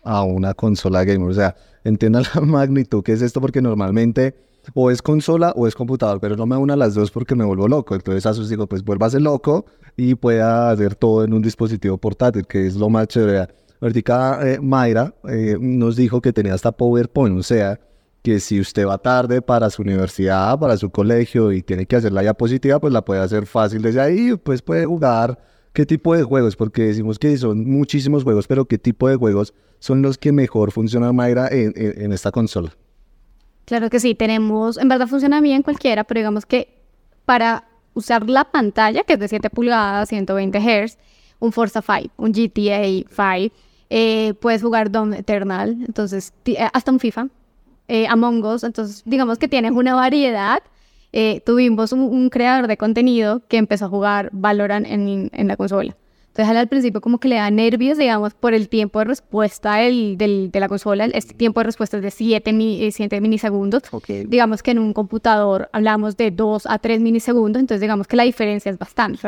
a 0.10 0.24
una 0.24 0.56
consola 0.56 1.04
gamer. 1.04 1.30
O 1.30 1.34
sea, 1.34 1.56
entiendan 1.84 2.24
la 2.34 2.41
magnitud 2.41 3.04
que 3.04 3.13
es 3.13 3.22
esto, 3.22 3.39
porque 3.39 3.62
normalmente 3.62 4.36
o 4.74 4.91
es 4.91 5.02
consola 5.02 5.54
o 5.56 5.67
es 5.67 5.76
computador, 5.76 6.19
pero 6.19 6.36
no 6.36 6.45
me 6.45 6.58
una 6.58 6.76
las 6.76 6.93
dos 6.93 7.12
porque 7.12 7.36
me 7.36 7.45
vuelvo 7.45 7.67
loco. 7.67 7.95
Entonces 7.95 8.26
Asus 8.26 8.50
digo, 8.50 8.67
pues 8.67 8.84
vuélvase 8.84 9.19
loco 9.19 9.65
y 9.95 10.15
pueda 10.15 10.72
hacer 10.72 10.95
todo 10.95 11.24
en 11.24 11.34
un 11.34 11.41
dispositivo 11.41 11.98
portátil, 11.98 12.45
que 12.48 12.65
es 12.65 12.76
lo 12.76 12.89
más 12.89 13.08
chévere. 13.08 13.48
Ahorita 13.82 14.39
eh, 14.43 14.60
Mayra 14.60 15.13
eh, 15.30 15.58
nos 15.60 15.95
dijo 15.95 16.22
que 16.22 16.34
tenía 16.34 16.56
hasta 16.56 16.72
PowerPoint, 16.72 17.39
o 17.39 17.43
sea, 17.43 17.80
que 18.22 18.39
si 18.39 18.60
usted 18.60 18.86
va 18.86 18.98
tarde 18.98 19.41
para 19.41 19.69
su 19.69 19.82
universidad, 19.84 20.60
para 20.60 20.76
su 20.76 20.89
colegio 20.89 21.52
y 21.52 21.62
tiene 21.62 21.86
que 21.86 21.95
hacer 21.95 22.12
la 22.12 22.22
diapositiva, 22.22 22.80
pues 22.80 22.91
la 22.91 23.06
puede 23.06 23.22
hacer 23.22 23.45
fácil 23.45 23.82
desde 23.82 24.02
ahí, 24.02 24.36
pues 24.36 24.62
puede 24.62 24.86
jugar 24.86 25.39
qué 25.80 25.86
tipo 25.86 26.13
de 26.13 26.24
juegos, 26.24 26.58
porque 26.58 26.82
decimos 26.82 27.18
que 27.18 27.38
son 27.38 27.65
muchísimos 27.65 28.26
juegos, 28.26 28.48
pero 28.48 28.66
qué 28.66 28.78
tipo 28.78 29.08
de 29.08 29.16
juegos 29.16 29.53
son 29.80 30.01
los 30.01 30.18
que 30.18 30.34
mejor 30.34 30.74
funcionan, 30.74 31.16
Mayra, 31.16 31.47
en, 31.47 31.72
en- 31.78 32.01
en 32.01 32.12
esta 32.12 32.32
consola. 32.32 32.76
Claro 33.64 33.89
que 33.89 34.01
sí, 34.01 34.14
tenemos, 34.14 34.78
en 34.78 34.89
verdad 34.89 35.08
funciona 35.08 35.39
bien 35.39 35.62
cualquiera, 35.62 36.03
pero 36.03 36.20
digamos 36.20 36.45
que 36.45 36.68
para 37.24 37.64
usar 37.93 38.30
la 38.30 38.43
pantalla, 38.51 39.06
que 39.06 39.14
es 39.14 39.20
de 39.20 39.30
7 39.30 39.49
pulgadas, 39.49 40.10
120 40.10 40.60
Hz, 40.60 40.97
un 41.39 41.53
Forza 41.53 41.82
5, 41.82 42.14
un 42.18 42.34
GTA 42.34 42.84
5, 43.39 43.56
eh, 43.89 44.34
puedes 44.41 44.62
jugar 44.62 44.91
Doom 44.91 45.14
Eternal, 45.14 45.78
entonces 45.88 46.34
eh, 46.43 46.58
hasta 46.74 46.91
un 46.91 46.99
FIFA, 46.99 47.30
eh, 47.88 48.06
Among 48.10 48.43
Us, 48.43 48.66
entonces 48.66 49.01
digamos 49.06 49.38
que 49.38 49.47
tienes 49.47 49.72
una 49.72 49.95
variedad 49.95 50.62
eh, 51.14 51.41
tuvimos 51.45 51.91
un, 51.91 52.01
un 52.01 52.30
creador 52.30 52.68
de 52.68 52.78
contenido 52.78 53.41
que 53.47 53.57
empezó 53.57 53.86
a 53.86 53.89
jugar 53.89 54.30
Valorant 54.32 54.86
en, 54.88 55.30
en 55.34 55.47
la 55.47 55.55
consola. 55.57 55.95
Entonces, 56.28 56.55
al 56.55 56.68
principio 56.68 57.01
como 57.01 57.20
que 57.20 57.28
le 57.28 57.36
da 57.36 57.49
nervios, 57.51 57.97
digamos, 57.97 58.34
por 58.34 58.53
el 58.53 58.70
tiempo 58.70 58.99
de 58.99 59.05
respuesta 59.05 59.76
del, 59.78 60.18
del- 60.18 60.51
de 60.51 60.60
la 60.60 60.70
consola. 60.70 61.05
Este 61.05 61.34
tiempo 61.34 61.60
de 61.60 61.66
respuesta 61.66 61.97
es 61.97 62.03
de 62.03 62.12
7 62.12 62.53
milisegundos. 63.20 63.84
Digamos 64.28 64.64
que 64.64 64.72
en 64.72 64.80
un 64.80 64.93
computador 64.93 65.70
hablamos 65.74 66.16
de 66.18 66.32
2 66.32 66.66
a 66.68 66.80
3 66.80 67.01
milisegundos, 67.01 67.60
entonces 67.60 67.82
digamos 67.82 68.07
que 68.07 68.16
la 68.16 68.24
diferencia 68.24 68.72
es 68.72 68.78
bastante. 68.78 69.20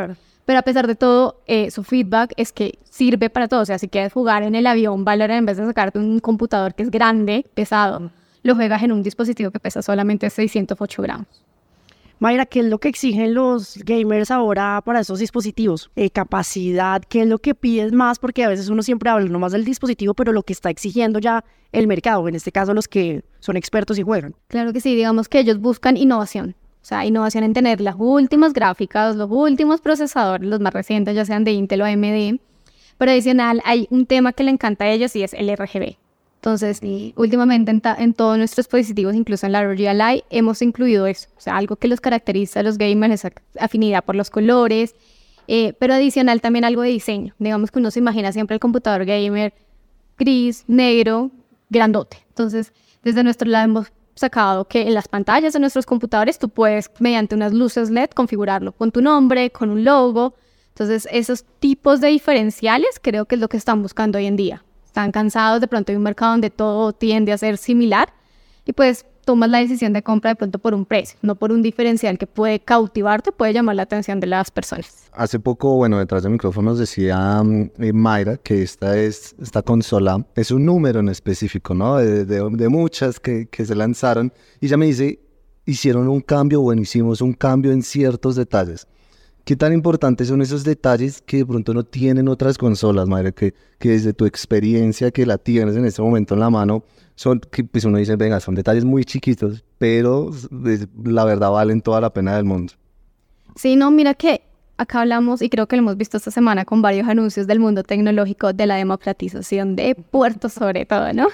Pero 0.46 0.60
a 0.60 0.62
pesar 0.62 0.88
de 0.88 0.96
todo, 0.96 1.42
eh, 1.48 1.70
su 1.72 1.84
feedback 1.84 2.34
es 2.38 2.52
que 2.54 2.80
sirve 2.84 3.30
para 3.30 3.48
todo. 3.48 3.62
O 3.62 3.66
sea, 3.66 3.78
si 3.78 3.88
quieres 3.90 4.14
jugar 4.14 4.44
en 4.44 4.56
el 4.56 4.66
avión 4.68 5.04
Valorant 5.04 5.40
en 5.40 5.46
vez 5.46 5.58
de 5.58 5.66
sacarte 5.66 6.00
un 6.00 6.20
computador 6.20 6.74
que 6.76 6.84
es 6.84 6.92
grande, 6.92 7.46
pesado, 7.54 8.12
lo 8.44 8.56
juegas 8.56 8.82
en 8.84 8.92
un 8.92 9.04
dispositivo 9.04 9.52
que 9.52 9.60
pesa 9.60 9.82
solamente 9.82 10.30
608 10.30 11.02
gramos. 11.02 11.28
Mayra, 12.22 12.46
¿qué 12.46 12.60
es 12.60 12.68
lo 12.68 12.78
que 12.78 12.88
exigen 12.88 13.34
los 13.34 13.78
gamers 13.78 14.30
ahora 14.30 14.80
para 14.86 15.00
esos 15.00 15.18
dispositivos? 15.18 15.90
Eh, 15.96 16.12
capacidad, 16.12 17.02
¿qué 17.02 17.24
es 17.24 17.28
lo 17.28 17.40
que 17.40 17.56
pides 17.56 17.94
más? 17.94 18.20
Porque 18.20 18.44
a 18.44 18.48
veces 18.48 18.70
uno 18.70 18.84
siempre 18.84 19.10
habla 19.10 19.28
nomás 19.28 19.54
del 19.54 19.66
dispositivo, 19.66 20.14
pero 20.14 20.32
lo 20.32 20.44
que 20.44 20.54
está 20.54 20.70
exigiendo 20.70 21.18
ya 21.18 21.44
el 21.72 21.88
mercado, 21.88 22.28
en 22.28 22.36
este 22.36 22.52
caso 22.52 22.76
los 22.76 22.88
que 22.88 23.24
son 23.40 23.58
expertos 23.58 23.98
y 23.98 24.04
juegan. 24.04 24.36
Claro 24.50 24.72
que 24.72 24.82
sí, 24.82 24.96
digamos 24.96 25.30
que 25.30 25.40
ellos 25.40 25.60
buscan 25.60 25.98
innovación. 25.98 26.56
O 26.84 26.86
sea, 26.86 27.08
innovación 27.08 27.44
en 27.44 27.54
tener 27.54 27.82
las 27.82 27.96
últimas 27.98 28.54
gráficas, 28.54 29.16
los 29.16 29.32
últimos 29.32 29.82
procesadores, 29.82 30.48
los 30.48 30.60
más 30.60 30.76
recientes, 30.76 31.16
ya 31.16 31.26
sean 31.26 31.44
de 31.44 31.54
Intel 31.54 31.82
o 31.82 31.86
AMD. 31.86 32.40
Pero 33.00 33.12
adicional, 33.12 33.64
hay 33.66 33.88
un 33.90 34.06
tema 34.06 34.32
que 34.32 34.44
le 34.44 34.52
encanta 34.52 34.86
a 34.86 34.92
ellos 34.92 35.16
y 35.16 35.24
es 35.24 35.34
el 35.34 35.52
RGB. 35.58 35.98
Entonces, 36.44 36.82
últimamente 37.18 37.70
en, 37.70 37.84
en 38.00 38.14
todos 38.16 38.36
nuestros 38.36 38.66
dispositivos, 38.66 39.14
incluso 39.14 39.46
en 39.46 39.52
la 39.52 39.64
Real 39.64 40.24
hemos 40.32 40.64
incluido 40.64 41.06
eso. 41.06 41.30
O 41.38 41.40
sea, 41.40 41.56
algo 41.56 41.76
que 41.76 41.88
los 41.88 42.02
caracteriza 42.02 42.62
a 42.62 42.64
los 42.64 42.80
gamers 42.80 43.14
es 43.14 43.26
ac- 43.26 43.42
afinidad 43.60 44.04
por 44.04 44.16
los 44.16 44.32
colores, 44.32 44.96
eh, 45.48 45.74
pero 45.80 45.94
adicional 45.94 46.42
también 46.42 46.66
algo 46.66 46.82
de 46.82 46.90
diseño. 46.90 47.36
Digamos 47.38 47.70
que 47.70 47.78
uno 47.78 47.92
se 47.92 48.00
imagina 48.00 48.32
siempre 48.32 48.56
el 48.56 48.60
computador 48.60 49.06
gamer 49.06 49.54
gris, 50.18 50.64
negro, 50.68 51.30
grandote. 51.70 52.18
Entonces, 52.30 52.74
desde 53.04 53.24
nuestro 53.24 53.48
lado 53.48 53.66
hemos 53.66 53.94
sacado 54.16 54.66
que 54.66 54.82
en 54.82 54.96
las 54.96 55.08
pantallas 55.08 55.54
de 55.54 55.60
nuestros 55.60 55.86
computadores 55.86 56.40
tú 56.40 56.50
puedes, 56.50 56.90
mediante 57.00 57.36
unas 57.36 57.54
luces 57.54 57.92
LED, 57.92 58.10
configurarlo 58.16 58.72
con 58.72 58.92
tu 58.92 59.02
nombre, 59.04 59.52
con 59.52 59.70
un 59.70 59.84
logo. 59.84 60.34
Entonces, 60.70 61.08
esos 61.12 61.46
tipos 61.60 62.02
de 62.02 62.08
diferenciales 62.08 63.00
creo 63.00 63.26
que 63.26 63.36
es 63.36 63.42
lo 63.42 63.48
que 63.48 63.58
están 63.58 63.84
buscando 63.84 64.18
hoy 64.18 64.26
en 64.26 64.38
día. 64.38 64.64
Están 64.92 65.14
cansados 65.14 65.62
de 65.62 65.68
pronto 65.70 65.94
de 65.94 65.98
un 65.98 66.04
mercado 66.04 66.32
donde 66.34 66.50
todo 66.50 66.92
tiende 66.92 67.32
a 67.32 67.38
ser 67.38 67.56
similar 67.58 68.12
y 68.66 68.74
pues 68.74 69.06
tomas 69.24 69.50
la 69.50 69.60
decisión 69.60 69.94
de 69.94 70.04
compra 70.04 70.32
de 70.32 70.36
pronto 70.36 70.60
por 70.60 70.74
un 70.74 70.86
precio, 70.86 71.18
no 71.22 71.36
por 71.36 71.54
un 71.54 71.62
diferencial 71.62 72.18
que 72.18 72.28
puede 72.28 72.60
cautivarte, 72.60 73.32
puede 73.32 73.54
llamar 73.54 73.78
la 73.78 73.84
atención 73.84 74.20
de 74.20 74.28
las 74.28 74.52
personas. 74.52 75.10
Hace 75.14 75.40
poco, 75.40 75.76
bueno, 75.78 75.98
detrás 75.98 76.24
del 76.24 76.34
micrófono 76.34 76.72
nos 76.72 76.80
decía 76.80 77.42
eh, 77.80 77.94
Mayra 77.94 78.36
que 78.36 78.64
esta, 78.64 78.98
es, 78.98 79.34
esta 79.42 79.62
consola 79.62 80.26
es 80.36 80.52
un 80.52 80.66
número 80.66 81.00
en 81.00 81.08
específico, 81.08 81.74
¿no? 81.74 81.96
De, 81.96 82.26
de- 82.26 82.50
de 82.52 82.68
muchas 82.68 83.18
que, 83.18 83.48
que 83.48 83.66
se 83.66 83.76
lanzaron. 83.76 84.34
Y 84.60 84.66
ella 84.66 84.76
me 84.76 84.88
dice, 84.88 85.20
hicieron 85.66 86.10
un 86.10 86.20
cambio, 86.20 86.60
bueno, 86.60 86.82
hicimos 86.82 87.22
un 87.22 87.32
cambio 87.32 87.72
en 87.72 87.82
ciertos 87.82 88.36
detalles. 88.36 88.88
¿Qué 89.44 89.56
tan 89.56 89.74
importantes 89.74 90.28
son 90.28 90.42
esos 90.42 90.64
detalles 90.64 91.22
que 91.22 91.38
de 91.38 91.46
pronto 91.46 91.74
no 91.74 91.84
tienen 91.84 92.28
otras 92.28 92.58
consolas, 92.58 93.08
Mayra? 93.08 93.32
Que, 93.32 93.54
desde 93.80 94.14
tu 94.14 94.26
experiencia, 94.26 95.12
que 95.12 95.26
la 95.26 95.38
tienes 95.38 95.76
en 95.76 95.86
este 95.86 96.02
momento 96.02 96.36
en 96.36 96.42
la 96.42 96.50
mano, 96.50 96.84
son, 97.16 97.42
pues 97.72 97.86
uno 97.86 97.98
dice, 97.98 98.16
venga, 98.16 98.40
son 98.40 98.54
detalles 98.54 98.86
muy 98.86 99.04
chiquitos, 99.04 99.64
pero 99.80 100.32
la 101.04 101.26
verdad 101.26 101.52
valen 101.52 101.82
toda 101.82 102.02
la 102.02 102.14
pena 102.14 102.36
del 102.36 102.46
mundo. 102.46 102.74
Sí, 103.56 103.76
no, 103.76 103.90
mira 103.90 104.14
que 104.14 104.42
acá 104.78 105.02
hablamos 105.02 105.42
y 105.42 105.50
creo 105.50 105.68
que 105.68 105.76
lo 105.76 105.82
hemos 105.82 105.98
visto 105.98 106.18
esta 106.18 106.32
semana 106.32 106.66
con 106.66 106.82
varios 106.82 107.08
anuncios 107.08 107.48
del 107.48 107.60
mundo 107.60 107.84
tecnológico 107.84 108.54
de 108.54 108.66
la 108.66 108.76
democratización 108.76 109.76
de 109.76 109.96
puertos 109.96 110.54
sobre 110.54 110.86
todo, 110.86 111.14
¿no? 111.14 111.28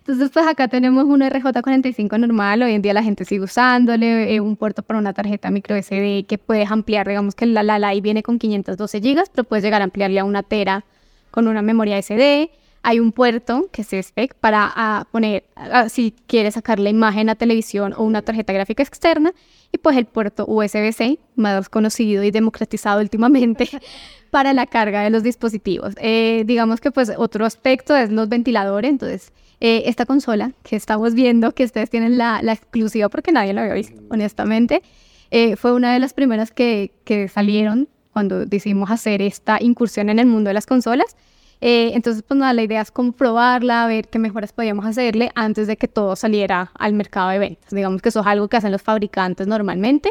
Entonces, 0.00 0.30
pues 0.32 0.46
acá 0.46 0.66
tenemos 0.66 1.04
un 1.04 1.20
RJ45 1.20 2.18
normal, 2.18 2.62
hoy 2.62 2.72
en 2.72 2.80
día 2.82 2.94
la 2.94 3.02
gente 3.02 3.26
sigue 3.26 3.42
usándole, 3.42 4.34
eh, 4.34 4.40
un 4.40 4.56
puerto 4.56 4.82
para 4.82 4.98
una 4.98 5.12
tarjeta 5.12 5.50
micro 5.50 5.76
SD 5.76 6.24
que 6.26 6.38
puedes 6.38 6.70
ampliar, 6.70 7.06
digamos 7.06 7.34
que 7.34 7.44
la, 7.44 7.62
la, 7.62 7.92
viene 8.00 8.22
con 8.22 8.38
512 8.38 8.98
GB, 9.00 9.24
pero 9.32 9.44
puedes 9.44 9.62
llegar 9.62 9.82
a 9.82 9.84
ampliarle 9.84 10.18
a 10.18 10.24
una 10.24 10.42
tera 10.42 10.84
con 11.30 11.48
una 11.48 11.60
memoria 11.60 12.00
SD. 12.00 12.50
Hay 12.82 12.98
un 12.98 13.12
puerto 13.12 13.68
que 13.72 13.82
es 13.82 13.92
spec 13.92 14.34
para 14.36 14.72
ah, 14.74 15.06
poner, 15.12 15.44
ah, 15.54 15.90
si 15.90 16.14
quieres 16.26 16.54
sacar 16.54 16.78
la 16.78 16.88
imagen 16.88 17.28
a 17.28 17.34
televisión 17.34 17.92
o 17.94 18.02
una 18.02 18.22
tarjeta 18.22 18.54
gráfica 18.54 18.82
externa, 18.82 19.34
y 19.70 19.76
pues 19.76 19.98
el 19.98 20.06
puerto 20.06 20.46
USB-C, 20.48 21.18
más 21.36 21.68
conocido 21.68 22.24
y 22.24 22.30
democratizado 22.30 23.02
últimamente, 23.02 23.68
para 24.30 24.54
la 24.54 24.64
carga 24.64 25.02
de 25.02 25.10
los 25.10 25.22
dispositivos. 25.22 25.94
Eh, 25.98 26.44
digamos 26.46 26.80
que 26.80 26.90
pues 26.90 27.12
otro 27.18 27.44
aspecto 27.44 27.94
es 27.94 28.10
los 28.10 28.30
ventiladores, 28.30 28.90
entonces 28.90 29.32
eh, 29.60 29.82
esta 29.86 30.06
consola 30.06 30.52
que 30.62 30.76
estamos 30.76 31.14
viendo, 31.14 31.52
que 31.52 31.64
ustedes 31.64 31.90
tienen 31.90 32.18
la, 32.18 32.40
la 32.42 32.52
exclusiva 32.52 33.08
porque 33.08 33.32
nadie 33.32 33.52
lo 33.52 33.60
había 33.60 33.74
visto, 33.74 34.00
honestamente, 34.10 34.82
eh, 35.30 35.56
fue 35.56 35.72
una 35.72 35.92
de 35.92 36.00
las 36.00 36.12
primeras 36.12 36.50
que, 36.50 36.92
que 37.04 37.28
salieron 37.28 37.88
cuando 38.12 38.44
decidimos 38.46 38.90
hacer 38.90 39.22
esta 39.22 39.58
incursión 39.60 40.08
en 40.10 40.18
el 40.18 40.26
mundo 40.26 40.48
de 40.48 40.54
las 40.54 40.66
consolas. 40.66 41.16
Eh, 41.60 41.92
entonces, 41.94 42.22
pues 42.26 42.40
nada, 42.40 42.52
la 42.54 42.62
idea 42.62 42.80
es 42.80 42.90
comprobarla, 42.90 43.86
ver 43.86 44.08
qué 44.08 44.18
mejoras 44.18 44.52
podíamos 44.52 44.86
hacerle 44.86 45.30
antes 45.34 45.66
de 45.66 45.76
que 45.76 45.88
todo 45.88 46.16
saliera 46.16 46.72
al 46.74 46.94
mercado 46.94 47.28
de 47.30 47.38
ventas. 47.38 47.70
Digamos 47.70 48.00
que 48.02 48.08
eso 48.08 48.20
es 48.20 48.26
algo 48.26 48.48
que 48.48 48.56
hacen 48.56 48.72
los 48.72 48.82
fabricantes 48.82 49.46
normalmente 49.46 50.10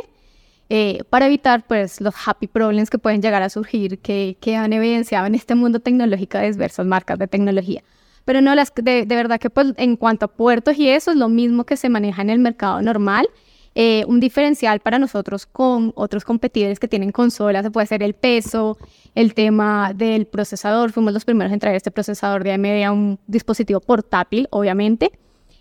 eh, 0.70 1.04
para 1.10 1.26
evitar 1.26 1.66
pues 1.68 2.00
los 2.00 2.14
happy 2.26 2.48
problems 2.48 2.92
que 2.92 3.00
pueden 3.00 3.22
llegar 3.22 3.42
a 3.42 3.50
surgir 3.50 3.98
que, 4.00 4.38
que 4.40 4.56
han 4.56 4.72
evidenciado 4.72 5.26
en 5.26 5.34
este 5.34 5.56
mundo 5.56 5.80
tecnológico 5.80 6.38
de 6.38 6.52
diversas 6.52 6.86
marcas 6.86 7.18
de 7.18 7.28
tecnología. 7.28 7.84
Pero 8.26 8.42
no, 8.42 8.56
las, 8.56 8.74
de, 8.76 9.06
de 9.06 9.16
verdad 9.16 9.40
que 9.40 9.50
pues 9.50 9.74
en 9.78 9.96
cuanto 9.96 10.26
a 10.26 10.28
puertos 10.28 10.78
y 10.78 10.90
eso 10.90 11.12
es 11.12 11.18
lo 11.18 11.30
mismo 11.30 11.66
que 11.66 11.78
se 11.78 11.90
maneja 11.90 12.22
en 12.22 12.30
el 12.30 12.40
mercado 12.40 12.82
normal. 12.82 13.28
Eh, 13.76 14.04
un 14.08 14.20
diferencial 14.20 14.80
para 14.80 14.98
nosotros 15.00 15.46
con 15.46 15.94
otros 15.96 16.26
competidores 16.26 16.80
que 16.80 16.88
tienen 16.88 17.12
consolas 17.12 17.70
puede 17.72 17.88
ser 17.88 18.02
el 18.04 18.14
peso, 18.14 18.78
el 19.16 19.34
tema 19.34 19.94
del 19.94 20.26
procesador. 20.26 20.92
Fuimos 20.92 21.14
los 21.14 21.24
primeros 21.24 21.54
en 21.54 21.60
traer 21.60 21.76
este 21.76 21.92
procesador 21.92 22.44
de 22.44 22.54
AMD 22.54 22.84
a 22.84 22.92
un 22.92 23.20
dispositivo 23.28 23.80
portátil, 23.80 24.48
obviamente, 24.50 25.12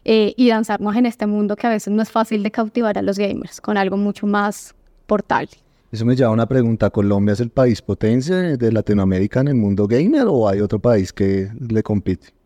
eh, 0.04 0.32
y 0.36 0.48
lanzarnos 0.48 0.96
en 0.96 1.06
este 1.06 1.26
mundo 1.26 1.54
que 1.54 1.66
a 1.66 1.70
veces 1.70 1.92
no 1.92 2.02
es 2.02 2.10
fácil 2.10 2.42
de 2.42 2.50
cautivar 2.50 2.96
a 2.98 3.02
los 3.02 3.18
gamers 3.18 3.60
con 3.60 3.76
algo 3.76 3.96
mucho 3.96 4.26
más 4.26 4.74
portable. 5.06 5.50
Eso 5.92 6.04
me 6.04 6.16
lleva 6.16 6.30
a 6.30 6.32
una 6.32 6.46
pregunta. 6.46 6.90
¿Colombia 6.90 7.34
es 7.34 7.40
el 7.40 7.50
país 7.50 7.80
potencia 7.82 8.36
de 8.36 8.72
Latinoamérica 8.72 9.40
en 9.40 9.48
el 9.48 9.54
mundo 9.54 9.86
gamer 9.86 10.26
o 10.26 10.48
hay 10.48 10.60
otro 10.60 10.78
país 10.78 11.12
que 11.12 11.48
le 11.60 11.82
compite? 11.82 12.37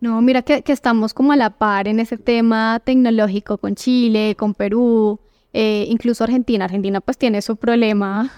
No, 0.00 0.20
mira 0.20 0.42
que, 0.42 0.62
que 0.62 0.72
estamos 0.72 1.14
como 1.14 1.32
a 1.32 1.36
la 1.36 1.50
par 1.50 1.88
en 1.88 2.00
ese 2.00 2.18
tema 2.18 2.80
tecnológico 2.84 3.58
con 3.58 3.74
Chile, 3.74 4.34
con 4.36 4.54
Perú, 4.54 5.18
eh, 5.52 5.86
incluso 5.88 6.22
Argentina. 6.24 6.66
Argentina 6.66 7.00
pues 7.00 7.16
tiene 7.16 7.40
su 7.40 7.56
problema 7.56 8.30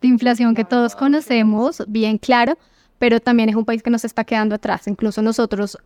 de 0.00 0.08
inflación 0.08 0.54
que 0.54 0.64
todos 0.64 0.94
conocemos, 0.94 1.82
bien 1.88 2.16
claro, 2.16 2.56
pero 2.98 3.18
también 3.18 3.48
es 3.48 3.56
un 3.56 3.64
país 3.64 3.82
que 3.82 3.90
nos 3.90 4.04
está 4.04 4.22
quedando 4.22 4.54
atrás. 4.54 4.86
Incluso 4.86 5.20
nosotros, 5.20 5.78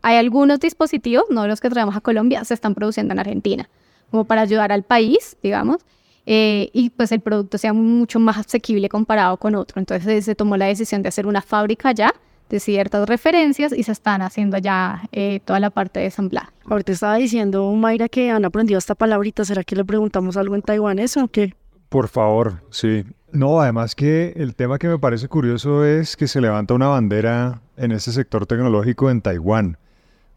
hay 0.00 0.16
algunos 0.16 0.60
dispositivos, 0.60 1.24
no 1.28 1.46
los 1.46 1.60
que 1.60 1.68
traemos 1.68 1.94
a 1.94 2.00
Colombia, 2.00 2.42
se 2.44 2.54
están 2.54 2.74
produciendo 2.74 3.12
en 3.12 3.18
Argentina, 3.18 3.68
como 4.10 4.24
para 4.24 4.40
ayudar 4.40 4.72
al 4.72 4.82
país, 4.82 5.36
digamos, 5.42 5.84
eh, 6.24 6.70
y 6.72 6.88
pues 6.88 7.12
el 7.12 7.20
producto 7.20 7.58
sea 7.58 7.74
mucho 7.74 8.18
más 8.18 8.38
asequible 8.38 8.88
comparado 8.88 9.36
con 9.36 9.54
otro. 9.54 9.78
Entonces 9.78 10.24
se 10.24 10.34
tomó 10.34 10.56
la 10.56 10.66
decisión 10.66 11.02
de 11.02 11.10
hacer 11.10 11.26
una 11.26 11.42
fábrica 11.42 11.90
allá 11.90 12.14
de 12.54 12.60
ciertas 12.60 13.08
referencias 13.08 13.72
y 13.72 13.82
se 13.82 13.90
están 13.90 14.22
haciendo 14.22 14.58
ya 14.58 15.08
eh, 15.10 15.40
toda 15.44 15.58
la 15.58 15.70
parte 15.70 15.98
de 15.98 16.06
ensamblaje. 16.06 16.52
Ahorita 16.66 16.92
estaba 16.92 17.16
diciendo 17.16 17.70
Mayra 17.72 18.08
que 18.08 18.30
han 18.30 18.44
aprendido 18.44 18.78
esta 18.78 18.94
palabrita. 18.94 19.44
¿Será 19.44 19.64
que 19.64 19.74
le 19.74 19.84
preguntamos 19.84 20.36
algo 20.36 20.54
en 20.54 20.62
taiwanés 20.62 21.16
o 21.16 21.26
qué? 21.26 21.54
Por 21.88 22.06
favor, 22.08 22.62
sí. 22.70 23.04
No, 23.32 23.60
además 23.60 23.96
que 23.96 24.34
el 24.36 24.54
tema 24.54 24.78
que 24.78 24.86
me 24.86 24.98
parece 25.00 25.26
curioso 25.26 25.84
es 25.84 26.16
que 26.16 26.28
se 26.28 26.40
levanta 26.40 26.74
una 26.74 26.86
bandera 26.86 27.60
en 27.76 27.90
este 27.90 28.12
sector 28.12 28.46
tecnológico 28.46 29.10
en 29.10 29.20
Taiwán, 29.20 29.76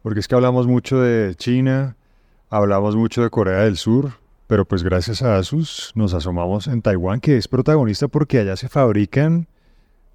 porque 0.01 0.19
es 0.19 0.27
que 0.27 0.33
hablamos 0.33 0.65
mucho 0.65 0.99
de 0.99 1.35
China, 1.35 1.95
hablamos 2.49 2.95
mucho 2.95 3.21
de 3.21 3.29
Corea 3.29 3.59
del 3.59 3.77
Sur, 3.77 4.13
pero 4.47 4.65
pues 4.65 4.81
gracias 4.81 5.21
a 5.21 5.37
Asus 5.37 5.91
nos 5.93 6.15
asomamos 6.15 6.65
en 6.65 6.81
Taiwán, 6.81 7.19
que 7.19 7.37
es 7.37 7.47
protagonista 7.47 8.07
porque 8.07 8.39
allá 8.39 8.55
se 8.55 8.69
fabrican 8.69 9.47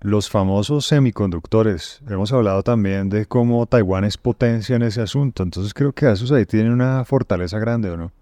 los 0.03 0.29
famosos 0.29 0.87
semiconductores. 0.87 2.01
Hemos 2.09 2.33
hablado 2.33 2.63
también 2.63 3.09
de 3.09 3.27
cómo 3.27 3.67
Taiwán 3.67 4.05
es 4.05 4.17
potencia 4.17 4.77
en 4.77 4.83
ese 4.83 5.01
asunto, 5.01 5.43
entonces 5.43 5.73
creo 5.75 5.93
que 5.93 6.07
Asus 6.07 6.33
ahí 6.33 6.45
tiene 6.45 6.73
una 6.73 7.05
fortaleza 7.05 7.59
grande, 7.59 7.91
¿o 7.91 7.97
no? 7.97 8.13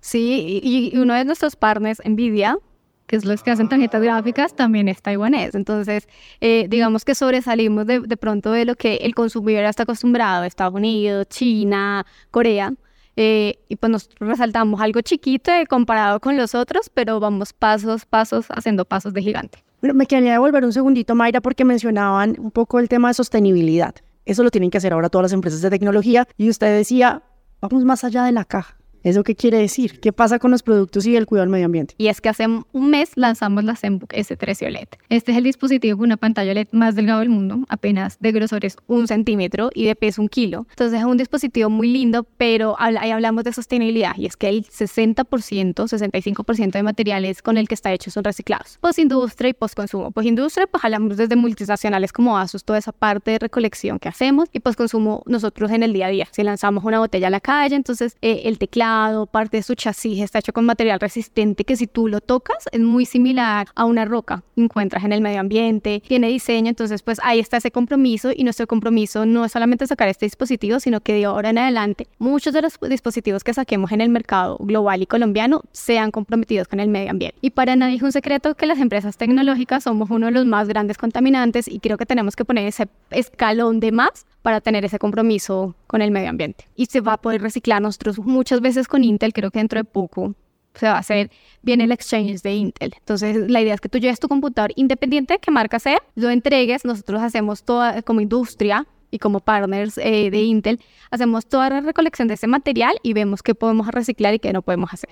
Sí, 0.00 0.60
y, 0.62 0.96
uno 0.96 1.14
de 1.14 1.24
nuestros 1.24 1.56
partners, 1.56 2.00
Nvidia, 2.04 2.58
que 3.06 3.16
es 3.16 3.24
los 3.24 3.42
que 3.42 3.50
hacen 3.50 3.68
tarjetas 3.68 4.02
gráficas, 4.02 4.54
también 4.54 4.88
es 4.88 5.02
taiwanés. 5.02 5.54
Entonces, 5.54 6.08
eh, 6.40 6.66
digamos 6.68 7.04
que 7.04 7.14
sobresalimos 7.14 7.86
de, 7.86 8.00
de, 8.00 8.16
pronto 8.16 8.52
de 8.52 8.64
lo 8.64 8.74
que 8.74 8.96
el 8.96 9.14
consumidor 9.14 9.64
está 9.64 9.84
acostumbrado, 9.84 10.44
Estados 10.44 10.74
Unidos, 10.74 11.26
China, 11.28 12.06
Corea. 12.30 12.72
eh, 13.16 13.58
y 13.68 13.76
pues 13.76 13.90
nos 13.90 14.10
resaltamos 14.20 14.80
algo 14.80 15.00
chiquito 15.00 15.50
eh, 15.50 15.66
comparado 15.66 16.20
con 16.20 16.36
los 16.36 16.54
otros, 16.54 16.90
pero 16.92 17.18
vamos 17.18 17.52
pasos, 17.52 18.06
pasos, 18.06 18.46
haciendo 18.50 18.84
pasos 18.84 19.12
de 19.12 19.22
gigante. 19.22 19.67
Bueno, 19.80 19.94
me 19.94 20.06
quería 20.06 20.32
devolver 20.32 20.64
un 20.64 20.72
segundito, 20.72 21.14
Mayra, 21.14 21.40
porque 21.40 21.64
mencionaban 21.64 22.34
un 22.38 22.50
poco 22.50 22.80
el 22.80 22.88
tema 22.88 23.08
de 23.08 23.14
sostenibilidad. 23.14 23.94
Eso 24.24 24.42
lo 24.42 24.50
tienen 24.50 24.70
que 24.70 24.78
hacer 24.78 24.92
ahora 24.92 25.08
todas 25.08 25.26
las 25.26 25.32
empresas 25.32 25.60
de 25.62 25.70
tecnología. 25.70 26.26
Y 26.36 26.50
usted 26.50 26.76
decía, 26.76 27.22
vamos 27.60 27.84
más 27.84 28.02
allá 28.02 28.24
de 28.24 28.32
la 28.32 28.44
caja. 28.44 28.77
¿Eso 29.02 29.22
qué 29.22 29.34
quiere 29.34 29.58
decir? 29.58 30.00
¿Qué 30.00 30.12
pasa 30.12 30.38
con 30.38 30.50
los 30.50 30.62
productos 30.62 31.06
y 31.06 31.16
el 31.16 31.26
cuidado 31.26 31.44
del 31.44 31.52
medio 31.52 31.66
ambiente? 31.66 31.94
Y 31.98 32.08
es 32.08 32.20
que 32.20 32.28
hace 32.28 32.46
un 32.46 32.90
mes 32.90 33.10
lanzamos 33.14 33.64
la 33.64 33.76
ZenBook 33.76 34.12
S13 34.12 34.66
OLED. 34.66 34.88
Este 35.08 35.32
es 35.32 35.38
el 35.38 35.44
dispositivo 35.44 35.98
con 35.98 36.06
una 36.06 36.16
pantalla 36.16 36.50
OLED 36.50 36.68
más 36.72 36.94
delgado 36.94 37.20
del 37.20 37.28
mundo, 37.28 37.64
apenas 37.68 38.18
de 38.20 38.32
grosor 38.32 38.64
es 38.64 38.76
un 38.86 39.06
centímetro 39.06 39.70
y 39.74 39.84
de 39.84 39.94
peso 39.94 40.20
un 40.20 40.28
kilo. 40.28 40.66
Entonces 40.70 40.98
es 40.98 41.04
un 41.04 41.16
dispositivo 41.16 41.70
muy 41.70 41.88
lindo, 41.88 42.26
pero 42.36 42.76
ahí 42.78 43.10
hablamos 43.10 43.44
de 43.44 43.52
sostenibilidad 43.52 44.16
y 44.16 44.26
es 44.26 44.36
que 44.36 44.48
el 44.48 44.64
60%, 44.64 45.24
65% 45.74 46.72
de 46.72 46.82
materiales 46.82 47.42
con 47.42 47.56
el 47.56 47.68
que 47.68 47.74
está 47.74 47.92
hecho 47.92 48.10
son 48.10 48.24
reciclados. 48.24 48.78
Postindustria 48.80 49.50
y 49.50 49.54
postconsumo. 49.54 50.10
Postindustria, 50.10 50.66
pues 50.66 50.84
hablamos 50.84 51.16
desde 51.16 51.36
multinacionales 51.36 52.12
como 52.12 52.38
ASUS, 52.38 52.64
toda 52.64 52.78
esa 52.78 52.92
parte 52.92 53.32
de 53.32 53.38
recolección 53.38 53.98
que 53.98 54.08
hacemos 54.08 54.48
y 54.52 54.60
postconsumo 54.60 55.22
nosotros 55.26 55.70
en 55.70 55.82
el 55.82 55.92
día 55.92 56.06
a 56.06 56.10
día. 56.10 56.28
Si 56.32 56.42
lanzamos 56.42 56.84
una 56.84 56.98
botella 56.98 57.28
a 57.28 57.30
la 57.30 57.40
calle, 57.40 57.76
entonces 57.76 58.16
eh, 58.22 58.42
el 58.44 58.58
teclado 58.58 58.87
parte 59.30 59.58
de 59.58 59.62
su 59.62 59.74
chasis 59.74 60.20
está 60.20 60.38
hecho 60.38 60.52
con 60.52 60.64
material 60.64 61.00
resistente 61.00 61.64
que 61.64 61.76
si 61.76 61.86
tú 61.86 62.08
lo 62.08 62.20
tocas 62.20 62.64
es 62.72 62.80
muy 62.80 63.04
similar 63.04 63.68
a 63.74 63.84
una 63.84 64.04
roca 64.04 64.42
encuentras 64.56 65.04
en 65.04 65.12
el 65.12 65.20
medio 65.20 65.40
ambiente, 65.40 66.02
tiene 66.06 66.28
diseño, 66.28 66.68
entonces 66.68 67.02
pues 67.02 67.18
ahí 67.22 67.38
está 67.38 67.58
ese 67.58 67.70
compromiso 67.70 68.30
y 68.34 68.44
nuestro 68.44 68.66
compromiso 68.66 69.26
no 69.26 69.44
es 69.44 69.52
solamente 69.52 69.86
sacar 69.86 70.08
este 70.08 70.26
dispositivo, 70.26 70.80
sino 70.80 71.00
que 71.00 71.14
de 71.14 71.24
ahora 71.24 71.50
en 71.50 71.58
adelante 71.58 72.08
muchos 72.18 72.52
de 72.52 72.62
los 72.62 72.78
dispositivos 72.88 73.44
que 73.44 73.54
saquemos 73.54 73.92
en 73.92 74.00
el 74.00 74.08
mercado 74.08 74.56
global 74.60 75.02
y 75.02 75.06
colombiano 75.06 75.62
sean 75.72 76.10
comprometidos 76.10 76.68
con 76.68 76.80
el 76.80 76.88
medio 76.88 77.10
ambiente. 77.10 77.38
Y 77.40 77.50
para 77.50 77.76
nadie 77.76 77.96
es 77.96 78.02
un 78.02 78.12
secreto 78.12 78.54
que 78.54 78.66
las 78.66 78.78
empresas 78.78 79.16
tecnológicas 79.16 79.84
somos 79.84 80.10
uno 80.10 80.26
de 80.26 80.32
los 80.32 80.46
más 80.46 80.68
grandes 80.68 80.98
contaminantes 80.98 81.68
y 81.68 81.80
creo 81.80 81.96
que 81.96 82.06
tenemos 82.06 82.36
que 82.36 82.44
poner 82.44 82.66
ese 82.66 82.88
escalón 83.10 83.80
de 83.80 83.92
más 83.92 84.26
para 84.42 84.60
tener 84.60 84.84
ese 84.84 84.98
compromiso 84.98 85.74
con 85.86 86.02
el 86.02 86.10
medio 86.10 86.30
ambiente. 86.30 86.68
Y 86.76 86.86
se 86.86 87.00
va 87.00 87.14
a 87.14 87.16
poder 87.20 87.42
reciclar 87.42 87.82
nosotros 87.82 88.18
muchas 88.18 88.60
veces 88.60 88.88
con 88.88 89.04
Intel, 89.04 89.32
creo 89.32 89.50
que 89.50 89.58
dentro 89.58 89.78
de 89.78 89.84
poco 89.84 90.34
se 90.74 90.86
va 90.86 90.94
a 90.94 90.98
hacer 90.98 91.30
bien 91.62 91.80
el 91.80 91.92
exchange 91.92 92.40
de 92.42 92.54
Intel. 92.54 92.94
Entonces, 92.98 93.50
la 93.50 93.60
idea 93.60 93.74
es 93.74 93.80
que 93.80 93.88
tú 93.88 93.98
lleves 93.98 94.20
tu 94.20 94.28
computador, 94.28 94.72
independiente 94.76 95.34
de 95.34 95.40
qué 95.40 95.50
marca 95.50 95.78
sea, 95.78 95.98
lo 96.14 96.30
entregues, 96.30 96.84
nosotros 96.84 97.20
hacemos 97.20 97.64
toda, 97.64 98.02
como 98.02 98.20
industria 98.20 98.86
y 99.10 99.18
como 99.18 99.40
partners 99.40 99.98
eh, 99.98 100.30
de 100.30 100.42
Intel, 100.42 100.80
hacemos 101.10 101.46
toda 101.46 101.70
la 101.70 101.80
recolección 101.80 102.28
de 102.28 102.34
ese 102.34 102.46
material 102.46 102.96
y 103.02 103.14
vemos 103.14 103.42
qué 103.42 103.54
podemos 103.54 103.88
reciclar 103.88 104.34
y 104.34 104.38
qué 104.38 104.52
no 104.52 104.62
podemos 104.62 104.92
hacer 104.92 105.10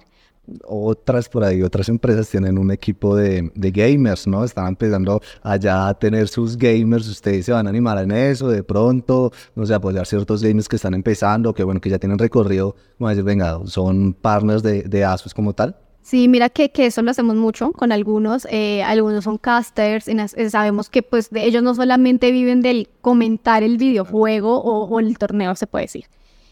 otras 0.65 1.29
por 1.29 1.45
ahí, 1.45 1.63
otras 1.63 1.89
empresas 1.89 2.29
tienen 2.29 2.59
un 2.59 2.71
equipo 2.71 3.17
de, 3.17 3.51
gamers, 3.55 4.27
¿no? 4.27 4.45
Están 4.45 4.69
empezando 4.69 5.21
allá 5.43 5.89
a 5.89 5.95
tener 5.95 6.29
sus 6.29 6.57
gamers, 6.57 7.09
ustedes 7.09 7.47
se 7.47 7.53
van 7.53 7.67
a 7.67 7.71
animar 7.71 7.99
en 7.99 8.13
eso, 8.13 8.49
de 8.49 8.63
pronto, 8.63 9.33
no 9.55 9.67
sé, 9.67 9.75
apoyar 9.75 10.07
ciertos 10.07 10.43
gamers 10.43 10.69
que 10.69 10.77
están 10.77 10.95
empezando, 10.95 11.53
que 11.53 11.65
bueno, 11.65 11.81
que 11.81 11.91
ya 11.91 11.99
tienen 11.99 12.19
recorrido, 12.19 12.77
como 12.99 13.09
decir, 13.09 13.25
venga, 13.25 13.61
son 13.67 14.15
partners 14.15 14.63
de, 14.63 14.83
de 14.83 15.05
Asus 15.05 15.35
como 15.35 15.53
tal. 15.53 15.77
Sí, 16.03 16.29
mira 16.29 16.51
que, 16.51 16.71
que, 16.71 16.87
eso 16.87 17.03
lo 17.03 17.11
hacemos 17.11 17.35
mucho 17.35 17.73
con 17.73 17.91
algunos, 17.91 18.47
eh, 18.49 18.85
algunos 18.85 19.25
son 19.25 19.39
casters, 19.39 20.07
y 20.07 20.17
eh, 20.17 20.51
sabemos 20.51 20.89
que 20.89 21.03
pues 21.03 21.31
de 21.31 21.45
ellos 21.45 21.65
no 21.65 21.75
solamente 21.75 22.31
viven 22.31 22.63
del 22.63 22.89
comentar 23.01 23.65
el 23.65 23.77
videojuego 23.77 24.61
o 24.61 25.01
el 25.01 25.19
torneo, 25.19 25.57
se 25.57 25.67
puede 25.67 25.87
decir, 25.87 26.05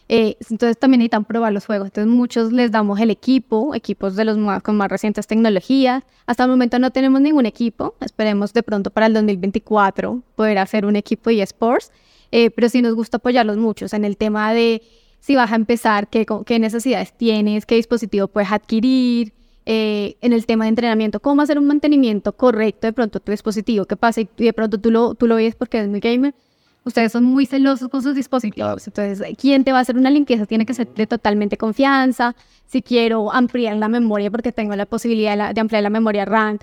eh, 0.07 0.37
entonces 0.51 0.77
también 0.77 0.99
necesitan 0.99 1.25
probar 1.25 1.51
los 1.51 1.65
juegos. 1.65 1.87
Entonces 1.87 2.11
muchos 2.13 2.51
les 2.51 2.71
damos 2.71 2.99
el 2.99 3.09
equipo, 3.09 3.73
equipos 3.73 4.15
de 4.15 4.25
los 4.25 4.37
más, 4.37 4.61
con 4.61 4.77
más 4.77 4.89
recientes 4.89 5.27
tecnologías. 5.27 6.03
Hasta 6.27 6.43
el 6.43 6.49
momento 6.49 6.77
no 6.79 6.91
tenemos 6.91 7.21
ningún 7.21 7.45
equipo. 7.45 7.95
Esperemos 8.01 8.53
de 8.53 8.63
pronto 8.63 8.91
para 8.91 9.07
el 9.07 9.13
2024 9.13 10.21
poder 10.35 10.57
hacer 10.59 10.85
un 10.85 10.95
equipo 10.95 11.29
de 11.29 11.41
esports. 11.41 11.91
Eh, 12.31 12.51
pero 12.51 12.69
sí 12.69 12.81
nos 12.81 12.95
gusta 12.95 13.17
apoyarlos 13.17 13.57
muchos 13.57 13.93
en 13.93 14.03
el 14.03 14.17
tema 14.17 14.53
de 14.53 14.81
si 15.19 15.35
vas 15.35 15.51
a 15.51 15.55
empezar, 15.55 16.07
qué, 16.07 16.25
qué 16.45 16.59
necesidades 16.59 17.13
tienes, 17.17 17.65
qué 17.65 17.75
dispositivo 17.75 18.27
puedes 18.27 18.51
adquirir. 18.51 19.33
Eh, 19.67 20.17
en 20.21 20.31
el 20.31 20.45
tema 20.45 20.65
de 20.65 20.69
entrenamiento, 20.69 21.19
cómo 21.19 21.41
hacer 21.41 21.57
un 21.57 21.65
mantenimiento 21.65 22.33
correcto 22.33 22.85
de 22.85 22.93
pronto 22.93 23.19
tu 23.19 23.31
dispositivo, 23.31 23.85
qué 23.85 23.95
pasa 23.95 24.21
y 24.21 24.29
de 24.37 24.53
pronto 24.53 24.79
tú 24.79 24.91
lo, 24.91 25.15
tú 25.15 25.25
lo 25.25 25.37
ves 25.37 25.55
porque 25.55 25.79
es 25.79 25.87
muy 25.87 26.01
gamer, 26.01 26.35
ustedes 26.85 27.11
son 27.11 27.23
muy 27.25 27.45
celosos 27.45 27.89
con 27.89 28.01
sus 28.01 28.15
dispositivos. 28.15 28.87
Entonces, 28.87 29.35
¿quién 29.37 29.63
te 29.63 29.71
va 29.73 29.79
a 29.79 29.81
hacer 29.81 29.97
una 29.97 30.09
limpieza? 30.09 30.45
Tiene 30.45 30.65
que 30.65 30.73
ser 30.73 30.87
de 30.87 31.07
totalmente 31.07 31.57
confianza. 31.57 32.35
Si 32.67 32.81
quiero 32.81 33.33
ampliar 33.33 33.75
la 33.75 33.89
memoria 33.89 34.31
porque 34.31 34.51
tengo 34.51 34.75
la 34.75 34.85
posibilidad 34.85 35.53
de 35.53 35.61
ampliar 35.61 35.83
la 35.83 35.89
memoria 35.89 36.25
RAM, 36.25 36.59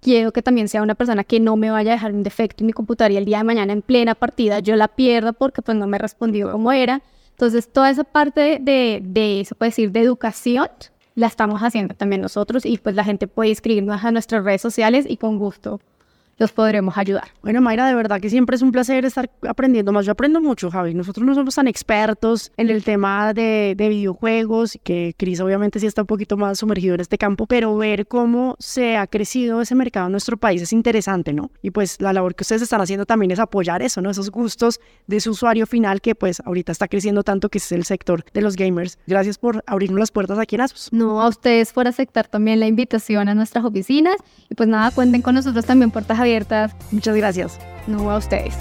quiero 0.00 0.32
que 0.32 0.42
también 0.42 0.68
sea 0.68 0.82
una 0.82 0.94
persona 0.94 1.24
que 1.24 1.40
no 1.40 1.56
me 1.56 1.70
vaya 1.70 1.92
a 1.92 1.94
dejar 1.94 2.12
un 2.12 2.22
defecto 2.22 2.62
en 2.62 2.66
mi 2.66 2.72
computadora 2.72 3.14
y 3.14 3.16
el 3.16 3.24
día 3.24 3.38
de 3.38 3.44
mañana 3.44 3.72
en 3.72 3.82
plena 3.82 4.14
partida 4.14 4.60
yo 4.60 4.76
la 4.76 4.88
pierda 4.88 5.32
porque 5.32 5.62
pues 5.62 5.76
no 5.76 5.86
me 5.86 5.98
respondió 5.98 6.52
como 6.52 6.70
era. 6.70 7.02
Entonces, 7.30 7.72
toda 7.72 7.90
esa 7.90 8.04
parte 8.04 8.58
de, 8.60 9.00
de 9.02 9.40
eso 9.40 9.54
puede 9.54 9.70
decir, 9.70 9.90
de 9.90 10.00
educación, 10.00 10.68
la 11.14 11.26
estamos 11.26 11.60
haciendo 11.62 11.94
también 11.94 12.20
nosotros 12.20 12.64
y 12.64 12.78
pues 12.78 12.94
la 12.94 13.04
gente 13.04 13.26
puede 13.26 13.50
inscribirnos 13.50 14.04
a 14.04 14.10
nuestras 14.10 14.44
redes 14.44 14.60
sociales 14.60 15.06
y 15.08 15.16
con 15.16 15.38
gusto 15.38 15.80
los 16.38 16.52
podremos 16.52 16.96
ayudar. 16.96 17.28
Bueno, 17.42 17.60
Mayra, 17.60 17.86
de 17.86 17.94
verdad 17.94 18.20
que 18.20 18.30
siempre 18.30 18.56
es 18.56 18.62
un 18.62 18.72
placer 18.72 19.04
estar 19.04 19.30
aprendiendo 19.48 19.92
más. 19.92 20.06
Yo 20.06 20.12
aprendo 20.12 20.40
mucho, 20.40 20.70
Javi. 20.70 20.94
Nosotros 20.94 21.26
no 21.26 21.34
somos 21.34 21.54
tan 21.54 21.68
expertos 21.68 22.50
en 22.56 22.70
el 22.70 22.82
tema 22.84 23.32
de, 23.32 23.74
de 23.76 23.88
videojuegos, 23.88 24.78
que 24.82 25.14
Cris 25.16 25.40
obviamente 25.40 25.78
sí 25.78 25.86
está 25.86 26.02
un 26.02 26.06
poquito 26.06 26.36
más 26.36 26.58
sumergido 26.58 26.94
en 26.94 27.00
este 27.00 27.18
campo, 27.18 27.46
pero 27.46 27.76
ver 27.76 28.06
cómo 28.06 28.56
se 28.58 28.96
ha 28.96 29.06
crecido 29.06 29.60
ese 29.60 29.74
mercado 29.74 30.06
en 30.06 30.12
nuestro 30.12 30.36
país 30.36 30.62
es 30.62 30.72
interesante, 30.72 31.32
¿no? 31.32 31.50
Y 31.62 31.70
pues 31.70 32.00
la 32.00 32.12
labor 32.12 32.34
que 32.34 32.42
ustedes 32.42 32.62
están 32.62 32.80
haciendo 32.80 33.06
también 33.06 33.30
es 33.30 33.38
apoyar 33.38 33.82
eso, 33.82 34.00
¿no? 34.00 34.10
Esos 34.10 34.30
gustos 34.30 34.80
de 35.06 35.20
su 35.20 35.30
usuario 35.30 35.66
final 35.66 36.00
que 36.00 36.14
pues 36.14 36.40
ahorita 36.44 36.72
está 36.72 36.88
creciendo 36.88 37.22
tanto 37.22 37.48
que 37.48 37.58
es 37.58 37.72
el 37.72 37.84
sector 37.84 38.24
de 38.32 38.40
los 38.40 38.56
gamers. 38.56 38.98
Gracias 39.06 39.38
por 39.38 39.62
abrirnos 39.66 39.98
las 39.98 40.10
puertas 40.10 40.38
aquí 40.38 40.54
en 40.56 40.62
Asus. 40.62 40.92
No, 40.92 41.22
a 41.22 41.28
ustedes 41.28 41.72
por 41.72 41.86
aceptar 41.86 42.28
también 42.28 42.60
la 42.60 42.66
invitación 42.66 43.28
a 43.28 43.34
nuestras 43.34 43.64
oficinas 43.64 44.16
y 44.48 44.54
pues 44.54 44.68
nada, 44.68 44.90
cuenten 44.90 45.22
con 45.22 45.34
nosotros 45.34 45.64
también 45.64 45.90
puertas 45.90 46.18
abiertas. 46.22 46.72
Muchas 46.90 47.16
gracias. 47.16 47.58
No 47.86 48.10
a 48.10 48.16
ustedes. 48.16 48.54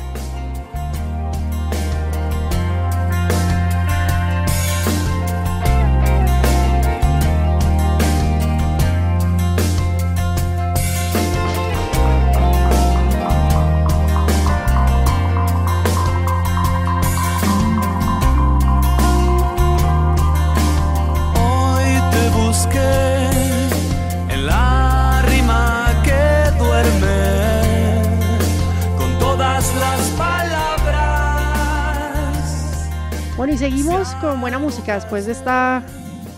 Bueno, 33.42 33.56
y 33.56 33.58
seguimos 33.58 34.14
con 34.22 34.40
buena 34.40 34.60
música 34.60 34.94
después 34.94 35.26
de 35.26 35.32
esta 35.32 35.84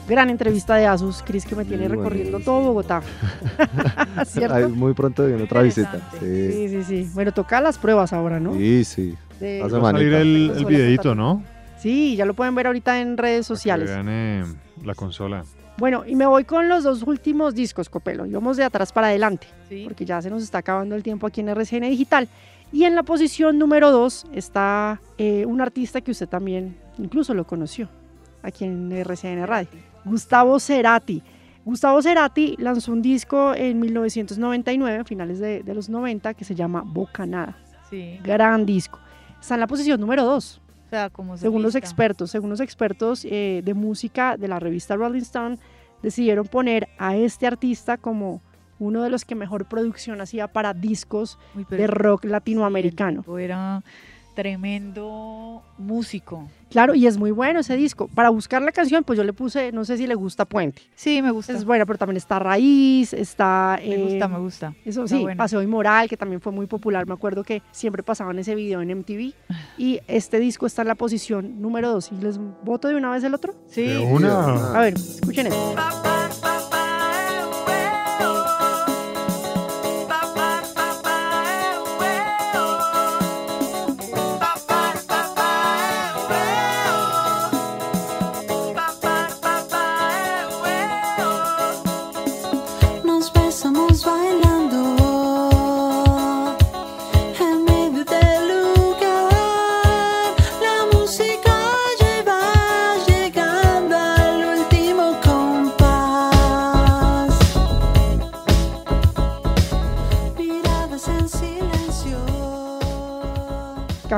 gran 0.08 0.30
entrevista 0.30 0.76
de 0.76 0.88
Asus, 0.88 1.22
Cris, 1.22 1.46
que 1.46 1.54
me 1.54 1.66
tiene 1.66 1.90
recorriendo 1.90 2.40
todo 2.40 2.62
Bogotá. 2.62 3.02
¿Cierto? 4.26 4.70
muy 4.70 4.94
pronto 4.94 5.26
viene 5.26 5.44
otra 5.44 5.64
visita. 5.64 6.00
Sí. 6.18 6.70
sí, 6.70 6.84
sí, 6.86 7.10
Bueno, 7.14 7.34
toca 7.34 7.60
las 7.60 7.78
pruebas 7.78 8.14
ahora, 8.14 8.40
¿no? 8.40 8.54
Sí, 8.54 8.86
sí. 8.86 9.18
Va 9.42 9.66
a 9.66 9.92
salir 9.92 10.14
el, 10.14 10.54
el 10.56 10.64
videito, 10.64 11.14
¿no? 11.14 11.44
Sí, 11.78 12.16
ya 12.16 12.24
lo 12.24 12.36
pueden 12.36 12.56
ver 12.56 12.68
ahorita 12.68 13.02
en 13.02 13.18
redes 13.18 13.46
sociales. 13.46 13.90
Que 13.90 13.96
vean 13.96 14.08
eh, 14.08 14.46
la 14.82 14.96
consola. 14.96 15.44
Bueno, 15.80 16.06
y 16.08 16.16
me 16.16 16.26
voy 16.26 16.46
con 16.46 16.70
los 16.70 16.86
dos 16.86 17.04
últimos 17.04 17.54
discos, 17.54 17.90
Copelo. 17.90 18.26
Y 18.26 18.32
vamos 18.32 18.56
de 18.56 18.64
atrás 18.64 18.94
para 18.94 19.08
adelante, 19.08 19.48
porque 19.84 20.06
ya 20.06 20.22
se 20.22 20.30
nos 20.30 20.42
está 20.42 20.60
acabando 20.60 20.96
el 20.96 21.04
tiempo 21.04 21.28
aquí 21.28 21.42
en 21.42 21.50
RCN 21.50 21.82
Digital. 21.82 22.30
Y 22.72 22.86
en 22.86 22.96
la 22.96 23.04
posición 23.04 23.60
número 23.60 23.92
dos 23.92 24.26
está 24.34 25.02
eh, 25.18 25.46
un 25.46 25.60
artista 25.60 26.00
que 26.00 26.12
usted 26.12 26.30
también 26.30 26.82
incluso 26.98 27.34
lo 27.34 27.46
conoció 27.46 27.90
aquí 28.42 28.66
en 28.66 28.92
RCN 28.92 29.46
Radio, 29.48 29.70
Gustavo 30.06 30.60
Cerati. 30.60 31.22
Gustavo 31.66 32.02
Cerati 32.02 32.56
lanzó 32.60 32.92
un 32.92 33.02
disco 33.02 33.54
en 33.56 33.80
1999, 33.80 35.00
a 35.00 35.04
finales 35.06 35.40
de, 35.40 35.64
los 35.74 35.88
90, 35.88 36.34
que 36.34 36.44
se 36.44 36.56
llama 36.56 36.84
Bocanada. 36.86 37.58
Sí. 37.90 38.20
Gran 38.22 38.66
disco. 38.66 39.00
Está 39.40 39.54
en 39.54 39.62
la 39.62 39.68
posición 39.68 40.00
número 40.00 40.26
2. 40.26 40.62
O 40.86 40.90
sea, 40.90 41.10
como 41.10 41.38
según 41.38 41.64
los 41.64 41.76
expertos, 41.76 42.32
según 42.32 42.50
los 42.50 42.60
expertos 42.60 43.26
eh, 43.26 43.62
de 43.64 43.74
música 43.74 44.36
de 44.36 44.48
la 44.50 44.60
revista 44.60 44.96
Rolling 44.96 45.22
Stone, 45.22 45.58
decidieron 46.02 46.46
poner 46.48 46.90
a 47.00 47.16
este 47.16 47.48
artista 47.48 47.98
como 47.98 48.42
uno 48.78 49.02
de 49.02 49.10
los 49.10 49.24
que 49.24 49.36
mejor 49.36 49.66
producción 49.66 50.20
hacía 50.22 50.48
para 50.50 50.74
discos 50.74 51.40
de 51.70 51.88
rock 51.88 52.26
latinoamericano. 52.26 53.24
Era 53.38 53.84
tremendo 54.34 55.62
músico. 55.78 56.48
Claro, 56.70 56.96
y 56.96 57.06
es 57.06 57.18
muy 57.18 57.32
bueno 57.32 57.60
ese 57.60 57.76
disco. 57.76 58.08
Para 58.08 58.30
buscar 58.30 58.62
la 58.62 58.72
canción, 58.72 59.04
pues 59.04 59.18
yo 59.18 59.24
le 59.24 59.34
puse, 59.34 59.72
no 59.72 59.86
sé 59.86 59.98
si 59.98 60.08
le 60.08 60.16
gusta 60.16 60.46
Puente. 60.46 60.82
Sí, 60.96 61.22
me 61.22 61.30
gusta. 61.32 61.54
Es 61.54 61.66
buena, 61.66 61.86
pero 61.86 62.00
también 62.00 62.18
está 62.18 62.40
Raíz, 62.40 63.14
está... 63.14 63.80
Me 63.86 63.98
gusta, 63.98 64.26
eh, 64.26 64.28
me 64.28 64.40
gusta. 64.40 64.74
Eso 64.84 65.04
Está 65.04 65.16
sí, 65.16 65.22
bueno. 65.22 65.38
Paseo 65.38 65.62
Inmoral, 65.62 66.10
que 66.10 66.18
también 66.18 66.42
fue 66.42 66.52
muy 66.52 66.66
popular. 66.66 67.06
Me 67.06 67.14
acuerdo 67.14 67.44
que 67.44 67.62
siempre 67.72 68.02
pasaban 68.02 68.40
ese 68.40 68.56
video 68.56 68.82
en 68.82 68.98
MTV. 68.98 69.34
Y 69.78 70.00
este 70.08 70.40
disco 70.40 70.66
está 70.66 70.84
en 70.84 70.88
la 70.88 70.96
posición 70.96 71.62
número 71.62 71.90
2. 71.90 72.12
¿Y 72.12 72.16
les 72.24 72.40
voto 72.64 72.88
de 72.88 72.96
una 72.96 73.12
vez 73.12 73.24
el 73.24 73.34
otro? 73.34 73.56
Sí. 73.68 73.84
De 73.84 74.00
una. 74.00 74.78
A 74.78 74.82
ver, 74.82 74.94
escuchen 74.94 75.48
esto. 75.48 75.76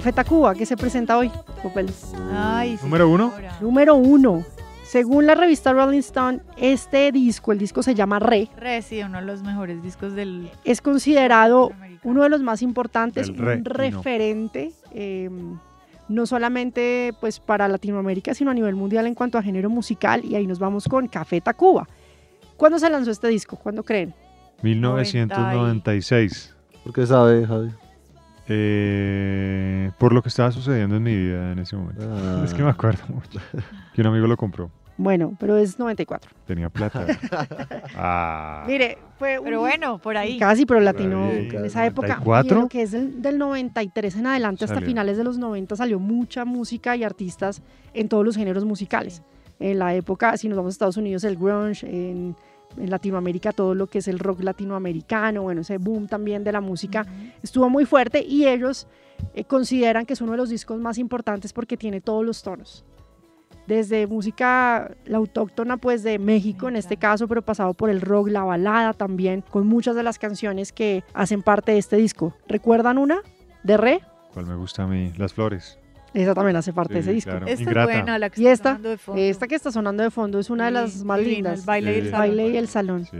Café 0.05 0.13
Tacuba, 0.17 0.53
que 0.53 0.67
se 0.67 0.77
presenta 0.77 1.17
hoy. 1.17 1.31
Ay, 2.31 2.77
Número 2.83 3.09
uno. 3.09 3.33
Número 3.59 3.95
uno. 3.95 4.45
Según 4.83 5.25
la 5.25 5.33
revista 5.33 5.73
Rolling 5.73 5.97
Stone, 5.97 6.41
este 6.57 7.11
disco, 7.11 7.51
el 7.51 7.57
disco 7.57 7.81
se 7.81 7.95
llama 7.95 8.19
Re, 8.19 8.47
Re, 8.55 8.83
sí, 8.83 9.01
uno 9.01 9.17
de 9.19 9.25
los 9.25 9.41
mejores 9.41 9.81
discos 9.81 10.13
del 10.13 10.51
es 10.63 10.81
considerado 10.81 11.71
uno 12.03 12.21
de 12.21 12.29
los 12.29 12.43
más 12.43 12.61
importantes, 12.61 13.35
re, 13.35 13.55
un 13.55 13.63
no. 13.63 13.69
referente, 13.71 14.73
eh, 14.91 15.27
no 16.07 16.27
solamente 16.27 17.11
pues 17.19 17.39
para 17.39 17.67
Latinoamérica, 17.67 18.35
sino 18.35 18.51
a 18.51 18.53
nivel 18.53 18.75
mundial 18.75 19.07
en 19.07 19.15
cuanto 19.15 19.39
a 19.39 19.41
género 19.41 19.71
musical. 19.71 20.23
Y 20.23 20.35
ahí 20.35 20.45
nos 20.45 20.59
vamos 20.59 20.87
con 20.87 21.07
Café 21.07 21.41
Tacuba. 21.41 21.87
¿Cuándo 22.57 22.77
se 22.77 22.91
lanzó 22.91 23.09
este 23.09 23.29
disco? 23.29 23.55
¿Cuándo 23.55 23.81
creen? 23.81 24.13
1996. 24.61 26.55
¿Por 26.83 26.93
qué 26.93 27.07
sabe, 27.07 27.47
Javi? 27.47 27.71
Eh, 28.47 29.91
por 29.97 30.13
lo 30.13 30.21
que 30.21 30.29
estaba 30.29 30.51
sucediendo 30.51 30.95
en 30.95 31.03
mi 31.03 31.15
vida 31.15 31.51
en 31.51 31.59
ese 31.59 31.75
momento. 31.75 32.03
Ah. 32.07 32.41
Es 32.43 32.53
que 32.53 32.63
me 32.63 32.69
acuerdo 32.69 33.03
mucho. 33.09 33.39
Que 33.93 34.01
un 34.01 34.07
amigo 34.07 34.27
lo 34.27 34.37
compró. 34.37 34.69
Bueno, 34.97 35.35
pero 35.39 35.57
es 35.57 35.77
94. 35.77 36.31
Tenía 36.45 36.69
plata. 36.69 37.05
ah. 37.97 38.63
Mire, 38.65 38.97
fue 39.19 39.39
un 39.39 39.45
Pero 39.45 39.59
bueno, 39.59 39.97
por 39.97 40.15
ahí. 40.15 40.37
Casi, 40.39 40.65
pero 40.65 40.79
latino 40.79 41.25
ahí, 41.25 41.49
en 41.51 41.65
esa 41.65 41.85
época. 41.85 42.19
94. 42.19 42.57
Y 42.57 42.61
lo 42.61 42.69
que 42.69 42.81
es 42.83 42.91
del, 42.91 43.21
del 43.21 43.37
93 43.37 44.15
en 44.15 44.27
adelante 44.27 44.63
hasta 44.63 44.75
Salió. 44.75 44.87
finales 44.87 45.17
de 45.17 45.25
los 45.25 45.37
90 45.37 45.75
salió 45.75 45.99
mucha 45.99 46.45
música 46.45 46.95
y 46.95 47.03
artistas 47.03 47.61
en 47.93 48.07
todos 48.07 48.23
los 48.23 48.37
géneros 48.37 48.63
musicales. 48.63 49.21
En 49.59 49.79
la 49.79 49.93
época, 49.95 50.37
si 50.37 50.47
nos 50.47 50.57
vamos 50.57 50.71
a 50.71 50.73
Estados 50.73 50.97
Unidos, 50.97 51.23
el 51.25 51.35
grunge, 51.35 51.85
en, 51.87 52.35
en 52.77 52.89
Latinoamérica 52.89 53.51
todo 53.51 53.75
lo 53.75 53.87
que 53.87 53.99
es 53.99 54.07
el 54.07 54.19
rock 54.19 54.41
latinoamericano, 54.41 55.43
bueno, 55.43 55.61
ese 55.61 55.77
boom 55.77 56.07
también 56.07 56.43
de 56.43 56.51
la 56.51 56.61
música 56.61 57.05
estuvo 57.41 57.69
muy 57.69 57.85
fuerte 57.85 58.23
y 58.23 58.47
ellos 58.47 58.87
eh, 59.33 59.43
consideran 59.45 60.05
que 60.05 60.13
es 60.13 60.21
uno 60.21 60.31
de 60.31 60.37
los 60.37 60.49
discos 60.49 60.79
más 60.79 60.97
importantes 60.97 61.53
porque 61.53 61.77
tiene 61.77 62.01
todos 62.01 62.25
los 62.25 62.43
tonos. 62.43 62.85
Desde 63.67 64.05
música 64.05 64.95
la 65.05 65.17
autóctona 65.17 65.77
pues 65.77 66.03
de 66.03 66.19
México 66.19 66.67
en 66.67 66.75
este 66.75 66.97
caso, 66.97 67.27
pero 67.27 67.41
pasado 67.41 67.73
por 67.73 67.89
el 67.89 68.01
rock, 68.01 68.27
la 68.27 68.43
balada 68.43 68.93
también, 68.93 69.41
con 69.41 69.65
muchas 69.65 69.95
de 69.95 70.03
las 70.03 70.19
canciones 70.19 70.71
que 70.71 71.03
hacen 71.13 71.41
parte 71.41 71.71
de 71.71 71.79
este 71.79 71.95
disco. 71.95 72.35
¿Recuerdan 72.47 72.99
una? 72.99 73.21
De 73.63 73.77
Re, 73.77 74.01
¿Cuál 74.35 74.47
me 74.47 74.55
gusta 74.55 74.83
a 74.83 74.87
mí? 74.87 75.13
Las 75.17 75.33
flores. 75.33 75.79
Esa 76.15 76.33
también 76.33 76.55
hace 76.55 76.73
parte 76.73 76.95
de 76.95 76.99
ese 77.01 77.11
disco. 77.13 77.31
claro. 77.31 77.45
Esta 77.47 77.61
Ingrata. 77.63 77.91
es 77.91 77.97
buena, 77.97 78.19
la 78.19 78.29
que 78.29 78.41
Y 78.41 78.47
está 78.47 78.53
esta, 78.53 78.69
sonando 78.71 78.89
de 78.89 78.97
fondo. 78.97 79.21
esta 79.21 79.47
que 79.47 79.55
está 79.55 79.71
sonando 79.71 80.03
de 80.03 80.11
fondo 80.11 80.39
es 80.39 80.49
una 80.49 80.65
de 80.65 80.69
Sí, 80.71 80.73
las 80.75 81.03
más 81.03 81.19
lindas. 81.19 81.59
El 81.59 81.65
baile 81.65 81.91
y 81.91 81.95
el 81.95 82.01
Sí. 82.01 82.05
El 82.07 82.11
salón. 82.11 82.27
baile 82.27 82.47
y 82.49 82.57
el 82.57 82.67
salón. 82.67 83.05
Sí. 83.05 83.17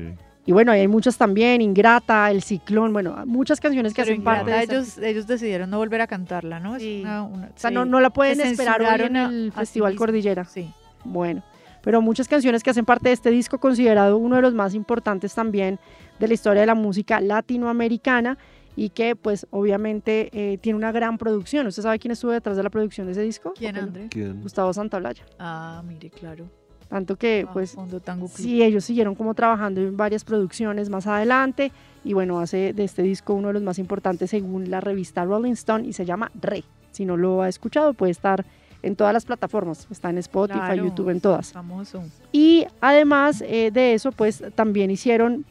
Y 0.47 0.51
bueno, 0.51 0.71
hay 0.71 0.87
muchas 0.87 1.17
también, 1.17 1.59
Ingrata, 1.61 2.29
El 2.29 2.43
Ciclón, 2.43 2.93
bueno, 2.93 3.15
muchas 3.25 3.59
canciones 3.59 3.93
que 3.93 4.03
Pero 4.03 4.13
hacen 4.13 4.23
parte 4.23 4.51
de 4.51 4.63
ellos, 4.63 4.97
ellos 4.99 5.25
decidieron 5.25 5.69
no 5.71 5.77
volver 5.79 6.01
a 6.01 6.07
cantarla, 6.07 6.59
¿no? 6.59 6.75
Es 6.75 6.83
una- 7.01 7.23
una- 7.23 7.45
O 7.47 7.51
sea, 7.57 7.69
sí. 7.69 7.73
no, 7.73 7.83
no 7.85 7.99
la 7.99 8.11
pueden 8.11 8.35
Se 8.37 8.51
esperar 8.51 8.81
hoy 8.81 9.01
en 9.07 9.15
el 9.15 9.51
Festival. 9.51 9.95
Cordillera. 9.95 10.45
Sí. 10.45 10.71
Bueno, 11.03 11.43
pero 11.81 11.99
muchas 12.01 12.27
canciones 12.27 12.61
que 12.61 12.69
hacen 12.69 12.85
parte 12.85 13.09
de 13.09 13.13
este 13.13 13.31
disco, 13.31 13.57
considerado 13.59 14.17
uno 14.17 14.35
de 14.35 14.43
los 14.43 14.53
más 14.53 14.75
importantes 14.75 15.33
también 15.33 15.79
de 16.19 16.27
la 16.27 16.33
historia 16.35 16.61
de 16.61 16.67
la 16.67 16.75
música 16.75 17.19
latinoamericana 17.21 18.37
y 18.75 18.89
que 18.89 19.15
pues 19.15 19.47
obviamente 19.51 20.29
eh, 20.33 20.57
tiene 20.57 20.77
una 20.77 20.91
gran 20.91 21.17
producción. 21.17 21.67
¿Usted 21.67 21.83
sabe 21.83 21.99
quién 21.99 22.11
estuvo 22.11 22.31
detrás 22.31 22.57
de 22.57 22.63
la 22.63 22.69
producción 22.69 23.05
de 23.07 23.13
ese 23.13 23.21
disco? 23.21 23.53
¿Quién. 23.57 23.77
André? 23.77 24.07
¿Quién? 24.09 24.41
Gustavo 24.41 24.73
Santaolalla. 24.73 25.23
Ah, 25.39 25.81
mire, 25.87 26.09
claro. 26.09 26.45
Tanto 26.89 27.15
que 27.15 27.45
Ah, 27.47 27.51
pues 27.51 27.71
Fondo 27.71 27.99
Tango 27.99 28.27
Club. 28.27 28.37
sí, 28.37 28.61
ellos 28.61 28.85
siguieron 28.85 29.15
como 29.15 29.33
trabajando 29.33 29.81
en 29.81 29.97
varias 29.97 30.23
producciones 30.23 30.89
más 30.89 31.07
adelante 31.07 31.71
y 32.03 32.13
bueno, 32.13 32.39
hace 32.39 32.73
de 32.73 32.83
este 32.83 33.01
disco 33.01 33.33
uno 33.33 33.47
de 33.47 33.53
los 33.55 33.63
más 33.63 33.79
importantes 33.79 34.29
según 34.29 34.69
la 34.69 34.81
revista 34.81 35.25
Rolling 35.25 35.53
Stone 35.53 35.87
y 35.87 35.93
se 35.93 36.05
llama 36.05 36.31
Re. 36.39 36.63
Si 36.91 37.03
no 37.05 37.17
lo 37.17 37.41
ha 37.41 37.49
escuchado 37.49 37.93
puede 37.93 38.11
estar 38.11 38.45
en 38.83 38.95
todas 38.95 39.13
las 39.13 39.25
plataformas, 39.25 39.87
está 39.89 40.11
en 40.11 40.19
Spotify, 40.19 40.59
Claro, 40.59 40.83
YouTube, 40.85 41.09
en 41.09 41.19
todas. 41.21 41.51
Famoso. 41.53 42.03
Y 42.31 42.67
además 42.81 43.41
eh, 43.47 43.71
de 43.73 43.95
eso, 43.95 44.11
pues 44.11 44.43
también 44.53 44.91
hicieron 44.91 45.43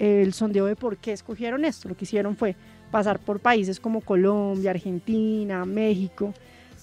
el 0.00 0.32
sondeo 0.32 0.64
de 0.64 0.76
por 0.76 0.96
qué 0.96 1.12
escogieron 1.12 1.64
esto. 1.64 1.88
Lo 1.88 1.96
que 1.96 2.04
hicieron 2.04 2.34
fue 2.34 2.56
pasar 2.90 3.20
por 3.20 3.38
países 3.38 3.78
como 3.78 4.00
Colombia, 4.00 4.70
Argentina, 4.70 5.64
México, 5.64 6.32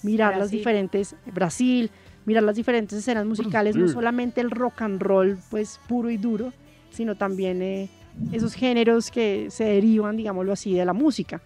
mirar 0.02 0.38
las 0.38 0.50
diferentes, 0.50 1.16
Brasil, 1.26 1.90
mirar 2.24 2.44
las 2.44 2.56
diferentes 2.56 2.96
escenas 2.96 3.26
musicales, 3.26 3.74
no 3.76 3.88
solamente 3.88 4.40
el 4.40 4.50
rock 4.50 4.82
and 4.82 5.02
roll, 5.02 5.38
pues 5.50 5.80
puro 5.88 6.10
y 6.10 6.16
duro, 6.16 6.52
sino 6.90 7.16
también 7.16 7.60
eh, 7.60 7.90
esos 8.32 8.54
géneros 8.54 9.10
que 9.10 9.48
se 9.50 9.64
derivan, 9.64 10.16
digámoslo 10.16 10.52
así, 10.52 10.74
de 10.74 10.84
la 10.84 10.92
música. 10.92 11.40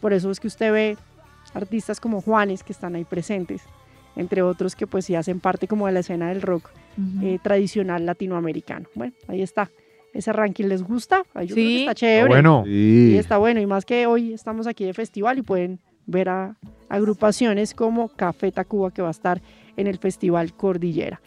Por 0.00 0.12
eso 0.12 0.30
es 0.30 0.40
que 0.40 0.46
usted 0.46 0.72
ve 0.72 0.96
artistas 1.54 2.00
como 2.00 2.20
Juanes 2.22 2.62
que 2.62 2.72
están 2.72 2.94
ahí 2.94 3.04
presentes, 3.04 3.62
entre 4.16 4.42
otros 4.42 4.74
que 4.74 4.86
pues 4.86 5.04
sí 5.04 5.14
hacen 5.14 5.40
parte 5.40 5.68
como 5.68 5.86
de 5.86 5.92
la 5.92 6.00
escena 6.00 6.28
del 6.30 6.40
rock 6.40 6.70
eh, 7.22 7.38
tradicional 7.42 8.06
latinoamericano. 8.06 8.88
Bueno, 8.94 9.12
ahí 9.28 9.42
está. 9.42 9.70
Ese 10.14 10.32
ranking 10.32 10.64
les 10.66 10.82
gusta. 10.82 11.22
Ay, 11.34 11.48
yo 11.48 11.54
creo 11.54 11.66
que 11.66 11.70
Sí. 11.70 11.78
está 11.80 11.90
Está 11.92 11.94
chévere. 11.94 12.28
bueno. 12.28 12.62
Sí, 12.64 13.08
Sí. 13.12 13.18
está 13.18 13.38
bueno. 13.38 13.60
Y 13.60 13.66
más 13.66 13.84
que 13.84 14.06
hoy 14.06 14.32
estamos 14.32 14.66
aquí 14.66 14.84
de 14.84 14.94
festival 14.94 15.38
y 15.38 15.42
pueden 15.42 15.78
ver 16.06 16.28
a 16.28 16.56
agrupaciones 16.88 17.74
como 17.74 18.08
Café 18.08 18.50
Tacuba 18.52 18.90
que 18.90 19.02
va 19.02 19.08
a 19.08 19.12
estar 19.12 19.40
en 19.76 19.86
el 19.86 19.98
Festival 19.98 20.52
Cordillera. 20.54 21.20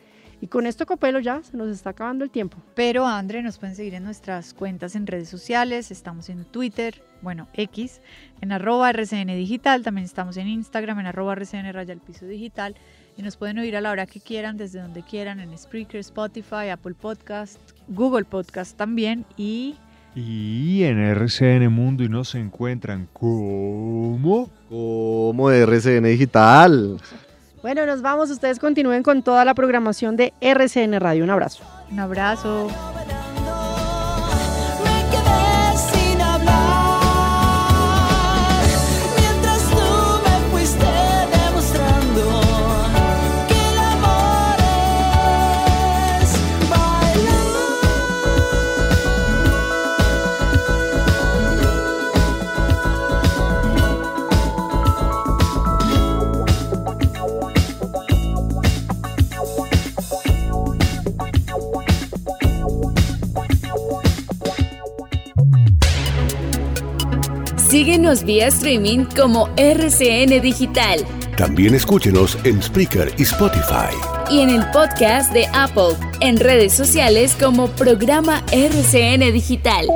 Y 0.44 0.48
con 0.48 0.66
esto, 0.66 0.88
Copelo, 0.88 1.20
ya 1.20 1.44
se 1.44 1.56
nos 1.56 1.70
está 1.70 1.92
acabando 1.92 2.24
el 2.24 2.32
tiempo. 2.32 2.58
Pero 2.74 3.06
André, 3.06 3.44
nos 3.44 3.60
pueden 3.60 3.76
seguir 3.76 3.94
en 3.94 4.04
nuestras 4.04 4.56
cuentas 4.56 4.96
en 4.96 5.06
redes 5.06 5.30
sociales. 5.30 5.92
Estamos 5.92 6.30
en 6.30 6.46
Twitter, 6.46 7.04
bueno, 7.22 7.48
X, 7.54 8.02
en 8.42 8.52
arroba 8.52 8.90
RCN 8.90 9.36
Digital. 9.36 9.84
También 9.84 10.04
estamos 10.06 10.38
en 10.38 10.48
Instagram, 10.48 11.00
en 11.00 11.06
arroba 11.06 11.34
RCN 11.34 11.72
Raya 11.72 11.94
al 11.94 12.00
Piso 12.02 12.26
Digital. 12.26 12.76
Y 13.22 13.24
nos 13.24 13.38
pueden 13.38 13.60
oír 13.60 13.76
a 13.76 13.82
la 13.82 13.92
hora 13.92 14.08
que 14.08 14.20
quieran, 14.20 14.58
desde 14.58 14.82
donde 14.82 15.04
quieran, 15.04 15.40
en 15.40 15.56
Spreaker, 15.56 16.00
Spotify, 16.00 16.70
Apple 16.72 16.96
Podcast, 17.00 17.60
Google 17.88 18.26
Podcast 18.26 18.76
también. 18.76 19.26
Y 19.38 19.76
Y 20.16 20.82
en 20.86 20.98
RCN 20.98 21.72
Mundo 21.72 22.04
y 22.04 22.10
no 22.10 22.24
se 22.24 22.40
encuentran 22.40 23.08
como... 23.14 24.50
Como 24.68 25.50
de 25.52 25.62
RCN 25.62 26.06
Digital. 26.06 26.98
Bueno, 27.62 27.86
nos 27.86 28.02
vamos. 28.02 28.32
Ustedes 28.32 28.58
continúen 28.58 29.04
con 29.04 29.22
toda 29.22 29.46
la 29.46 29.54
programación 29.54 30.18
de 30.18 30.34
RCN 30.42 31.00
Radio. 31.00 31.24
Un 31.24 31.30
abrazo. 31.30 31.64
un 31.92 32.00
abrazo. 32.00 32.70
Síguenos 67.72 68.26
vía 68.26 68.48
streaming 68.48 69.06
como 69.16 69.48
RCN 69.56 70.42
Digital. 70.42 71.06
También 71.38 71.74
escúchenos 71.74 72.38
en 72.44 72.62
Spreaker 72.62 73.14
y 73.18 73.24
Spotify. 73.24 73.96
Y 74.30 74.42
en 74.42 74.50
el 74.50 74.70
podcast 74.72 75.32
de 75.32 75.46
Apple, 75.54 75.96
en 76.20 76.38
redes 76.38 76.74
sociales 76.74 77.34
como 77.40 77.70
programa 77.70 78.44
RCN 78.52 79.32
Digital. 79.32 79.88